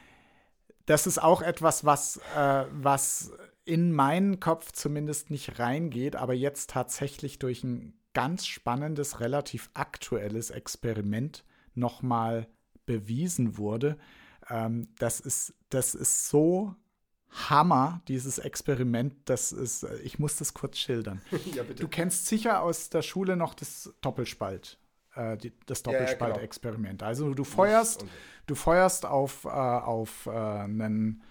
das 0.90 1.06
ist 1.06 1.22
auch 1.22 1.40
etwas, 1.40 1.84
was, 1.84 2.16
äh, 2.36 2.64
was 2.72 3.30
in 3.64 3.92
meinen 3.92 4.40
Kopf 4.40 4.72
zumindest 4.72 5.30
nicht 5.30 5.60
reingeht, 5.60 6.16
aber 6.16 6.34
jetzt 6.34 6.70
tatsächlich 6.70 7.38
durch 7.38 7.62
ein 7.62 7.94
ganz 8.12 8.44
spannendes, 8.44 9.20
relativ 9.20 9.70
aktuelles 9.74 10.50
Experiment 10.50 11.44
nochmal 11.76 12.48
bewiesen 12.86 13.56
wurde. 13.56 13.98
Ähm, 14.48 14.88
das, 14.98 15.20
ist, 15.20 15.54
das 15.68 15.94
ist 15.94 16.28
so 16.28 16.74
Hammer, 17.28 18.02
dieses 18.08 18.38
Experiment. 18.40 19.14
Das 19.26 19.52
ist, 19.52 19.86
ich 20.02 20.18
muss 20.18 20.34
das 20.34 20.54
kurz 20.54 20.76
schildern. 20.76 21.22
ja, 21.54 21.62
du 21.62 21.86
kennst 21.86 22.26
sicher 22.26 22.62
aus 22.62 22.90
der 22.90 23.02
Schule 23.02 23.36
noch 23.36 23.54
das 23.54 23.94
Doppelspalt 24.00 24.79
äh, 25.14 25.36
die, 25.36 25.52
das 25.66 25.82
Doppelspaltexperiment. 25.82 27.02
Ja, 27.02 27.08
ja, 27.08 27.14
genau. 27.14 27.26
Also 27.26 27.34
du 27.34 27.44
feuerst, 27.44 28.04
du 28.46 28.54
feuerst 28.54 29.06
auf, 29.06 29.44
äh, 29.44 29.48
auf 29.48 30.26
äh, 30.26 30.30
einen 30.30 31.22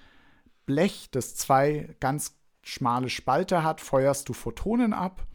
Blech, 0.65 1.09
das 1.11 1.35
zwei 1.35 1.95
ganz 1.99 2.37
schmale 2.61 3.09
Spalte 3.09 3.63
hat, 3.63 3.81
feuerst 3.81 4.29
du 4.29 4.33
Photonen 4.33 4.93
ab 4.93 5.25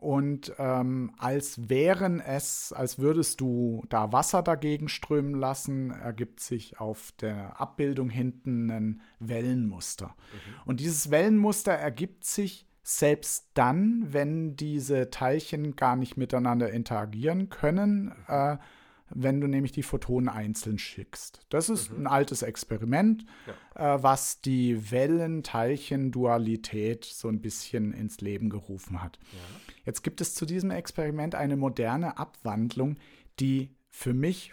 und 0.00 0.54
ähm, 0.56 1.12
als 1.18 1.68
wären 1.68 2.20
es, 2.20 2.72
als 2.72 2.98
würdest 2.98 3.42
du 3.42 3.84
da 3.90 4.12
Wasser 4.12 4.42
dagegen 4.42 4.88
strömen 4.88 5.34
lassen, 5.34 5.90
ergibt 5.90 6.40
sich 6.40 6.80
auf 6.80 7.12
der 7.20 7.60
Abbildung 7.60 8.08
hinten 8.08 8.70
ein 8.70 9.00
Wellenmuster. 9.18 10.06
Mhm. 10.06 10.54
Und 10.64 10.80
dieses 10.80 11.10
Wellenmuster 11.10 11.72
ergibt 11.72 12.24
sich 12.24 12.66
selbst 12.96 13.50
dann, 13.54 14.12
wenn 14.12 14.56
diese 14.56 15.10
Teilchen 15.10 15.76
gar 15.76 15.94
nicht 15.94 16.16
miteinander 16.16 16.70
interagieren 16.70 17.48
können, 17.48 18.12
äh, 18.26 18.56
wenn 19.10 19.40
du 19.40 19.46
nämlich 19.46 19.70
die 19.72 19.84
Photonen 19.84 20.28
einzeln 20.28 20.78
schickst. 20.78 21.46
Das 21.50 21.68
ist 21.68 21.92
mhm. 21.92 22.02
ein 22.02 22.08
altes 22.08 22.42
Experiment, 22.42 23.24
ja. 23.46 23.52
äh, 23.96 24.02
was 24.02 24.40
die 24.40 24.90
Wellen-Teilchen-Dualität 24.90 27.04
so 27.04 27.28
ein 27.28 27.40
bisschen 27.40 27.92
ins 27.92 28.20
Leben 28.20 28.50
gerufen 28.50 29.00
hat. 29.02 29.20
Ja. 29.32 29.38
Jetzt 29.84 30.02
gibt 30.02 30.20
es 30.20 30.34
zu 30.34 30.44
diesem 30.44 30.72
Experiment 30.72 31.36
eine 31.36 31.56
moderne 31.56 32.18
Abwandlung, 32.18 32.96
die 33.38 33.70
für 33.88 34.14
mich 34.14 34.52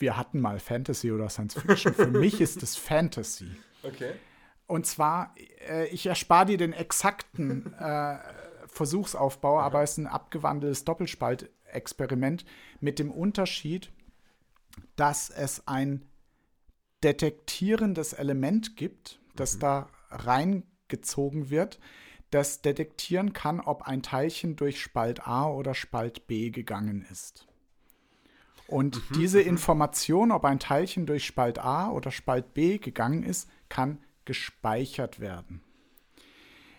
wir 0.00 0.16
hatten 0.16 0.40
mal 0.40 0.60
Fantasy 0.60 1.10
oder 1.10 1.28
Science 1.28 1.54
Fiction. 1.54 1.92
Für 1.92 2.06
mich 2.06 2.40
ist 2.40 2.62
es 2.62 2.76
Fantasy. 2.76 3.50
Okay. 3.82 4.12
Und 4.68 4.86
zwar, 4.86 5.34
äh, 5.66 5.88
ich 5.88 6.06
erspare 6.06 6.46
dir 6.46 6.58
den 6.58 6.74
exakten 6.74 7.74
äh, 7.80 8.18
Versuchsaufbau, 8.66 9.58
aber 9.58 9.82
es 9.82 9.92
ist 9.92 9.98
ein 9.98 10.06
abgewandeltes 10.06 10.84
Doppelspaltexperiment 10.84 12.44
mit 12.78 12.98
dem 12.98 13.10
Unterschied, 13.10 13.90
dass 14.94 15.30
es 15.30 15.66
ein 15.66 16.04
detektierendes 17.02 18.12
Element 18.12 18.76
gibt, 18.76 19.20
das 19.34 19.56
mhm. 19.56 19.60
da 19.60 19.88
reingezogen 20.10 21.48
wird, 21.48 21.80
das 22.30 22.60
detektieren 22.60 23.32
kann, 23.32 23.60
ob 23.60 23.82
ein 23.82 24.02
Teilchen 24.02 24.54
durch 24.54 24.82
Spalt 24.82 25.26
A 25.26 25.48
oder 25.48 25.74
Spalt 25.74 26.26
B 26.26 26.50
gegangen 26.50 27.06
ist. 27.10 27.46
Und 28.66 28.96
mhm. 28.96 29.14
diese 29.14 29.40
mhm. 29.40 29.48
Information, 29.48 30.30
ob 30.30 30.44
ein 30.44 30.58
Teilchen 30.58 31.06
durch 31.06 31.24
Spalt 31.24 31.58
A 31.58 31.90
oder 31.90 32.10
Spalt 32.10 32.52
B 32.52 32.76
gegangen 32.76 33.22
ist, 33.22 33.48
kann 33.70 33.98
gespeichert 34.28 35.20
werden. 35.20 35.62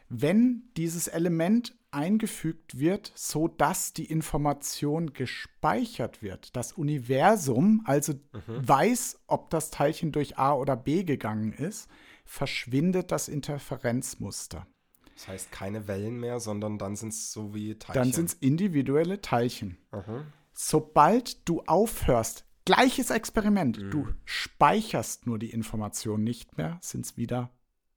Wenn 0.08 0.70
dieses 0.78 1.08
Element 1.08 1.76
eingefügt 1.90 2.78
wird, 2.78 3.12
so 3.16 3.48
dass 3.48 3.92
die 3.92 4.06
Information 4.06 5.14
gespeichert 5.14 6.22
wird, 6.22 6.56
das 6.56 6.74
Universum 6.74 7.82
also 7.86 8.14
mhm. 8.14 8.68
weiß, 8.68 9.22
ob 9.26 9.50
das 9.50 9.72
Teilchen 9.72 10.12
durch 10.12 10.38
A 10.38 10.54
oder 10.54 10.76
B 10.76 11.04
gegangen 11.04 11.52
ist, 11.52 11.90
verschwindet 12.24 13.12
das 13.12 13.28
Interferenzmuster. 13.28 14.68
Das 15.16 15.28
heißt 15.28 15.52
keine 15.52 15.88
Wellen 15.88 16.20
mehr, 16.20 16.40
sondern 16.40 16.78
dann 16.78 16.96
sind 16.96 17.10
es 17.10 17.34
so 17.34 17.56
wie 17.56 17.74
Teilchen. 17.80 18.00
Dann 18.00 18.14
sind 18.14 18.26
es 18.30 18.34
individuelle 18.36 19.22
Teilchen. 19.22 19.80
Mhm. 19.92 20.28
Sobald 20.54 21.50
du 21.50 21.64
aufhörst, 21.66 22.46
Gleiches 22.70 23.10
Experiment. 23.10 23.80
Mhm. 23.80 23.90
Du 23.90 24.08
speicherst 24.26 25.26
nur 25.26 25.40
die 25.40 25.50
Information 25.50 26.24
nicht 26.24 26.56
mehr, 26.56 26.78
sind's 26.84 27.18
wieder, 27.18 27.50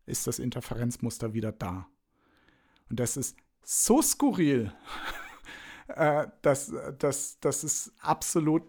ist 0.07 0.27
das 0.27 0.39
Interferenzmuster 0.39 1.35
wieder 1.35 1.53
da. 1.53 1.89
Und 2.89 2.99
das 2.99 3.19
ist 3.19 3.37
so 3.63 4.01
skurril. 4.01 4.73
äh, 5.89 6.27
das, 6.41 6.73
das, 6.99 7.39
das 7.41 7.65
ist 7.65 7.93
absolut 8.01 8.63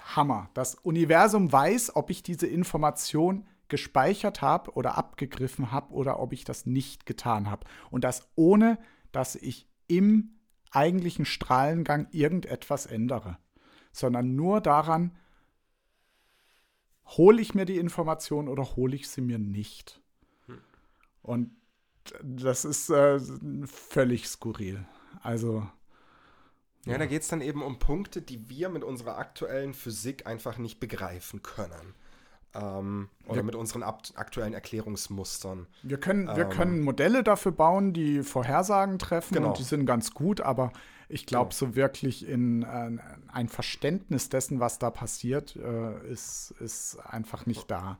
Hammer. 0.00 0.50
Das 0.54 0.76
Universum 0.76 1.50
weiß, 1.50 1.96
ob 1.96 2.10
ich 2.10 2.22
diese 2.22 2.46
Information 2.46 3.44
gespeichert 3.66 4.40
habe 4.40 4.70
oder 4.74 4.96
abgegriffen 4.96 5.72
habe 5.72 5.94
oder 5.94 6.20
ob 6.20 6.32
ich 6.32 6.44
das 6.44 6.64
nicht 6.64 7.06
getan 7.06 7.50
habe. 7.50 7.66
Und 7.90 8.04
das 8.04 8.28
ohne, 8.36 8.78
dass 9.10 9.34
ich 9.34 9.68
im 9.88 10.38
eigentlichen 10.70 11.24
Strahlengang 11.24 12.06
irgendetwas 12.12 12.86
ändere, 12.86 13.38
sondern 13.90 14.36
nur 14.36 14.60
daran, 14.60 15.10
hole 17.06 17.40
ich 17.40 17.54
mir 17.54 17.64
die 17.64 17.78
Information 17.78 18.48
oder 18.48 18.76
hole 18.76 18.96
ich 18.96 19.08
sie 19.08 19.20
mir 19.20 19.38
nicht. 19.38 20.00
Hm. 20.46 20.60
Und 21.22 21.50
das 22.22 22.64
ist 22.64 22.90
äh, 22.90 23.20
völlig 23.66 24.28
skurril. 24.28 24.84
Also. 25.22 25.66
Ja, 26.86 26.98
da 26.98 27.06
geht 27.06 27.22
es 27.22 27.28
dann 27.28 27.40
eben 27.40 27.62
um 27.62 27.78
Punkte, 27.78 28.20
die 28.20 28.50
wir 28.50 28.68
mit 28.68 28.84
unserer 28.84 29.16
aktuellen 29.16 29.72
Physik 29.72 30.26
einfach 30.26 30.58
nicht 30.58 30.80
begreifen 30.80 31.42
können. 31.42 31.94
Ähm, 32.54 33.08
oder 33.26 33.36
wir, 33.36 33.42
mit 33.42 33.54
unseren 33.54 33.82
aktuellen 33.82 34.54
Erklärungsmustern. 34.54 35.66
Wir 35.82 35.98
können, 35.98 36.26
wir 36.26 36.44
ähm, 36.44 36.50
können 36.50 36.82
Modelle 36.82 37.22
dafür 37.24 37.52
bauen, 37.52 37.92
die 37.92 38.22
Vorhersagen 38.22 38.98
treffen 38.98 39.34
genau. 39.34 39.48
und 39.48 39.58
die 39.58 39.64
sind 39.64 39.86
ganz 39.86 40.12
gut, 40.12 40.40
aber 40.40 40.72
ich 41.08 41.26
glaube, 41.26 41.50
genau. 41.50 41.70
so 41.70 41.76
wirklich 41.76 42.26
in 42.26 42.62
äh, 42.62 42.98
ein 43.28 43.48
Verständnis 43.48 44.28
dessen, 44.28 44.60
was 44.60 44.78
da 44.78 44.90
passiert, 44.90 45.56
äh, 45.56 46.10
ist, 46.10 46.54
ist 46.60 46.98
einfach 47.04 47.46
nicht 47.46 47.70
da. 47.70 47.98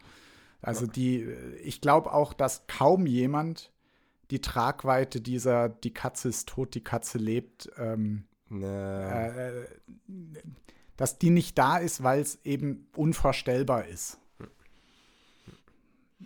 Also 0.62 0.86
die, 0.86 1.22
ich 1.62 1.80
glaube 1.80 2.12
auch, 2.12 2.32
dass 2.32 2.66
kaum 2.66 3.07
jemand 3.07 3.70
die 4.30 4.40
Tragweite 4.40 5.20
dieser 5.20 5.68
Die 5.68 5.92
Katze 5.92 6.28
ist 6.28 6.48
tot, 6.48 6.74
die 6.74 6.82
Katze 6.82 7.18
lebt, 7.18 7.70
ähm, 7.76 8.24
nee. 8.48 8.64
äh, 8.64 9.66
dass 10.96 11.18
die 11.18 11.30
nicht 11.30 11.59
da 11.59 11.76
ist, 11.76 12.02
weil 12.02 12.20
es 12.20 12.38
eben 12.44 12.86
unvorstellbar 12.96 13.86
ist. 13.86 14.18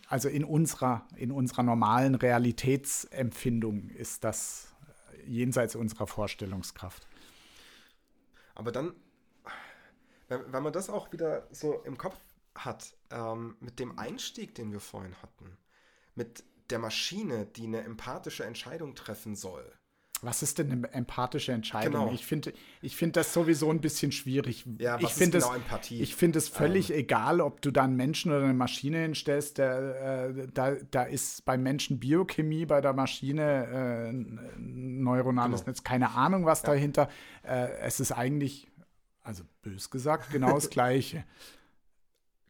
Also 0.08 0.28
in 0.28 0.44
unserer, 0.44 1.06
in 1.16 1.32
unserer 1.32 1.62
normalen 1.62 2.14
Realitätsempfindung 2.14 3.90
ist 3.90 4.24
das 4.24 4.74
jenseits 5.26 5.74
unserer 5.76 6.06
Vorstellungskraft. 6.06 7.06
Aber 8.54 8.72
dann, 8.72 8.94
wenn, 10.28 10.52
wenn 10.52 10.62
man 10.62 10.72
das 10.72 10.90
auch 10.90 11.12
wieder 11.12 11.46
so 11.50 11.82
im 11.84 11.96
Kopf 11.96 12.18
hat, 12.54 12.94
ähm, 13.10 13.56
mit 13.60 13.78
dem 13.78 13.98
Einstieg, 13.98 14.54
den 14.54 14.72
wir 14.72 14.80
vorhin 14.80 15.14
hatten, 15.22 15.56
mit 16.14 16.44
der 16.70 16.78
Maschine, 16.78 17.46
die 17.46 17.64
eine 17.64 17.82
empathische 17.82 18.44
Entscheidung 18.44 18.94
treffen 18.94 19.36
soll. 19.36 19.72
Was 20.22 20.42
ist 20.42 20.58
denn 20.58 20.72
eine 20.72 20.92
empathische 20.92 21.52
Entscheidung? 21.52 22.04
Genau. 22.04 22.12
Ich 22.12 22.26
finde 22.26 22.52
ich 22.82 22.96
find 22.96 23.16
das 23.16 23.32
sowieso 23.32 23.70
ein 23.70 23.80
bisschen 23.80 24.12
schwierig. 24.12 24.64
Ja, 24.78 24.94
was 25.00 25.10
ich 25.10 25.16
finde 25.16 25.38
genau 25.38 25.50
es, 25.50 25.56
Empathie? 25.56 26.00
Ich 26.00 26.14
finde 26.14 26.38
es 26.38 26.48
völlig 26.48 26.90
ähm. 26.90 26.98
egal, 26.98 27.40
ob 27.40 27.62
du 27.62 27.70
da 27.70 27.84
einen 27.84 27.96
Menschen 27.96 28.32
oder 28.32 28.44
eine 28.44 28.54
Maschine 28.54 28.98
hinstellst. 28.98 29.58
Der, 29.58 30.30
äh, 30.36 30.48
da, 30.52 30.74
da 30.90 31.02
ist 31.04 31.44
beim 31.44 31.62
Menschen 31.62 31.98
Biochemie, 31.98 32.66
bei 32.66 32.80
der 32.80 32.92
Maschine 32.92 34.12
äh, 34.12 34.12
neuronales 34.58 35.60
genau. 35.60 35.70
Netz. 35.70 35.82
Keine 35.82 36.10
Ahnung, 36.10 36.46
was 36.46 36.62
ja. 36.62 36.68
dahinter. 36.68 37.08
Äh, 37.42 37.68
es 37.80 38.00
ist 38.00 38.12
eigentlich, 38.12 38.68
also 39.22 39.44
bös 39.62 39.90
gesagt, 39.90 40.30
genau 40.30 40.54
das 40.54 40.70
Gleiche 40.70 41.24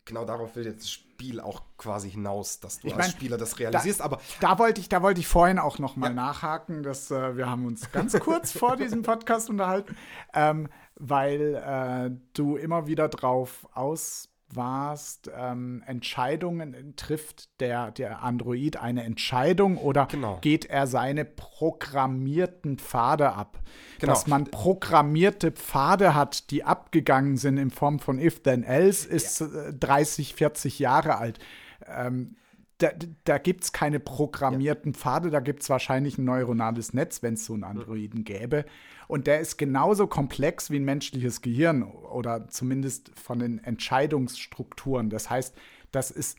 genau 0.08 0.24
darauf 0.24 0.56
will 0.56 0.66
jetzt 0.66 1.04
Spiel 1.18 1.40
auch 1.40 1.62
quasi 1.78 2.12
hinaus, 2.12 2.60
dass 2.60 2.78
du 2.78 2.86
ich 2.86 2.94
als 2.94 3.06
mein, 3.06 3.10
Spieler 3.10 3.36
das 3.38 3.58
realisierst. 3.58 3.98
Da, 3.98 4.04
aber 4.04 4.20
da 4.40 4.56
wollte 4.60 4.80
ich, 4.80 4.88
da 4.88 5.02
wollte 5.02 5.18
ich 5.18 5.26
vorhin 5.26 5.58
auch 5.58 5.80
noch 5.80 5.96
mal 5.96 6.10
ja. 6.10 6.14
nachhaken, 6.14 6.84
dass 6.84 7.10
äh, 7.10 7.36
wir 7.36 7.50
haben 7.50 7.66
uns 7.66 7.90
ganz 7.90 8.16
kurz 8.20 8.52
vor 8.52 8.76
diesem 8.76 9.02
Podcast 9.02 9.50
unterhalten, 9.50 9.96
ähm, 10.32 10.68
weil 10.94 11.56
äh, 11.56 12.16
du 12.34 12.56
immer 12.56 12.86
wieder 12.86 13.08
drauf 13.08 13.66
aus 13.74 14.27
warst, 14.55 15.30
ähm, 15.36 15.82
Entscheidungen 15.86 16.94
trifft 16.96 17.61
der, 17.61 17.90
der 17.90 18.22
Android 18.22 18.76
eine 18.76 19.05
Entscheidung 19.05 19.76
oder 19.76 20.07
genau. 20.07 20.38
geht 20.40 20.64
er 20.66 20.86
seine 20.86 21.24
programmierten 21.24 22.78
Pfade 22.78 23.32
ab? 23.32 23.59
Genau. 23.99 24.12
Dass 24.12 24.26
man 24.26 24.44
programmierte 24.44 25.53
Pfade 25.53 26.14
hat, 26.14 26.51
die 26.51 26.64
abgegangen 26.64 27.36
sind 27.36 27.59
in 27.59 27.70
Form 27.70 27.99
von 27.99 28.18
If 28.18 28.42
Then 28.42 28.62
Else, 28.62 29.09
ist 29.09 29.40
ja. 29.40 29.46
30, 29.72 30.34
40 30.34 30.78
Jahre 30.78 31.18
alt. 31.18 31.38
Ähm, 31.86 32.36
da, 32.78 32.90
da 33.24 33.38
gibt 33.38 33.64
es 33.64 33.72
keine 33.72 33.98
programmierten 34.00 34.92
ja. 34.92 34.98
Pfade, 34.98 35.30
da 35.30 35.40
gibt 35.40 35.62
es 35.62 35.70
wahrscheinlich 35.70 36.16
ein 36.16 36.24
neuronales 36.24 36.94
Netz, 36.94 37.22
wenn 37.22 37.34
es 37.34 37.44
so 37.44 37.54
einen 37.54 37.64
Androiden 37.64 38.24
gäbe. 38.24 38.64
Und 39.08 39.26
der 39.26 39.40
ist 39.40 39.56
genauso 39.56 40.06
komplex 40.06 40.70
wie 40.70 40.78
ein 40.78 40.84
menschliches 40.84 41.42
Gehirn 41.42 41.82
oder 41.82 42.48
zumindest 42.48 43.10
von 43.18 43.40
den 43.40 43.58
Entscheidungsstrukturen. 43.58 45.10
Das 45.10 45.28
heißt, 45.28 45.54
das 45.90 46.10
ist 46.10 46.38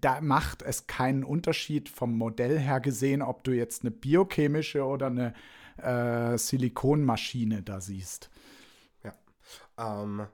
da 0.00 0.20
macht 0.20 0.62
es 0.62 0.86
keinen 0.86 1.22
Unterschied 1.22 1.88
vom 1.88 2.16
Modell 2.16 2.58
her 2.58 2.80
gesehen, 2.80 3.22
ob 3.22 3.44
du 3.44 3.52
jetzt 3.52 3.82
eine 3.82 3.92
biochemische 3.92 4.84
oder 4.84 5.06
eine 5.06 5.34
äh, 5.76 6.36
Silikonmaschine 6.36 7.62
da 7.62 7.80
siehst. 7.80 8.30
Ja. 9.04 9.14
Ähm, 9.78 10.26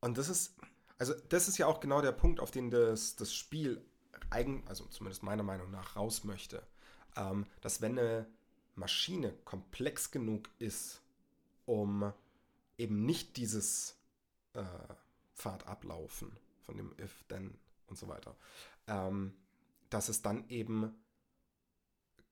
und 0.00 0.16
das 0.16 0.28
ist, 0.28 0.56
also 0.98 1.12
das 1.28 1.48
ist 1.48 1.58
ja 1.58 1.66
auch 1.66 1.80
genau 1.80 2.00
der 2.00 2.12
Punkt, 2.12 2.40
auf 2.40 2.50
den 2.50 2.70
das, 2.70 3.16
das 3.16 3.34
Spiel 3.34 3.84
eigen, 4.30 4.62
also 4.66 4.84
zumindest 4.86 5.22
meiner 5.22 5.42
Meinung 5.42 5.70
nach 5.70 5.96
raus 5.96 6.24
möchte. 6.24 6.66
Ähm, 7.16 7.46
dass 7.60 7.80
wenn 7.80 7.98
eine 7.98 8.26
Maschine 8.74 9.32
komplex 9.44 10.10
genug 10.10 10.48
ist, 10.58 11.02
um 11.66 12.12
eben 12.76 13.04
nicht 13.04 13.36
dieses 13.36 13.96
äh, 14.54 14.64
Pfad 15.34 15.66
ablaufen 15.66 16.32
von 16.64 16.76
dem 16.76 16.94
if, 16.98 17.24
then 17.28 17.58
und 17.86 17.98
so 17.98 18.08
weiter, 18.08 18.36
ähm, 18.86 19.34
dass 19.90 20.08
es 20.08 20.22
dann 20.22 20.48
eben 20.48 20.94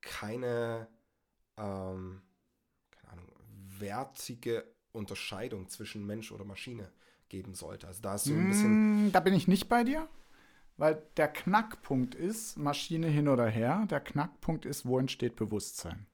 keine, 0.01 0.87
ähm, 1.57 2.21
keine 2.91 3.11
Ahnung, 3.11 3.31
wertige 3.79 4.65
Unterscheidung 4.91 5.69
zwischen 5.69 6.05
Mensch 6.05 6.31
oder 6.31 6.45
Maschine 6.45 6.91
geben 7.29 7.55
sollte. 7.55 7.87
Also 7.87 8.01
da 8.01 8.15
ist 8.15 8.25
so 8.25 8.33
ein 8.33 8.47
bisschen. 8.47 9.07
Mm, 9.07 9.11
da 9.11 9.19
bin 9.19 9.33
ich 9.33 9.47
nicht 9.47 9.67
bei 9.67 9.83
dir. 9.83 10.07
Weil 10.77 11.01
der 11.17 11.27
Knackpunkt 11.27 12.13
ist, 12.15 12.57
Maschine 12.57 13.07
hin 13.07 13.27
oder 13.27 13.47
her, 13.47 13.87
der 13.89 13.99
Knackpunkt 13.99 14.65
ist, 14.65 14.85
wo 14.85 14.99
entsteht 14.99 15.35
Bewusstsein. 15.35 16.05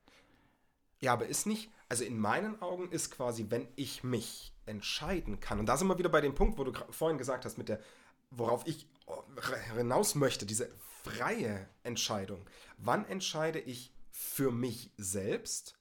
Ja, 1.02 1.14
aber 1.14 1.28
ist 1.28 1.46
nicht, 1.46 1.70
also 1.90 2.06
in 2.06 2.18
meinen 2.18 2.62
Augen 2.62 2.90
ist 2.90 3.12
quasi, 3.12 3.48
wenn 3.50 3.68
ich 3.76 4.06
mich 4.06 4.54
entscheiden 4.66 5.42
kann, 5.42 5.60
und 5.60 5.66
da 5.66 5.76
sind 5.76 5.88
wir 5.88 5.98
wieder 5.98 6.10
bei 6.10 6.22
dem 6.22 6.34
Punkt, 6.34 6.58
wo 6.58 6.64
du 6.64 6.72
vorhin 6.92 7.18
gesagt 7.18 7.44
hast, 7.44 7.58
mit 7.58 7.68
der, 7.68 7.82
worauf 8.32 8.66
ich 8.66 8.88
hinaus 9.76 10.16
möchte, 10.16 10.46
diese 10.46 10.70
freie 11.04 11.68
Entscheidung. 11.84 12.40
Wann 12.78 13.06
entscheide 13.06 13.60
ich 13.60 13.92
für 14.12 14.52
mich 14.52 14.92
selbst 14.98 15.76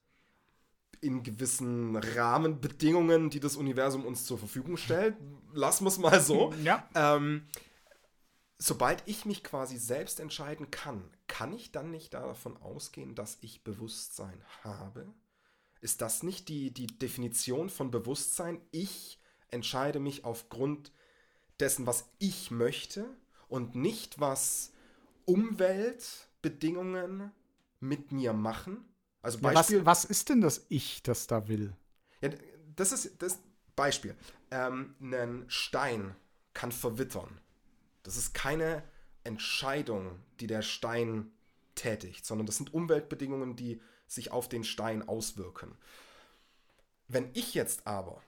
in 1.01 1.23
gewissen 1.23 1.97
Rahmenbedingungen, 1.97 3.31
die 3.31 3.41
das 3.41 3.57
Universum 3.57 4.05
uns 4.05 4.25
zur 4.25 4.39
Verfügung 4.39 4.77
stellt? 4.77 5.15
Lassen 5.53 5.85
wir 5.85 5.89
es 5.89 5.99
mal 5.99 6.21
so. 6.21 6.53
Ja. 6.65 6.89
Ähm, 6.95 7.47
sobald 8.63 9.03
ich 9.07 9.25
mich 9.25 9.43
quasi 9.43 9.77
selbst 9.77 10.21
entscheiden 10.21 10.71
kann, 10.71 11.03
kann 11.27 11.53
ich 11.53 11.73
dann 11.73 11.91
nicht 11.91 12.15
davon 12.15 12.57
ausgehen, 12.59 13.17
dass 13.17 13.39
ich 13.41 13.65
Bewusstsein 13.65 14.41
habe? 14.63 15.13
Ist 15.81 16.01
das 16.01 16.23
nicht 16.23 16.49
die, 16.49 16.73
die 16.73 16.87
Definition 16.87 17.71
von 17.71 17.91
Bewusstsein? 17.91 18.61
Ich 18.71 19.19
entscheide 19.49 19.99
mich 19.99 20.25
aufgrund 20.25 20.93
dessen, 21.59 21.89
was 21.89 22.09
ich 22.21 22.53
möchte 22.53 23.05
und 23.49 23.75
nicht, 23.75 24.21
was 24.21 24.71
Umweltbedingungen 25.25 27.33
mit 27.81 28.13
mir 28.13 28.33
machen. 28.33 28.85
Also 29.23 29.41
Beispiel, 29.41 29.79
ja, 29.79 29.87
was, 29.87 30.05
was, 30.05 30.11
ist 30.11 30.29
denn 30.29 30.41
das 30.41 30.67
Ich, 30.69 31.03
das 31.03 31.27
da 31.27 31.49
will? 31.49 31.75
Ja, 32.21 32.31
das 32.77 32.93
ist 32.93 33.21
das 33.21 33.41
Beispiel. 33.75 34.15
Ähm, 34.53 34.95
ein 35.01 35.47
Stein 35.49 36.15
kann 36.55 36.71
verwittern. 36.71 37.41
Das 38.03 38.17
ist 38.17 38.35
keine 38.35 38.83
Entscheidung, 39.25 40.19
die 40.41 40.47
der 40.47 40.63
Stein 40.63 41.31
tätigt, 41.75 42.27
sondern 42.27 42.47
das 42.47 42.57
sind 42.57 42.75
Umweltbedingungen, 42.75 43.57
die 43.57 43.81
sich 44.07 44.31
auf 44.31 44.49
den 44.49 44.65
Stein 44.65 45.09
auswirken. 45.09 45.77
Wenn 47.09 47.31
ich 47.35 47.55
jetzt 47.55 47.87
aber 47.87 48.21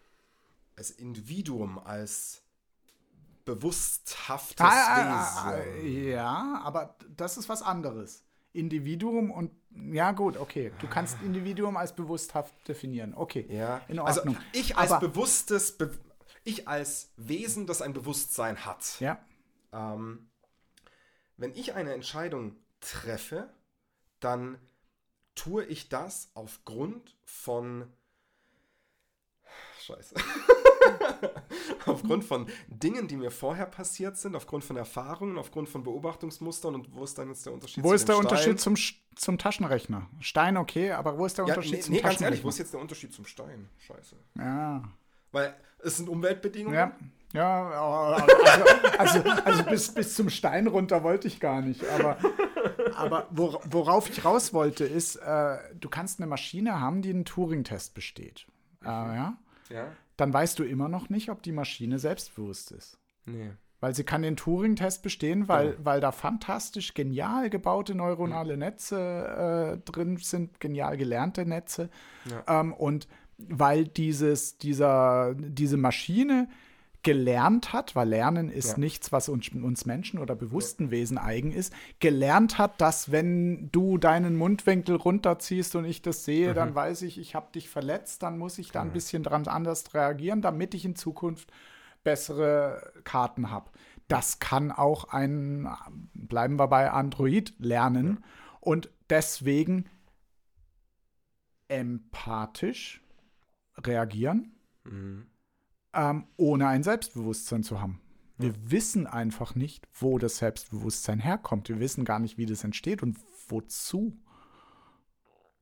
als 0.77 0.91
Individuum, 0.91 1.79
als 1.79 2.43
bewussthaftes 3.45 4.65
ah, 4.65 5.55
Wesen. 5.57 6.09
Ja, 6.09 6.61
aber 6.65 6.97
das 7.17 7.37
ist 7.37 7.49
was 7.49 7.63
anderes. 7.63 8.23
Individuum 8.53 9.31
und 9.31 9.51
ja 9.93 10.13
gut, 10.13 10.37
okay. 10.37 10.73
Du 10.81 10.87
kannst 10.87 11.21
Individuum 11.23 11.77
als 11.77 11.95
bewussthaft 11.95 12.55
definieren. 12.67 13.13
Okay. 13.15 13.47
Ja. 13.51 13.83
In 13.89 13.99
also 13.99 14.21
Ordnung. 14.21 14.37
Also 14.37 14.49
ich 14.53 14.77
als 14.77 14.93
aber, 14.93 15.09
bewusstes, 15.09 15.77
Be 15.77 15.91
ich 16.45 16.69
als 16.69 17.11
Wesen, 17.17 17.67
das 17.67 17.83
ein 17.83 17.93
Bewusstsein 17.93 18.65
hat. 18.65 19.01
Ja 19.01 19.19
ähm, 19.75 20.31
wenn 21.37 21.53
ich 21.55 21.75
eine 21.75 21.93
Entscheidung 21.93 22.57
treffe, 22.81 23.53
dann 24.21 24.59
tue 25.35 25.65
ich 25.65 25.89
das 25.89 26.31
aufgrund 26.35 27.17
von. 27.25 27.93
Scheiße. 29.81 30.15
aufgrund 31.87 32.25
von 32.25 32.47
Dingen, 32.69 33.09
die 33.09 33.17
mir 33.17 33.31
vorher 33.31 33.67
passiert 33.67 34.17
sind, 34.17 34.35
aufgrund 34.35 34.65
von 34.65 34.77
Erfahrungen, 34.77 35.39
aufgrund 35.39 35.69
von 35.69 35.83
Beobachtungsmustern 35.83 36.75
und 36.75 36.95
wo 36.95 37.05
ist 37.05 37.19
dann 37.19 37.29
jetzt 37.29 37.45
der 37.45 37.53
Unterschied 37.53 37.85
Wo 37.85 37.93
ist 37.93 38.09
der 38.09 38.15
Stein? 38.15 38.25
Unterschied 38.25 38.61
zum, 38.61 38.77
zum 39.15 39.39
Taschenrechner? 39.39 40.09
Stein 40.21 40.57
okay, 40.57 40.93
aber 40.93 41.19
wo 41.19 41.27
ist 41.27 41.37
der 41.37 41.47
ja, 41.47 41.55
Unterschied 41.55 41.75
nee, 41.75 41.81
zum 41.81 41.95
nee, 41.95 42.01
Taschenrechner? 42.01 42.27
ganz 42.27 42.33
ehrlich, 42.33 42.45
wo 42.45 42.49
ist 42.49 42.59
jetzt 42.59 42.73
der 42.73 42.81
Unterschied 42.81 43.13
zum 43.13 43.27
Stein? 43.27 43.69
Scheiße. 43.79 44.17
Ja. 44.39 44.85
Weil 45.33 45.55
es 45.81 45.97
sind 45.97 46.09
Umweltbedingungen. 46.09 46.75
Ja. 46.79 46.97
Ja, 47.35 47.69
also, 48.17 48.25
also, 48.97 49.31
also 49.45 49.65
bis, 49.65 49.93
bis 49.93 50.15
zum 50.15 50.31
Stein 50.31 50.69
runter 50.69 51.03
wollte 51.03 51.27
ich 51.27 51.41
gar 51.41 51.63
nicht. 51.63 51.85
Aber, 51.89 52.17
aber 52.95 53.27
worauf 53.33 54.09
ich 54.09 54.25
raus 54.25 54.55
wollte, 54.55 54.85
ist, 54.85 55.17
äh, 55.17 55.59
du 55.79 55.89
kannst 55.89 56.21
eine 56.21 56.29
Maschine 56.29 56.81
haben, 56.81 57.03
die 57.03 57.11
einen 57.11 57.25
Turing-Test 57.25 57.93
besteht. 57.93 58.47
Äh, 58.85 58.87
ja? 58.87 59.37
ja? 59.69 59.89
Dann 60.17 60.33
weißt 60.33 60.61
du 60.61 60.63
immer 60.63 60.89
noch 60.89 61.09
nicht, 61.09 61.29
ob 61.29 61.43
die 61.43 61.51
Maschine 61.51 61.99
selbstbewusst 61.99 62.71
ist. 62.71 62.99
Nee. 63.27 63.51
Weil 63.81 63.97
sie 63.97 64.05
kann 64.05 64.23
den 64.23 64.37
Turing-Test 64.37 65.03
bestehen, 65.03 65.49
weil, 65.49 65.71
ja. 65.71 65.75
weil 65.83 66.01
da 66.01 66.13
fantastisch 66.13 66.95
genial 66.95 67.51
gebaute 67.51 67.97
neuronale 67.97 68.57
Netze 68.57 69.75
äh, 69.75 69.91
drin 69.91 70.19
sind, 70.19 70.61
genial 70.61 70.97
gelernte 70.97 71.45
Netze. 71.45 71.91
Ja. 72.31 72.61
Ähm, 72.61 72.73
und 72.73 73.09
weil 73.39 73.89
dieses, 73.89 74.57
dieser, 74.59 75.35
diese 75.35 75.77
Maschine 75.77 76.49
gelernt 77.05 77.73
hat, 77.73 77.95
weil 77.95 78.09
Lernen 78.09 78.49
ist 78.49 78.73
ja. 78.73 78.79
nichts, 78.79 79.13
was 79.13 79.29
uns, 79.29 79.51
uns, 79.51 79.85
Menschen 79.85 80.19
oder 80.19 80.35
bewussten 80.35 80.91
Wesen 80.91 81.19
eigen 81.19 81.53
ist, 81.53 81.73
gelernt 82.01 82.59
hat, 82.59 82.81
dass 82.81 83.13
wenn 83.13 83.71
du 83.71 83.99
deinen 83.99 84.37
Mundwinkel 84.37 84.97
runterziehst 84.97 85.77
und 85.77 85.85
ich 85.85 86.03
das 86.03 86.25
sehe, 86.25 86.51
mhm. 86.51 86.55
dann 86.55 86.75
weiß 86.75 87.03
ich, 87.03 87.19
ich 87.19 87.35
habe 87.35 87.53
dich 87.53 87.69
verletzt, 87.69 88.23
dann 88.23 88.39
muss 88.39 88.59
ich 88.59 88.73
da 88.73 88.81
ein 88.83 88.93
bisschen 88.93 89.23
dran 89.23 89.47
anders 89.47 89.95
reagieren, 89.95 90.41
damit 90.41 90.75
ich 90.75 90.85
in 90.87 90.97
Zukunft 90.97 91.53
bessere 92.03 92.93
Karten 93.05 93.51
habe. 93.51 93.71
Das 94.09 94.39
kann 94.39 94.73
auch 94.73 95.05
ein, 95.11 95.69
bleiben 96.15 96.59
wir 96.59 96.69
bei 96.69 96.91
Android, 96.91 97.55
lernen 97.59 98.19
ja. 98.21 98.29
und 98.61 98.91
deswegen 99.11 99.85
empathisch 101.69 103.03
reagieren. 103.77 104.55
Mhm 104.85 105.27
ähm, 105.95 106.27
ohne 106.37 106.69
ein 106.69 106.83
Selbstbewusstsein 106.83 107.63
zu 107.63 107.81
haben. 107.81 108.01
Wir 108.37 108.51
ja. 108.51 108.55
wissen 108.65 109.07
einfach 109.07 109.55
nicht, 109.55 109.87
wo 109.93 110.19
das 110.19 110.39
Selbstbewusstsein 110.39 111.21
herkommt. 111.21 111.69
Wir 111.69 111.79
wissen 111.81 112.05
gar 112.05 112.19
nicht, 112.19 112.37
wie 112.37 112.47
das 112.47 112.65
entsteht 112.65 113.03
und 113.03 113.19
wozu. 113.49 114.17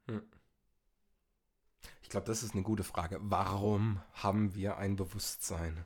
Hm. 0.06 0.22
Ich 2.02 2.08
glaube, 2.08 2.26
das 2.26 2.42
ist 2.42 2.54
eine 2.54 2.62
gute 2.62 2.84
Frage. 2.84 3.18
Warum 3.20 4.00
haben 4.14 4.54
wir 4.54 4.78
ein 4.78 4.96
Bewusstsein? 4.96 5.84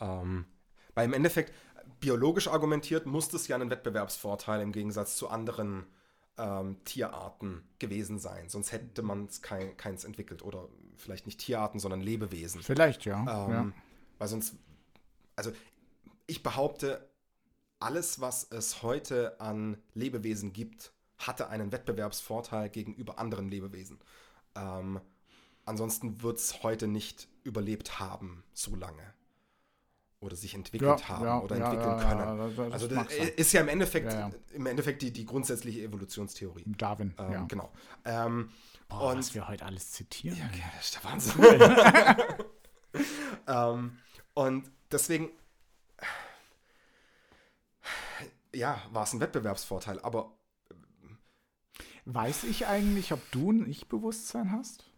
Ähm, 0.00 0.46
weil 0.94 1.06
im 1.06 1.12
Endeffekt, 1.12 1.52
biologisch 2.00 2.48
argumentiert, 2.48 3.06
muss 3.06 3.28
das 3.28 3.48
ja 3.48 3.56
einen 3.56 3.70
Wettbewerbsvorteil 3.70 4.62
im 4.62 4.72
Gegensatz 4.72 5.16
zu 5.16 5.28
anderen 5.28 5.86
ähm, 6.38 6.76
Tierarten 6.84 7.62
gewesen 7.78 8.18
sein. 8.18 8.48
Sonst 8.48 8.72
hätte 8.72 9.02
man 9.02 9.28
kein, 9.42 9.76
keins 9.76 10.04
entwickelt. 10.04 10.42
Oder 10.42 10.68
vielleicht 10.96 11.26
nicht 11.26 11.40
Tierarten, 11.40 11.78
sondern 11.78 12.00
Lebewesen. 12.00 12.62
Vielleicht, 12.62 13.04
ja. 13.04 13.20
Ähm, 13.20 13.52
ja. 13.52 13.72
Weil 14.18 14.28
sonst, 14.28 14.56
also 15.36 15.52
ich 16.26 16.42
behaupte, 16.42 17.08
alles, 17.78 18.20
was 18.20 18.44
es 18.50 18.82
heute 18.82 19.40
an 19.40 19.76
Lebewesen 19.94 20.52
gibt, 20.52 20.92
hatte 21.18 21.48
einen 21.48 21.72
Wettbewerbsvorteil 21.72 22.70
gegenüber 22.70 23.18
anderen 23.18 23.48
Lebewesen. 23.48 24.00
Ähm, 24.54 25.00
ansonsten 25.64 26.22
wird 26.22 26.38
es 26.38 26.62
heute 26.62 26.88
nicht 26.88 27.28
überlebt 27.42 28.00
haben, 28.00 28.42
so 28.52 28.74
lange 28.74 29.14
oder 30.24 30.36
sich 30.36 30.54
entwickelt 30.54 31.00
ja, 31.00 31.08
haben 31.08 31.24
ja, 31.24 31.40
oder 31.40 31.56
ja, 31.56 31.72
entwickeln 31.72 31.98
können. 32.00 32.56
Das, 32.56 32.72
also 32.72 32.88
das 32.88 33.06
ist 33.36 33.52
ja 33.52 33.60
im 33.60 33.68
Endeffekt, 33.68 34.14
im 34.52 34.66
Endeffekt 34.66 35.02
die, 35.02 35.12
die 35.12 35.24
grundsätzliche 35.24 35.82
Evolutionstheorie. 35.82 36.64
Darwin, 36.78 37.14
ähm, 37.18 37.32
ja. 37.32 37.44
Genau. 37.44 37.72
Ähm, 38.04 38.50
Boah, 38.88 39.12
und 39.12 39.18
was 39.18 39.34
wir 39.34 39.48
heute 39.48 39.64
alles 39.64 39.92
zitieren. 39.92 40.38
Ja, 40.38 40.46
okay, 40.46 40.62
das 40.76 40.84
ist 40.86 40.94
der 40.96 41.04
Wahnsinn. 41.04 41.44
ähm, 43.46 43.98
und 44.34 44.70
deswegen, 44.90 45.30
ja, 48.54 48.82
war 48.90 49.04
es 49.04 49.12
ein 49.12 49.20
Wettbewerbsvorteil, 49.20 50.00
aber 50.00 50.32
Weiß 52.06 52.44
ich 52.44 52.66
eigentlich, 52.66 53.12
ob 53.12 53.20
du 53.30 53.50
ein 53.50 53.68
Ich-Bewusstsein 53.68 54.52
hast? 54.52 54.90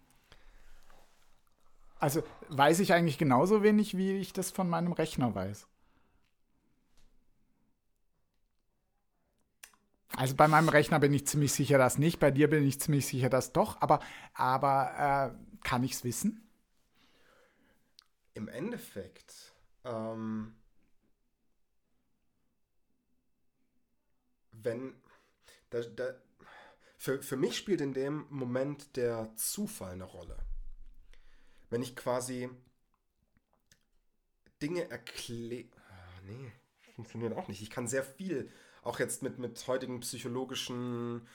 Also 1.99 2.23
weiß 2.49 2.81
ich 2.81 2.93
eigentlich 2.93 3.19
genauso 3.19 3.63
wenig, 3.63 3.97
wie 3.97 4.13
ich 4.13 4.33
das 4.33 4.51
von 4.51 4.69
meinem 4.69 4.93
Rechner 4.93 5.35
weiß. 5.35 5.67
Also 10.15 10.35
bei 10.35 10.49
meinem 10.49 10.69
Rechner 10.69 10.99
bin 10.99 11.13
ich 11.13 11.27
ziemlich 11.27 11.53
sicher, 11.53 11.79
dass 11.79 11.99
nicht. 11.99 12.21
Bei 12.21 12.31
dir 12.31 12.49
bin 12.49 12.67
ich 12.67 12.81
ziemlich 12.81 13.07
sicher, 13.07 13.29
dass 13.29 13.53
doch. 13.53 13.81
Aber, 13.81 14.01
aber 14.35 15.35
äh, 15.35 15.59
kann 15.67 15.85
ich 15.85 15.93
es 15.93 16.05
wissen? 16.05 16.49
Im 18.35 18.49
Endeffekt. 18.49 19.55
Ähm, 19.85 20.55
wenn. 24.53 24.95
Da, 25.71 25.81
da, 25.81 26.15
für, 26.97 27.23
für 27.23 27.37
mich 27.37 27.57
spielt 27.57 27.81
in 27.81 27.93
dem 27.93 28.27
Moment 28.31 28.97
der 28.97 29.35
Zufall 29.37 29.93
eine 29.93 30.05
Rolle 30.05 30.37
wenn 31.71 31.83
ich 31.83 31.97
quasi 31.97 32.49
Dinge 34.63 34.91
erkläre. 34.91 35.69
Ah, 35.89 36.21
nee, 36.27 36.53
funktioniert 36.95 37.37
auch 37.37 37.49
nicht. 37.49 37.63
Ich 37.63 37.71
kann 37.71 37.87
sehr 37.89 38.03
viel, 38.03 38.51
auch 38.83 38.99
jetzt 38.99 39.23
mit, 39.23 39.39
mit 39.39 39.67
heutigen 39.67 40.01
psychologischen 40.01 41.27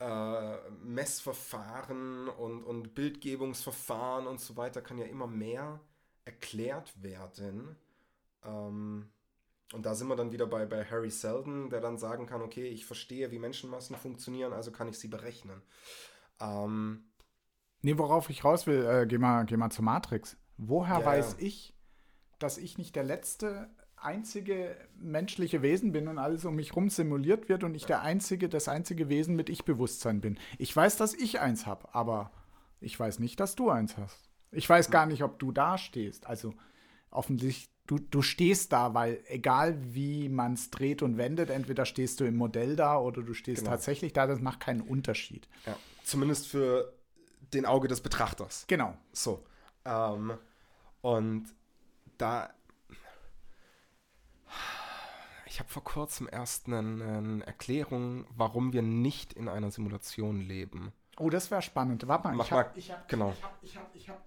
äh, 0.00 0.70
Messverfahren 0.82 2.28
und, 2.28 2.64
und 2.64 2.94
Bildgebungsverfahren 2.94 4.26
und 4.26 4.40
so 4.40 4.56
weiter, 4.56 4.82
kann 4.82 4.98
ja 4.98 5.06
immer 5.06 5.26
mehr 5.26 5.80
erklärt 6.24 7.02
werden. 7.02 7.76
Ähm, 8.42 9.10
und 9.72 9.86
da 9.86 9.94
sind 9.94 10.08
wir 10.08 10.16
dann 10.16 10.32
wieder 10.32 10.46
bei, 10.46 10.66
bei 10.66 10.84
Harry 10.84 11.10
Seldon, 11.10 11.70
der 11.70 11.80
dann 11.80 11.98
sagen 11.98 12.26
kann, 12.26 12.42
okay, 12.42 12.68
ich 12.68 12.86
verstehe, 12.86 13.30
wie 13.30 13.38
Menschenmassen 13.38 13.96
funktionieren, 13.96 14.52
also 14.52 14.70
kann 14.70 14.88
ich 14.88 14.98
sie 14.98 15.08
berechnen. 15.08 15.62
Ähm, 16.40 17.04
Nee, 17.84 17.98
worauf 17.98 18.30
ich 18.30 18.44
raus 18.44 18.66
will, 18.66 18.82
äh, 18.86 19.06
geh, 19.06 19.18
mal, 19.18 19.44
geh 19.44 19.58
mal 19.58 19.68
zur 19.68 19.84
Matrix. 19.84 20.38
Woher 20.56 21.00
ja, 21.00 21.04
weiß 21.04 21.36
ja. 21.38 21.46
ich, 21.46 21.74
dass 22.38 22.56
ich 22.56 22.78
nicht 22.78 22.96
der 22.96 23.04
letzte, 23.04 23.68
einzige 23.96 24.74
menschliche 24.96 25.60
Wesen 25.60 25.92
bin 25.92 26.08
und 26.08 26.18
alles 26.18 26.46
um 26.46 26.56
mich 26.56 26.74
rum 26.74 26.88
simuliert 26.88 27.50
wird 27.50 27.62
und 27.62 27.74
ich 27.74 27.84
der 27.84 28.00
einzige, 28.00 28.48
das 28.48 28.68
einzige 28.68 29.10
Wesen 29.10 29.36
mit 29.36 29.50
Ich-Bewusstsein 29.50 30.22
bin? 30.22 30.38
Ich 30.56 30.74
weiß, 30.74 30.96
dass 30.96 31.12
ich 31.12 31.40
eins 31.40 31.66
habe, 31.66 31.94
aber 31.94 32.30
ich 32.80 32.98
weiß 32.98 33.18
nicht, 33.18 33.38
dass 33.38 33.54
du 33.54 33.68
eins 33.68 33.98
hast. 33.98 34.30
Ich 34.50 34.68
weiß 34.68 34.90
gar 34.90 35.04
nicht, 35.04 35.22
ob 35.22 35.38
du 35.38 35.52
da 35.52 35.76
stehst. 35.76 36.26
Also 36.26 36.54
offensichtlich, 37.10 37.68
du, 37.86 37.98
du 37.98 38.22
stehst 38.22 38.72
da, 38.72 38.94
weil 38.94 39.22
egal 39.26 39.76
wie 39.94 40.30
man 40.30 40.54
es 40.54 40.70
dreht 40.70 41.02
und 41.02 41.18
wendet, 41.18 41.50
entweder 41.50 41.84
stehst 41.84 42.20
du 42.20 42.24
im 42.24 42.36
Modell 42.36 42.76
da 42.76 42.98
oder 42.98 43.22
du 43.22 43.34
stehst 43.34 43.60
genau. 43.60 43.72
tatsächlich 43.72 44.14
da, 44.14 44.26
das 44.26 44.40
macht 44.40 44.60
keinen 44.60 44.80
Unterschied. 44.80 45.48
Ja. 45.66 45.76
Zumindest 46.02 46.48
für 46.48 46.94
den 47.52 47.66
Auge 47.66 47.88
des 47.88 48.00
Betrachters. 48.00 48.64
Genau. 48.66 48.96
So. 49.12 49.44
Ähm, 49.84 50.38
und 51.02 51.46
da. 52.18 52.50
Ich 55.46 55.60
habe 55.60 55.68
vor 55.68 55.84
kurzem 55.84 56.28
erst 56.30 56.66
eine, 56.66 56.78
eine, 56.78 57.46
Erklärung, 57.46 58.26
warum 58.34 58.72
wir 58.72 58.82
nicht 58.82 59.34
in 59.34 59.48
einer 59.48 59.70
Simulation 59.70 60.40
leben. 60.40 60.92
Oh, 61.16 61.30
das 61.30 61.50
wäre 61.50 61.62
spannend. 61.62 62.08
Warte 62.08 62.28
mal, 62.28 62.34
Mach 62.34 62.44
ich 62.46 62.50
mal, 62.50 62.64
hab, 62.64 62.76
ich 62.76 62.90
hab, 62.90 63.08
genau. 63.08 63.30
Ich 63.30 63.44
habe, 63.44 63.54
ich 63.62 63.76
habe, 63.76 63.88
ich 63.94 64.08
habe. 64.08 64.20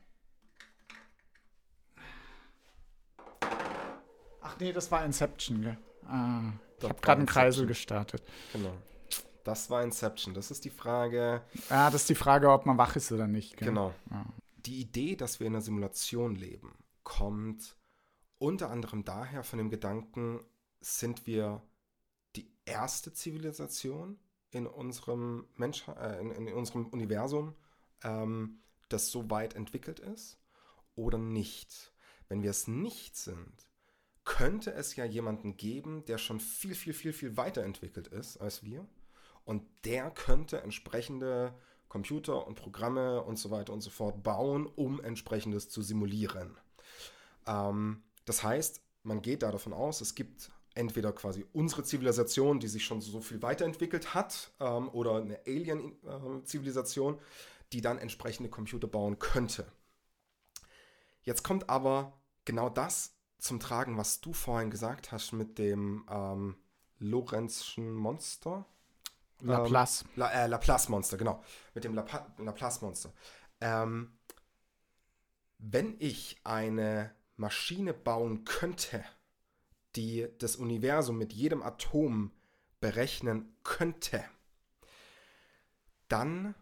Ach 4.42 4.56
nee, 4.60 4.72
das 4.72 4.90
war 4.90 5.04
Inception, 5.04 5.62
gell? 5.62 5.78
Ah, 6.06 6.54
ich 6.78 6.84
habe 6.86 7.02
gerade 7.02 7.20
einen 7.20 7.28
Kreisel 7.28 7.68
gestartet. 7.68 8.24
Genau. 8.54 8.72
Das 9.48 9.70
war 9.70 9.82
Inception. 9.82 10.34
Das 10.34 10.52
ist 10.52 10.66
die 10.66 10.70
Frage. 10.70 11.42
Ja, 11.70 11.90
das 11.90 12.02
ist 12.02 12.10
die 12.10 12.16
Frage, 12.16 12.52
ob 12.52 12.66
man 12.66 12.78
wach 12.78 12.98
ist 12.98 13.14
oder 13.14 13.28
nicht. 13.28 13.56
Gell? 13.56 13.70
Genau. 13.70 13.94
Ja. 14.12 14.26
Die 14.58 14.82
Idee, 14.82 15.16
dass 15.16 15.40
wir 15.40 15.48
in 15.48 15.54
einer 15.54 15.62
Simulation 15.62 16.36
leben, 16.36 16.74
kommt 17.04 17.78
unter 18.40 18.70
anderem 18.70 19.06
daher 19.06 19.46
von 19.46 19.58
dem 19.58 19.70
Gedanken, 19.70 20.42
sind 20.82 21.28
wir 21.28 21.62
die 22.36 22.52
erste 22.66 23.14
Zivilisation 23.14 24.20
in 24.52 24.68
unserem, 24.68 25.48
Mensch, 25.56 25.88
äh, 25.88 26.20
in, 26.20 26.32
in, 26.32 26.54
unserem 26.54 26.88
Universum, 26.88 27.56
ähm, 28.04 28.60
das 28.90 29.12
so 29.12 29.30
weit 29.30 29.56
entwickelt 29.56 30.02
ist 30.02 30.42
oder 30.96 31.18
nicht. 31.18 31.94
Wenn 32.28 32.44
wir 32.44 32.50
es 32.50 32.68
nicht 32.68 33.16
sind, 33.16 33.70
könnte 34.26 34.74
es 34.74 34.98
ja 34.98 35.06
jemanden 35.06 35.56
geben, 35.56 36.04
der 36.04 36.18
schon 36.18 36.42
viel, 36.42 36.76
viel, 36.76 36.92
viel, 36.92 37.14
viel 37.14 37.38
weiterentwickelt 37.38 38.08
ist 38.08 38.36
als 38.36 38.62
wir 38.62 38.86
und 39.48 39.64
der 39.86 40.12
könnte 40.12 40.62
entsprechende 40.62 41.54
Computer 41.88 42.46
und 42.46 42.56
Programme 42.56 43.24
und 43.24 43.40
so 43.40 43.50
weiter 43.50 43.72
und 43.72 43.80
so 43.80 43.90
fort 43.90 44.22
bauen, 44.22 44.68
um 44.68 45.02
entsprechendes 45.02 45.70
zu 45.70 45.82
simulieren. 45.82 46.58
Ähm, 47.48 48.04
das 48.26 48.44
heißt, 48.44 48.82
man 49.04 49.22
geht 49.22 49.42
da 49.44 49.52
davon 49.52 49.72
aus, 49.72 50.02
es 50.02 50.16
gibt 50.16 50.52
entweder 50.76 51.14
quasi 51.14 51.46
unsere 51.54 51.84
Zivilisation, 51.84 52.60
die 52.60 52.68
sich 52.68 52.84
schon 52.84 53.00
so 53.00 53.22
viel 53.22 53.42
weiterentwickelt 53.42 54.14
hat, 54.14 54.52
ähm, 54.60 54.90
oder 54.90 55.16
eine 55.16 55.40
Alien-Zivilisation, 55.48 57.16
äh, 57.16 57.22
die 57.72 57.80
dann 57.80 58.00
entsprechende 58.00 58.50
Computer 58.50 58.88
bauen 58.88 59.18
könnte. 59.18 59.66
Jetzt 61.24 61.44
kommt 61.44 61.70
aber 61.70 62.20
genau 62.44 62.70
das 62.70 63.14
zum 63.38 63.62
Tragen, 63.62 63.98
was 63.98 64.20
du 64.20 64.34
vorhin 64.34 64.72
gesagt 64.72 65.14
hast 65.14 65.32
mit 65.32 65.58
dem 65.58 66.06
ähm, 66.10 66.58
Lorenzschen 67.00 67.94
Monster. 67.94 68.66
Laplace. 69.42 70.04
Ähm, 70.04 70.10
La, 70.16 70.32
äh, 70.32 70.48
Laplace-Monster, 70.48 71.18
genau. 71.18 71.44
Mit 71.74 71.84
dem 71.84 71.94
Laplace-Monster. 71.94 73.14
Ähm, 73.62 74.18
wenn 75.60 75.96
ich 76.00 76.40
eine 76.44 77.16
Maschine 77.36 77.94
bauen 77.94 78.46
könnte, 78.46 79.04
die 79.96 80.28
das 80.40 80.56
Universum 80.56 81.18
mit 81.18 81.34
jedem 81.34 81.64
Atom 81.64 82.32
berechnen 82.80 83.56
könnte, 83.64 84.24
dann 86.08 86.56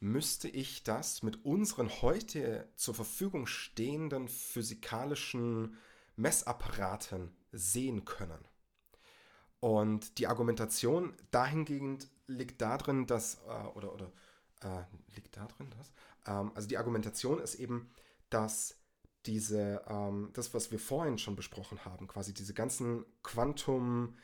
müsste 0.00 0.48
ich 0.48 0.82
das 0.82 1.22
mit 1.22 1.44
unseren 1.44 1.88
heute 2.02 2.68
zur 2.76 2.94
Verfügung 2.94 3.46
stehenden 3.46 4.28
physikalischen 4.28 5.78
Messapparaten 6.16 7.34
sehen 7.52 8.04
können. 8.04 8.44
Und 9.60 10.18
die 10.18 10.26
Argumentation 10.26 11.16
dahingehend 11.30 12.10
liegt 12.26 12.60
darin, 12.60 13.06
dass, 13.06 13.40
äh, 13.46 13.66
oder, 13.74 13.92
oder 13.92 14.12
äh, 14.62 14.84
liegt 15.14 15.36
darin, 15.36 15.70
dass, 15.70 15.92
ähm, 16.26 16.52
also 16.54 16.68
die 16.68 16.78
Argumentation 16.78 17.40
ist 17.40 17.56
eben, 17.56 17.90
dass 18.30 18.76
diese, 19.26 19.82
ähm, 19.88 20.30
das, 20.32 20.52
was 20.54 20.70
wir 20.70 20.78
vorhin 20.78 21.18
schon 21.18 21.36
besprochen 21.36 21.84
haben, 21.84 22.08
quasi 22.08 22.34
diese 22.34 22.54
ganzen 22.54 23.04
Quantum 23.22 24.16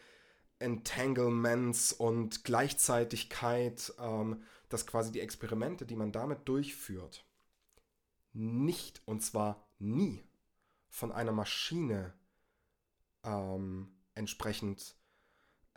Entanglements 0.60 1.92
und 1.92 2.42
Gleichzeitigkeit, 2.42 3.92
ähm, 4.00 4.42
dass 4.68 4.86
quasi 4.86 5.12
die 5.12 5.20
Experimente, 5.20 5.86
die 5.86 5.94
man 5.94 6.10
damit 6.10 6.48
durchführt, 6.48 7.24
nicht 8.32 9.00
und 9.06 9.20
zwar 9.20 9.68
nie 9.78 10.24
von 10.88 11.12
einer 11.12 11.32
Maschine 11.32 12.12
ähm, 13.22 13.96
entsprechend 14.14 14.97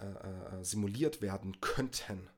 äh, 0.02 0.60
äh, 0.60 0.64
simuliert 0.64 1.22
werden 1.22 1.62
könnten. 1.62 2.30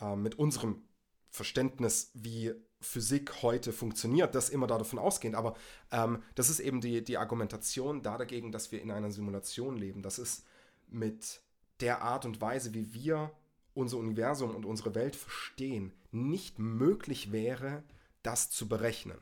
Äh, 0.00 0.16
mit 0.16 0.38
unserem 0.38 0.82
Verständnis, 1.30 2.10
wie 2.14 2.54
Physik 2.80 3.42
heute 3.42 3.72
funktioniert, 3.72 4.34
das 4.34 4.50
immer 4.50 4.66
davon 4.66 4.98
ausgehend. 4.98 5.36
Aber 5.36 5.54
ähm, 5.90 6.22
das 6.34 6.50
ist 6.50 6.60
eben 6.60 6.80
die, 6.80 7.02
die 7.02 7.18
Argumentation 7.18 8.02
da 8.02 8.18
dagegen, 8.18 8.52
dass 8.52 8.70
wir 8.70 8.80
in 8.82 8.90
einer 8.90 9.10
Simulation 9.10 9.76
leben. 9.76 10.02
Das 10.02 10.18
ist 10.18 10.46
mit 10.86 11.40
der 11.80 12.02
Art 12.02 12.24
und 12.24 12.40
Weise, 12.40 12.74
wie 12.74 12.94
wir 12.94 13.32
unser 13.74 13.96
Universum 13.96 14.54
und 14.54 14.64
unsere 14.64 14.94
Welt 14.94 15.16
verstehen, 15.16 15.92
nicht 16.12 16.58
möglich 16.58 17.32
wäre, 17.32 17.82
das 18.22 18.50
zu 18.50 18.68
berechnen. 18.68 19.18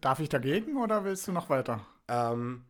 Darf 0.00 0.20
ich 0.20 0.28
dagegen 0.28 0.76
oder 0.76 1.04
willst 1.04 1.26
du 1.28 1.32
noch 1.32 1.48
weiter? 1.48 1.86
Ähm, 2.08 2.64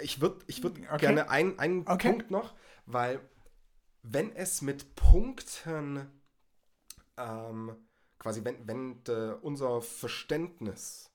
ich 0.00 0.20
würde 0.20 0.38
ich 0.46 0.62
würd 0.62 0.78
okay. 0.90 0.98
gerne 0.98 1.30
einen, 1.30 1.58
einen 1.58 1.86
okay. 1.86 2.10
Punkt 2.10 2.30
noch, 2.30 2.54
weil 2.86 3.20
wenn 4.02 4.34
es 4.34 4.62
mit 4.62 4.94
Punkten 4.94 6.10
ähm, 7.16 7.76
quasi, 8.18 8.44
wenn, 8.44 8.66
wenn 8.66 9.04
de, 9.04 9.34
unser 9.42 9.82
Verständnis 9.82 11.10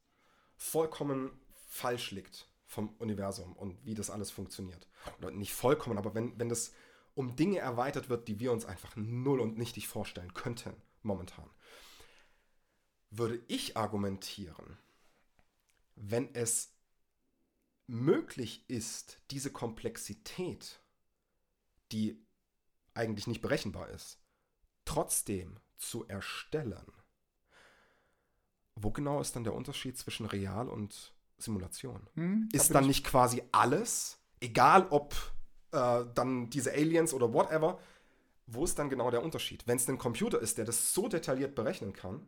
vollkommen 0.55 1.31
falsch 1.67 2.11
liegt 2.11 2.49
vom 2.65 2.89
Universum 2.99 3.53
und 3.53 3.83
wie 3.85 3.93
das 3.93 4.09
alles 4.09 4.31
funktioniert, 4.31 4.87
oder 5.19 5.31
nicht 5.31 5.53
vollkommen, 5.53 5.97
aber 5.97 6.13
wenn, 6.15 6.37
wenn 6.39 6.49
das 6.49 6.73
um 7.13 7.35
Dinge 7.35 7.59
erweitert 7.59 8.09
wird, 8.09 8.27
die 8.27 8.39
wir 8.39 8.51
uns 8.51 8.65
einfach 8.65 8.95
null 8.95 9.39
und 9.39 9.57
nichtig 9.57 9.87
vorstellen 9.87 10.33
könnten, 10.33 10.75
momentan, 11.01 11.49
würde 13.09 13.41
ich 13.47 13.77
argumentieren, 13.77 14.77
wenn 15.95 16.33
es 16.35 16.73
möglich 17.87 18.65
ist, 18.67 19.21
diese 19.31 19.51
Komplexität, 19.51 20.81
die 21.91 22.25
eigentlich 22.93 23.27
nicht 23.27 23.41
berechenbar 23.41 23.89
ist, 23.89 24.19
trotzdem 24.85 25.59
zu 25.77 26.07
erstellen, 26.07 26.91
wo 28.75 28.91
genau 28.91 29.21
ist 29.21 29.35
dann 29.35 29.43
der 29.43 29.53
Unterschied 29.53 29.97
zwischen 29.97 30.25
Real 30.25 30.69
und 30.69 31.13
Simulation? 31.37 32.07
Hm, 32.15 32.49
ist 32.51 32.73
dann 32.73 32.87
nicht 32.87 33.05
quasi 33.05 33.43
alles, 33.51 34.19
egal 34.39 34.87
ob 34.89 35.15
äh, 35.71 36.05
dann 36.13 36.49
diese 36.49 36.71
Aliens 36.71 37.13
oder 37.13 37.33
whatever, 37.33 37.79
wo 38.47 38.63
ist 38.63 38.79
dann 38.79 38.89
genau 38.89 39.11
der 39.11 39.23
Unterschied? 39.23 39.67
Wenn 39.67 39.77
es 39.77 39.87
ein 39.89 39.97
Computer 39.97 40.39
ist, 40.39 40.57
der 40.57 40.65
das 40.65 40.93
so 40.93 41.07
detailliert 41.07 41.53
berechnen 41.53 41.93
kann, 41.93 42.27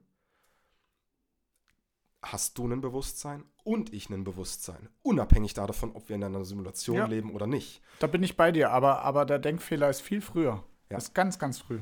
hast 2.22 2.58
du 2.58 2.68
ein 2.68 2.82
Bewusstsein 2.82 3.44
und 3.64 3.94
ich 3.94 4.10
ein 4.10 4.24
Bewusstsein. 4.24 4.90
Unabhängig 5.02 5.54
davon, 5.54 5.92
ob 5.94 6.10
wir 6.10 6.16
in 6.16 6.24
einer 6.24 6.44
Simulation 6.44 6.98
ja. 6.98 7.06
leben 7.06 7.34
oder 7.34 7.48
nicht. 7.48 7.82
Da 8.00 8.08
bin 8.08 8.24
ich 8.24 8.36
bei 8.36 8.52
dir, 8.52 8.72
aber, 8.72 9.02
aber 9.04 9.26
der 9.26 9.40
Denkfehler 9.40 9.90
ist 9.90 10.02
viel 10.02 10.22
früher. 10.22 10.64
Ja. 10.90 10.98
Ist 10.98 11.14
ganz, 11.14 11.40
ganz 11.40 11.60
früh. 11.60 11.80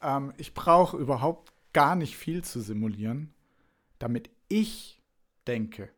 Ähm, 0.00 0.32
ich 0.38 0.54
brauche 0.54 0.96
überhaupt 0.96 1.52
gar 1.72 1.94
nicht 1.94 2.16
viel 2.16 2.42
zu 2.42 2.60
simulieren, 2.60 3.32
damit 3.98 4.30
ich 4.48 5.02
denke, 5.46 5.90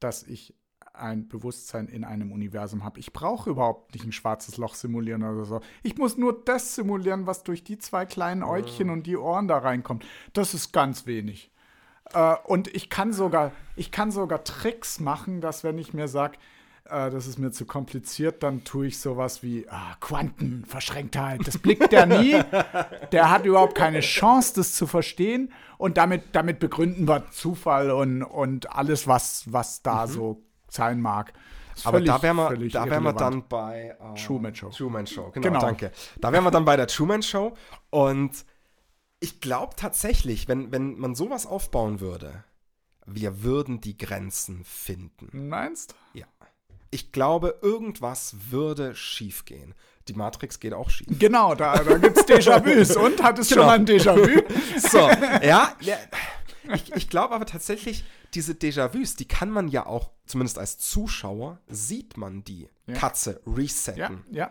dass 0.00 0.22
ich 0.22 0.54
ein 0.92 1.28
Bewusstsein 1.28 1.88
in 1.88 2.04
einem 2.04 2.30
Universum 2.30 2.84
habe. 2.84 3.00
Ich 3.00 3.12
brauche 3.12 3.50
überhaupt 3.50 3.94
nicht 3.94 4.04
ein 4.04 4.12
schwarzes 4.12 4.58
Loch 4.58 4.74
simulieren 4.74 5.22
oder 5.24 5.44
so. 5.44 5.60
Ich 5.82 5.96
muss 5.96 6.16
nur 6.16 6.44
das 6.44 6.74
simulieren, 6.74 7.26
was 7.26 7.42
durch 7.42 7.64
die 7.64 7.78
zwei 7.78 8.06
kleinen 8.06 8.42
ah. 8.42 8.50
Äugchen 8.50 8.90
und 8.90 9.06
die 9.06 9.16
Ohren 9.16 9.48
da 9.48 9.58
reinkommt. 9.58 10.04
Das 10.32 10.54
ist 10.54 10.72
ganz 10.72 11.06
wenig. 11.06 11.50
Äh, 12.12 12.34
und 12.44 12.68
ich 12.74 12.90
kann 12.90 13.12
sogar, 13.12 13.52
ich 13.76 13.90
kann 13.90 14.10
sogar 14.10 14.44
Tricks 14.44 15.00
machen, 15.00 15.40
dass 15.40 15.64
wenn 15.64 15.78
ich 15.78 15.94
mir 15.94 16.08
sage, 16.08 16.36
äh, 16.84 17.10
das 17.10 17.26
ist 17.26 17.38
mir 17.38 17.50
zu 17.50 17.64
kompliziert, 17.64 18.42
dann 18.42 18.64
tue 18.64 18.88
ich 18.88 18.98
sowas 18.98 19.42
wie 19.42 19.66
ah, 19.68 19.94
Quantenverschränktheit. 20.00 21.40
Das 21.46 21.58
blickt 21.58 21.92
der 21.92 22.06
nie. 22.06 22.36
der 23.12 23.30
hat 23.30 23.46
überhaupt 23.46 23.74
keine 23.74 24.00
Chance, 24.00 24.54
das 24.56 24.74
zu 24.74 24.86
verstehen. 24.86 25.52
Und 25.78 25.96
damit, 25.96 26.22
damit 26.32 26.58
begründen 26.58 27.08
wir 27.08 27.30
Zufall 27.30 27.90
und, 27.90 28.22
und 28.22 28.70
alles, 28.74 29.08
was, 29.08 29.44
was 29.46 29.82
da 29.82 30.06
mhm. 30.06 30.10
so 30.10 30.42
sein 30.68 31.00
mag. 31.00 31.32
Aber 31.82 31.98
völlig, 31.98 32.08
da 32.08 32.22
wären 32.22 32.36
wir, 32.36 32.68
da 32.68 32.88
wären 32.88 33.02
wir 33.02 33.12
dann 33.12 33.48
bei 33.48 33.96
äh, 33.98 34.20
Truman 34.20 34.54
Show. 34.54 34.68
Truman 34.68 35.06
Show, 35.06 35.30
genau, 35.32 35.48
genau, 35.48 35.60
danke. 35.60 35.90
Da 36.20 36.32
wären 36.32 36.44
wir 36.44 36.52
dann 36.52 36.64
bei 36.64 36.76
der 36.76 36.86
Truman 36.86 37.22
Show. 37.22 37.54
Und 37.90 38.44
ich 39.24 39.40
glaube 39.40 39.74
tatsächlich, 39.74 40.48
wenn, 40.48 40.70
wenn 40.70 40.98
man 40.98 41.14
sowas 41.14 41.46
aufbauen 41.46 42.00
würde, 42.00 42.44
wir 43.06 43.42
würden 43.42 43.80
die 43.80 43.96
Grenzen 43.96 44.64
finden. 44.64 45.48
Meinst? 45.48 45.94
Ja. 46.12 46.26
Ich 46.90 47.10
glaube, 47.10 47.58
irgendwas 47.62 48.36
würde 48.50 48.94
schiefgehen. 48.94 49.74
Die 50.08 50.12
Matrix 50.12 50.60
geht 50.60 50.74
auch 50.74 50.90
schief. 50.90 51.08
Genau, 51.18 51.54
da, 51.54 51.82
da 51.82 51.96
gibt 51.96 52.18
es 52.18 52.26
Déjà-vus. 52.26 52.96
Und 53.02 53.22
hat 53.22 53.38
es 53.38 53.48
genau. 53.48 53.62
schon 53.62 53.66
mal 53.66 53.78
ein 53.78 53.86
Déjà-vu? 53.86 54.42
So, 54.78 54.98
ja. 54.98 55.74
ja 55.80 55.96
ich, 56.74 56.92
ich 56.94 57.08
glaube 57.08 57.34
aber 57.34 57.46
tatsächlich, 57.46 58.04
diese 58.34 58.52
Déjà-vus, 58.52 59.16
die 59.16 59.26
kann 59.26 59.48
man 59.48 59.68
ja 59.68 59.86
auch, 59.86 60.10
zumindest 60.26 60.58
als 60.58 60.76
Zuschauer, 60.76 61.60
sieht 61.66 62.18
man 62.18 62.44
die. 62.44 62.68
Ja. 62.86 62.94
Katze 62.94 63.40
resetten. 63.46 64.22
Ja, 64.30 64.36
ja. 64.36 64.50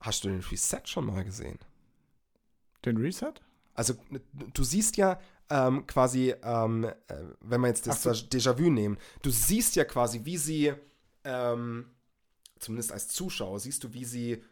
Hast 0.00 0.24
du 0.24 0.28
den 0.28 0.40
Reset 0.40 0.80
schon 0.84 1.04
mal 1.04 1.22
gesehen? 1.22 1.58
Den 2.86 2.96
Reset? 2.96 3.34
Also 3.78 3.94
du 4.54 4.64
siehst 4.64 4.96
ja 4.96 5.20
ähm, 5.50 5.86
quasi, 5.86 6.34
ähm, 6.42 6.82
äh, 6.82 6.94
wenn 7.40 7.60
wir 7.60 7.68
jetzt 7.68 7.86
das 7.86 8.02
so. 8.02 8.10
Déjà-vu 8.10 8.70
nehmen, 8.70 8.98
du 9.22 9.30
siehst 9.30 9.76
ja 9.76 9.84
quasi, 9.84 10.24
wie 10.24 10.36
sie, 10.36 10.72
ähm, 11.22 11.86
zumindest 12.58 12.90
als 12.90 13.06
Zuschauer, 13.06 13.60
siehst 13.60 13.84
du, 13.84 13.94
wie 13.94 14.04
sie 14.04 14.42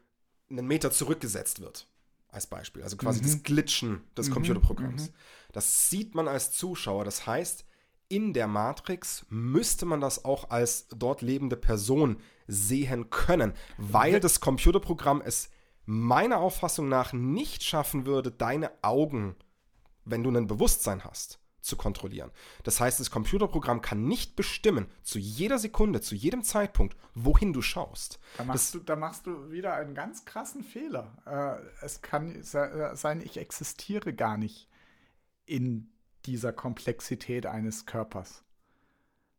einen 0.49 0.69
Meter 0.69 0.93
zurückgesetzt 0.93 1.61
wird. 1.61 1.89
Als 2.29 2.47
Beispiel. 2.47 2.85
Also 2.85 2.97
quasi 2.97 3.19
mhm. 3.19 3.25
das 3.25 3.43
Glitchen 3.43 4.05
des 4.17 4.29
mhm. 4.29 4.35
Computerprogramms. 4.35 5.09
Mhm. 5.09 5.15
Das 5.51 5.91
sieht 5.91 6.15
man 6.15 6.29
als 6.29 6.53
Zuschauer. 6.53 7.05
Das 7.05 7.27
heißt, 7.27 7.65
in 8.09 8.33
der 8.33 8.47
Matrix 8.47 9.27
müsste 9.29 9.87
man 9.87 10.01
das 10.01 10.25
auch 10.25 10.51
als 10.51 10.87
dort 10.89 11.21
lebende 11.21 11.57
Person 11.57 12.19
sehen 12.47 13.11
können, 13.11 13.55
weil 13.77 14.21
das 14.21 14.39
Computerprogramm 14.39 15.21
es 15.21 15.49
meiner 15.87 16.39
Auffassung 16.39 16.89
nach 16.89 17.13
nicht 17.13 17.63
schaffen 17.65 18.07
würde, 18.07 18.31
deine 18.31 18.71
Augen, 18.83 19.37
wenn 20.05 20.23
du 20.23 20.31
ein 20.31 20.47
Bewusstsein 20.47 21.05
hast, 21.05 21.39
zu 21.61 21.77
kontrollieren. 21.77 22.31
Das 22.63 22.79
heißt, 22.81 23.01
das 23.01 23.11
Computerprogramm 23.11 23.81
kann 23.81 24.05
nicht 24.07 24.37
bestimmen, 24.37 24.87
zu 25.03 25.19
jeder 25.19 25.59
Sekunde, 25.59 26.01
zu 26.01 26.15
jedem 26.15 26.45
Zeitpunkt, 26.45 26.97
wohin 27.15 27.53
du 27.53 27.61
schaust. 27.63 28.21
Da 28.37 28.45
machst, 28.45 28.75
du, 28.75 28.79
da 28.81 28.95
machst 28.97 29.27
du 29.27 29.51
wieder 29.51 29.75
einen 29.75 29.95
ganz 29.95 30.25
krassen 30.25 30.63
Fehler. 30.63 31.17
Äh, 31.27 31.85
es 31.85 32.03
kann 32.03 32.37
äh, 32.37 32.95
sein, 32.95 33.21
ich 33.21 33.37
existiere 33.39 34.13
gar 34.13 34.37
nicht 34.37 34.69
in 35.45 35.91
dieser 36.25 36.53
Komplexität 36.53 37.47
eines 37.47 37.87
Körpers. 37.87 38.43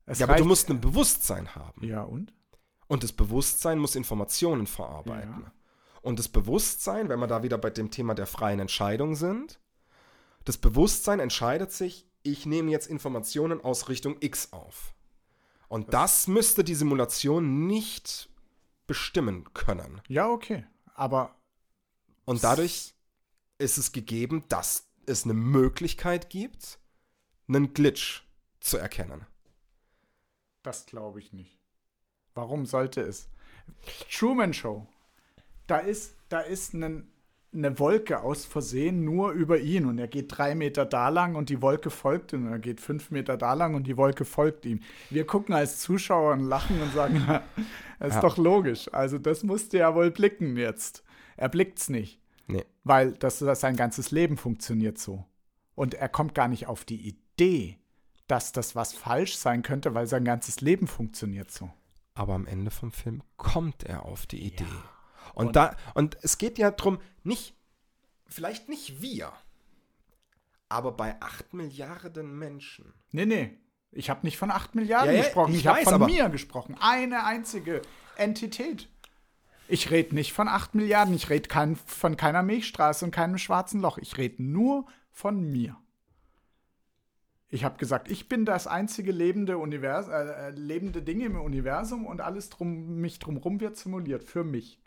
Es 0.05 0.19
ja, 0.19 0.25
aber 0.25 0.33
du 0.35 0.39
reicht- 0.41 0.47
musst 0.47 0.69
ein 0.69 0.79
Bewusstsein 0.81 1.55
haben. 1.55 1.85
Ja, 1.85 2.03
und? 2.03 2.33
Und 2.87 3.03
das 3.03 3.11
Bewusstsein 3.11 3.79
muss 3.79 3.95
Informationen 3.95 4.67
verarbeiten. 4.67 5.41
Ja. 5.43 5.51
Und 6.07 6.19
das 6.19 6.29
Bewusstsein, 6.29 7.09
wenn 7.09 7.19
wir 7.19 7.27
da 7.27 7.43
wieder 7.43 7.57
bei 7.57 7.69
dem 7.69 7.91
Thema 7.91 8.15
der 8.15 8.27
freien 8.27 8.61
Entscheidung 8.61 9.17
sind, 9.17 9.59
das 10.45 10.57
Bewusstsein 10.57 11.19
entscheidet 11.19 11.73
sich, 11.73 12.07
ich 12.23 12.45
nehme 12.45 12.71
jetzt 12.71 12.87
Informationen 12.87 13.59
aus 13.59 13.89
Richtung 13.89 14.15
X 14.21 14.53
auf. 14.53 14.93
Und 15.67 15.93
das 15.93 16.27
müsste 16.27 16.63
die 16.63 16.75
Simulation 16.75 17.67
nicht 17.67 18.29
bestimmen 18.85 19.53
können. 19.53 20.01
Ja, 20.07 20.29
okay. 20.29 20.65
Aber 20.95 21.35
Und 22.23 22.41
dadurch 22.41 22.93
ist 23.57 23.77
es 23.77 23.91
gegeben, 23.91 24.45
dass 24.47 24.87
es 25.07 25.25
eine 25.25 25.33
Möglichkeit 25.33 26.29
gibt, 26.29 26.79
einen 27.49 27.73
Glitch 27.73 28.23
zu 28.61 28.77
erkennen. 28.77 29.25
das 30.63 30.85
glaube 30.85 31.19
ich 31.19 31.33
nicht. 31.33 31.59
Warum 32.33 32.65
sollte 32.65 33.01
es? 33.01 33.27
Truman 34.09 34.53
Show. 34.53 34.87
Da 35.67 35.77
ist, 35.79 36.15
da 36.29 36.39
ist 36.39 36.73
ein, 36.73 37.07
eine 37.53 37.79
Wolke 37.79 38.21
aus 38.21 38.45
Versehen 38.45 39.03
nur 39.03 39.31
über 39.31 39.59
ihn 39.59 39.85
und 39.85 39.97
er 39.99 40.07
geht 40.07 40.37
drei 40.37 40.55
Meter 40.55 40.85
da 40.85 41.09
lang 41.09 41.35
und 41.35 41.49
die 41.49 41.61
Wolke 41.61 41.89
folgt 41.89 42.33
ihm 42.33 42.45
und 42.45 42.51
er 42.51 42.59
geht 42.59 42.81
fünf 42.81 43.11
Meter 43.11 43.37
da 43.37 43.53
lang 43.53 43.75
und 43.75 43.87
die 43.87 43.97
Wolke 43.97 44.25
folgt 44.25 44.65
ihm. 44.65 44.81
Wir 45.09 45.25
gucken 45.25 45.53
als 45.55 45.79
Zuschauer 45.79 46.33
und 46.33 46.41
lachen 46.41 46.81
und 46.81 46.93
sagen, 46.93 47.23
ja, 47.27 47.43
das 47.99 48.09
ist 48.09 48.15
Ja. 48.15 48.21
doch 48.21 48.37
logisch. 48.37 48.93
Also 48.93 49.17
das 49.17 49.43
musste 49.43 49.77
ja 49.79 49.95
wohl 49.95 50.11
blicken 50.11 50.57
jetzt. 50.57 51.03
Er 51.35 51.49
blickt's 51.49 51.89
nicht. 51.89 52.19
Nee. 52.47 52.65
Weil 52.83 53.11
das, 53.13 53.39
das 53.39 53.59
sein 53.61 53.75
ganzes 53.75 54.11
Leben 54.11 54.37
funktioniert 54.37 54.97
so. 54.97 55.25
Und 55.75 55.93
er 55.93 56.09
kommt 56.09 56.33
gar 56.33 56.47
nicht 56.47 56.67
auf 56.67 56.85
die 56.85 57.07
Idee, 57.09 57.77
dass 58.27 58.51
das 58.51 58.75
was 58.75 58.93
falsch 58.93 59.35
sein 59.37 59.61
könnte, 59.63 59.93
weil 59.93 60.07
sein 60.07 60.25
ganzes 60.25 60.61
Leben 60.61 60.87
funktioniert 60.87 61.51
so. 61.51 61.69
Aber 62.13 62.33
am 62.33 62.47
Ende 62.47 62.71
vom 62.71 62.91
Film 62.91 63.21
kommt 63.37 63.83
er 63.83 64.05
auf 64.05 64.25
die 64.25 64.41
Idee. 64.43 64.65
Und, 65.33 65.47
Und- 65.47 65.55
da, 65.55 65.75
und 65.93 66.17
es 66.21 66.37
geht 66.37 66.57
ja 66.57 66.71
darum, 66.71 66.99
nicht, 67.23 67.55
vielleicht 68.27 68.69
nicht 68.69 69.01
wir, 69.01 69.31
aber 70.69 70.91
bei 70.91 71.15
8 71.21 71.53
Milliarden 71.53 72.37
Menschen. 72.37 72.93
Nee, 73.11 73.25
nee. 73.25 73.57
Ich 73.91 74.09
habe 74.09 74.25
nicht 74.25 74.37
von 74.37 74.51
8 74.51 74.75
Milliarden 74.75 75.15
Ja, 75.15 75.21
gesprochen. 75.21 75.53
ich 75.53 75.59
Ich, 75.61 75.67
habe 75.67 75.81
von 75.81 75.93
aber- 75.93 76.05
mir 76.07 76.29
gesprochen. 76.29 76.75
Eine 76.79 77.23
einzige 77.23 77.81
Entität. 78.17 78.89
Ich 79.69 79.91
rede 79.91 80.13
nicht 80.15 80.33
von 80.33 80.47
8 80.47 80.75
Milliarden. 80.75 81.13
Ich 81.15 81.29
rede 81.29 81.47
kein, 81.47 81.75
von 81.75 82.15
keiner 82.17 82.43
Milchstraße 82.43 83.05
und 83.05 83.11
keinem 83.11 83.37
schwarzen 83.37 83.81
Loch. 83.81 83.97
Ich 83.97 84.17
rede 84.17 84.41
nur 84.43 84.85
von 85.11 85.41
mir. 85.51 85.77
Ich 87.49 87.63
habe 87.63 87.77
gesagt, 87.77 88.11
ich 88.11 88.27
bin 88.27 88.43
das 88.45 88.67
einzige 88.67 89.11
lebende, 89.13 89.57
Univers 89.57 90.09
äh, 90.09 90.47
äh, 90.47 90.49
lebende 90.51 91.01
Ding 91.01 91.21
im 91.21 91.39
Universum 91.39 92.05
und 92.05 92.19
alles 92.19 92.49
drum, 92.49 92.97
mich 92.99 93.19
drumherum 93.19 93.61
wird 93.61 93.77
simuliert. 93.77 94.23
Für 94.25 94.43
mich. 94.43 94.79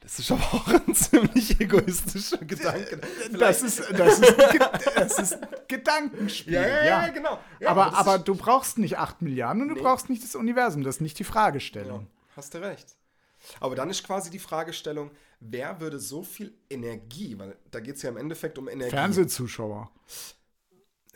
Das 0.00 0.18
ist 0.18 0.30
aber 0.30 0.42
auch 0.42 0.68
ein 0.68 0.94
ziemlich 0.94 1.60
egoistischer 1.60 2.38
Gedanke. 2.38 3.00
Das 3.38 3.62
ist, 3.62 3.80
das 3.92 4.18
ist, 4.20 4.40
ein 4.40 4.50
Ge- 4.58 4.68
das 4.94 5.18
ist 5.18 5.34
ein 5.34 5.48
Gedankenspiel. 5.68 6.54
ja, 6.54 6.66
ja, 6.66 6.84
ja, 6.84 7.08
genau. 7.08 7.38
Ja, 7.60 7.70
aber, 7.70 7.84
das 7.86 7.92
ist- 7.94 7.98
aber 7.98 8.18
du 8.18 8.34
brauchst 8.34 8.78
nicht 8.78 8.96
8 8.98 9.20
Milliarden 9.22 9.62
und 9.62 9.68
du 9.68 9.74
Nee. 9.74 9.80
brauchst 9.82 10.08
nicht 10.08 10.22
das 10.22 10.34
Universum. 10.34 10.82
Das 10.82 10.96
ist 10.96 11.00
nicht 11.00 11.18
die 11.18 11.24
Fragestellung. 11.24 12.06
hast 12.36 12.54
du 12.54 12.58
recht. 12.58 12.94
Aber 13.60 13.74
dann 13.76 13.90
ist 13.90 14.02
quasi 14.04 14.30
die 14.30 14.38
Fragestellung, 14.38 15.10
wer 15.40 15.80
würde 15.80 15.98
so 15.98 16.22
viel 16.22 16.54
Energie, 16.70 17.38
weil 17.38 17.56
da 17.70 17.80
geht 17.80 17.96
es 17.96 18.02
ja 18.02 18.10
im 18.10 18.16
Endeffekt 18.16 18.58
um 18.58 18.68
Energie. 18.68 18.90
Fernsehzuschauer. 18.90 19.90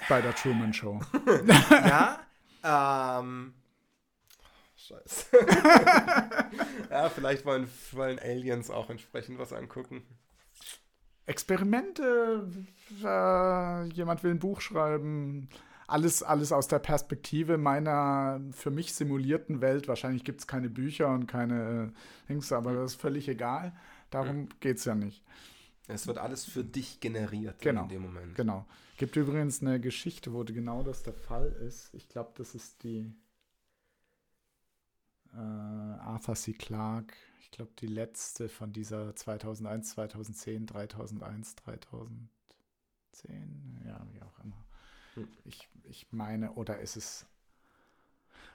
Bei 0.08 0.20
der 0.20 0.34
Truman 0.34 0.72
Show. 0.72 1.00
Ja, 1.70 2.20
ähm. 3.20 3.54
Scheiße. 4.88 5.26
ja, 6.90 7.08
vielleicht 7.08 7.44
wollen, 7.44 7.68
wollen 7.92 8.18
Aliens 8.18 8.70
auch 8.70 8.90
entsprechend 8.90 9.38
was 9.38 9.52
angucken. 9.52 10.02
Experimente, 11.26 12.50
äh, 13.04 13.84
jemand 13.92 14.24
will 14.24 14.32
ein 14.32 14.38
Buch 14.40 14.60
schreiben. 14.60 15.48
Alles, 15.86 16.22
alles 16.22 16.52
aus 16.52 16.68
der 16.68 16.78
Perspektive 16.78 17.58
meiner 17.58 18.40
für 18.52 18.70
mich 18.70 18.92
simulierten 18.94 19.60
Welt. 19.60 19.88
Wahrscheinlich 19.88 20.24
gibt 20.24 20.40
es 20.40 20.46
keine 20.46 20.68
Bücher 20.68 21.08
und 21.08 21.26
keine 21.26 21.92
äh, 21.92 22.28
Dings, 22.28 22.50
aber 22.52 22.72
das 22.72 22.92
ist 22.92 23.00
völlig 23.00 23.28
egal. 23.28 23.72
Darum 24.10 24.48
geht 24.60 24.78
es 24.78 24.84
ja 24.84 24.94
nicht. 24.94 25.22
Es 25.86 26.06
wird 26.06 26.18
alles 26.18 26.44
für 26.44 26.64
dich 26.64 27.00
generiert 27.00 27.60
Genau. 27.60 27.84
in 27.84 27.88
dem 27.88 28.02
Moment. 28.02 28.34
Genau. 28.34 28.66
Gibt 28.96 29.16
übrigens 29.16 29.60
eine 29.60 29.80
Geschichte, 29.80 30.32
wo 30.32 30.44
genau 30.44 30.82
das 30.82 31.02
der 31.02 31.14
Fall 31.14 31.52
ist. 31.66 31.92
Ich 31.92 32.08
glaube, 32.08 32.32
das 32.36 32.54
ist 32.54 32.82
die 32.84 33.12
äh, 35.32 35.36
Arthur 35.36 36.34
C. 36.34 36.52
Clarke. 36.52 37.14
Ich 37.40 37.50
glaube, 37.50 37.72
die 37.78 37.86
letzte 37.86 38.48
von 38.48 38.72
dieser 38.72 39.14
2001, 39.14 39.90
2010, 39.90 40.66
3001, 40.66 41.56
2010, 41.56 43.82
ja, 43.86 44.00
wie 44.12 44.22
auch 44.22 44.38
immer. 44.44 44.64
Hm. 45.14 45.28
Ich, 45.44 45.68
ich 45.84 46.06
meine, 46.12 46.52
oder 46.52 46.78
ist 46.80 46.96
es. 46.96 47.26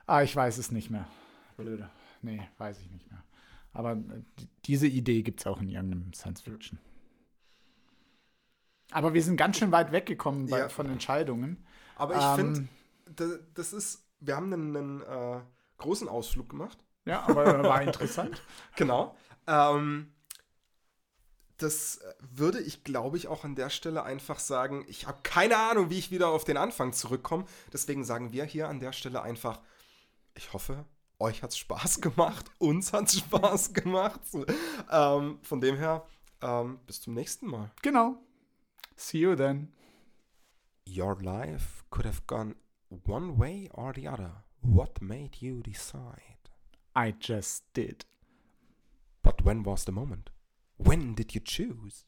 Ah, 0.08 0.24
ich 0.24 0.36
weiß 0.36 0.58
es 0.58 0.72
nicht 0.72 0.90
mehr. 0.90 1.08
Blöde. 1.58 1.90
Nee, 2.22 2.42
weiß 2.58 2.80
ich 2.80 2.90
nicht 2.92 3.10
mehr. 3.12 3.24
Aber 3.74 3.92
äh, 3.94 4.24
die- 4.40 4.50
diese 4.66 4.88
Idee 4.88 5.22
gibt 5.22 5.42
es 5.42 5.48
auch 5.48 5.62
in 5.62 5.70
irgendeinem 5.70 6.14
Science 6.14 6.42
Fiction. 6.42 6.80
Aber 8.92 9.14
wir 9.14 9.22
sind 9.22 9.38
ganz 9.38 9.58
schön 9.58 9.72
weit 9.72 9.92
weggekommen 9.92 10.48
bei, 10.50 10.60
Ja. 10.60 10.70
von 10.70 10.88
Entscheidungen. 10.90 11.66
Aber 11.96 12.16
ich 12.16 12.40
Ähm, 12.40 12.56
finde, 12.56 12.70
da- 13.16 13.40
das 13.54 13.74
ist, 13.74 14.04
wir 14.20 14.36
haben 14.36 14.52
einen, 14.54 14.76
einen 14.76 15.02
äh, 15.02 15.42
großen 15.78 16.10
Ausflug 16.10 16.50
gemacht. 16.50 16.78
Ja, 17.06 17.22
aber 17.28 17.64
war 17.64 17.82
interessant. 17.82 18.42
Genau. 18.76 19.16
Ähm, 19.48 20.14
das 21.58 22.00
würde 22.20 22.60
ich, 22.60 22.84
glaube 22.84 23.18
ich, 23.18 23.28
auch 23.28 23.44
an 23.44 23.56
der 23.56 23.70
Stelle 23.70 24.04
einfach 24.04 24.40
sagen. 24.40 24.86
Ich 24.88 25.08
habe 25.08 25.20
keine 25.24 25.58
Ahnung, 25.58 25.90
wie 25.90 25.98
ich 25.98 26.12
wieder 26.12 26.30
auf 26.30 26.44
den 26.44 26.58
Anfang 26.58 26.94
zurückkomme. 26.94 27.46
Deswegen 27.74 28.04
sagen 28.04 28.32
wir 28.32 28.46
hier 28.46 28.68
an 28.68 28.80
der 28.80 28.94
Stelle 28.94 29.24
einfach, 29.24 29.60
ich 30.36 30.54
hoffe, 30.54 30.86
euch 31.20 31.42
hat 31.42 31.52
es 31.52 31.58
Spaß 31.58 32.02
gemacht, 32.02 32.46
uns 32.60 32.94
hat 32.94 33.08
es 33.08 33.20
Spaß 33.20 33.74
gemacht. 33.74 34.22
Ähm, 34.92 35.40
von 35.42 35.62
dem 35.62 35.78
her, 35.78 36.06
ähm, 36.42 36.80
bis 36.86 37.02
zum 37.02 37.14
nächsten 37.16 37.48
Mal. 37.48 37.72
Genau. 37.82 38.18
See 38.96 39.20
you 39.20 39.36
then. 39.36 39.74
Your 40.88 41.22
life 41.22 41.84
could 41.90 42.06
have 42.06 42.22
gone 42.28 42.56
one 43.06 43.38
way 43.40 43.70
or 43.74 43.94
the 43.96 44.08
other. 44.08 44.47
What 44.68 45.02
made 45.02 45.38
you 45.40 45.64
decide? 45.64 46.50
I 46.94 47.12
just 47.12 47.64
did. 47.74 48.04
But 49.24 49.46
when 49.46 49.64
was 49.64 49.86
the 49.86 49.94
moment? 49.94 50.30
When 50.76 51.14
did 51.14 51.34
you 51.34 51.40
choose? 51.40 52.04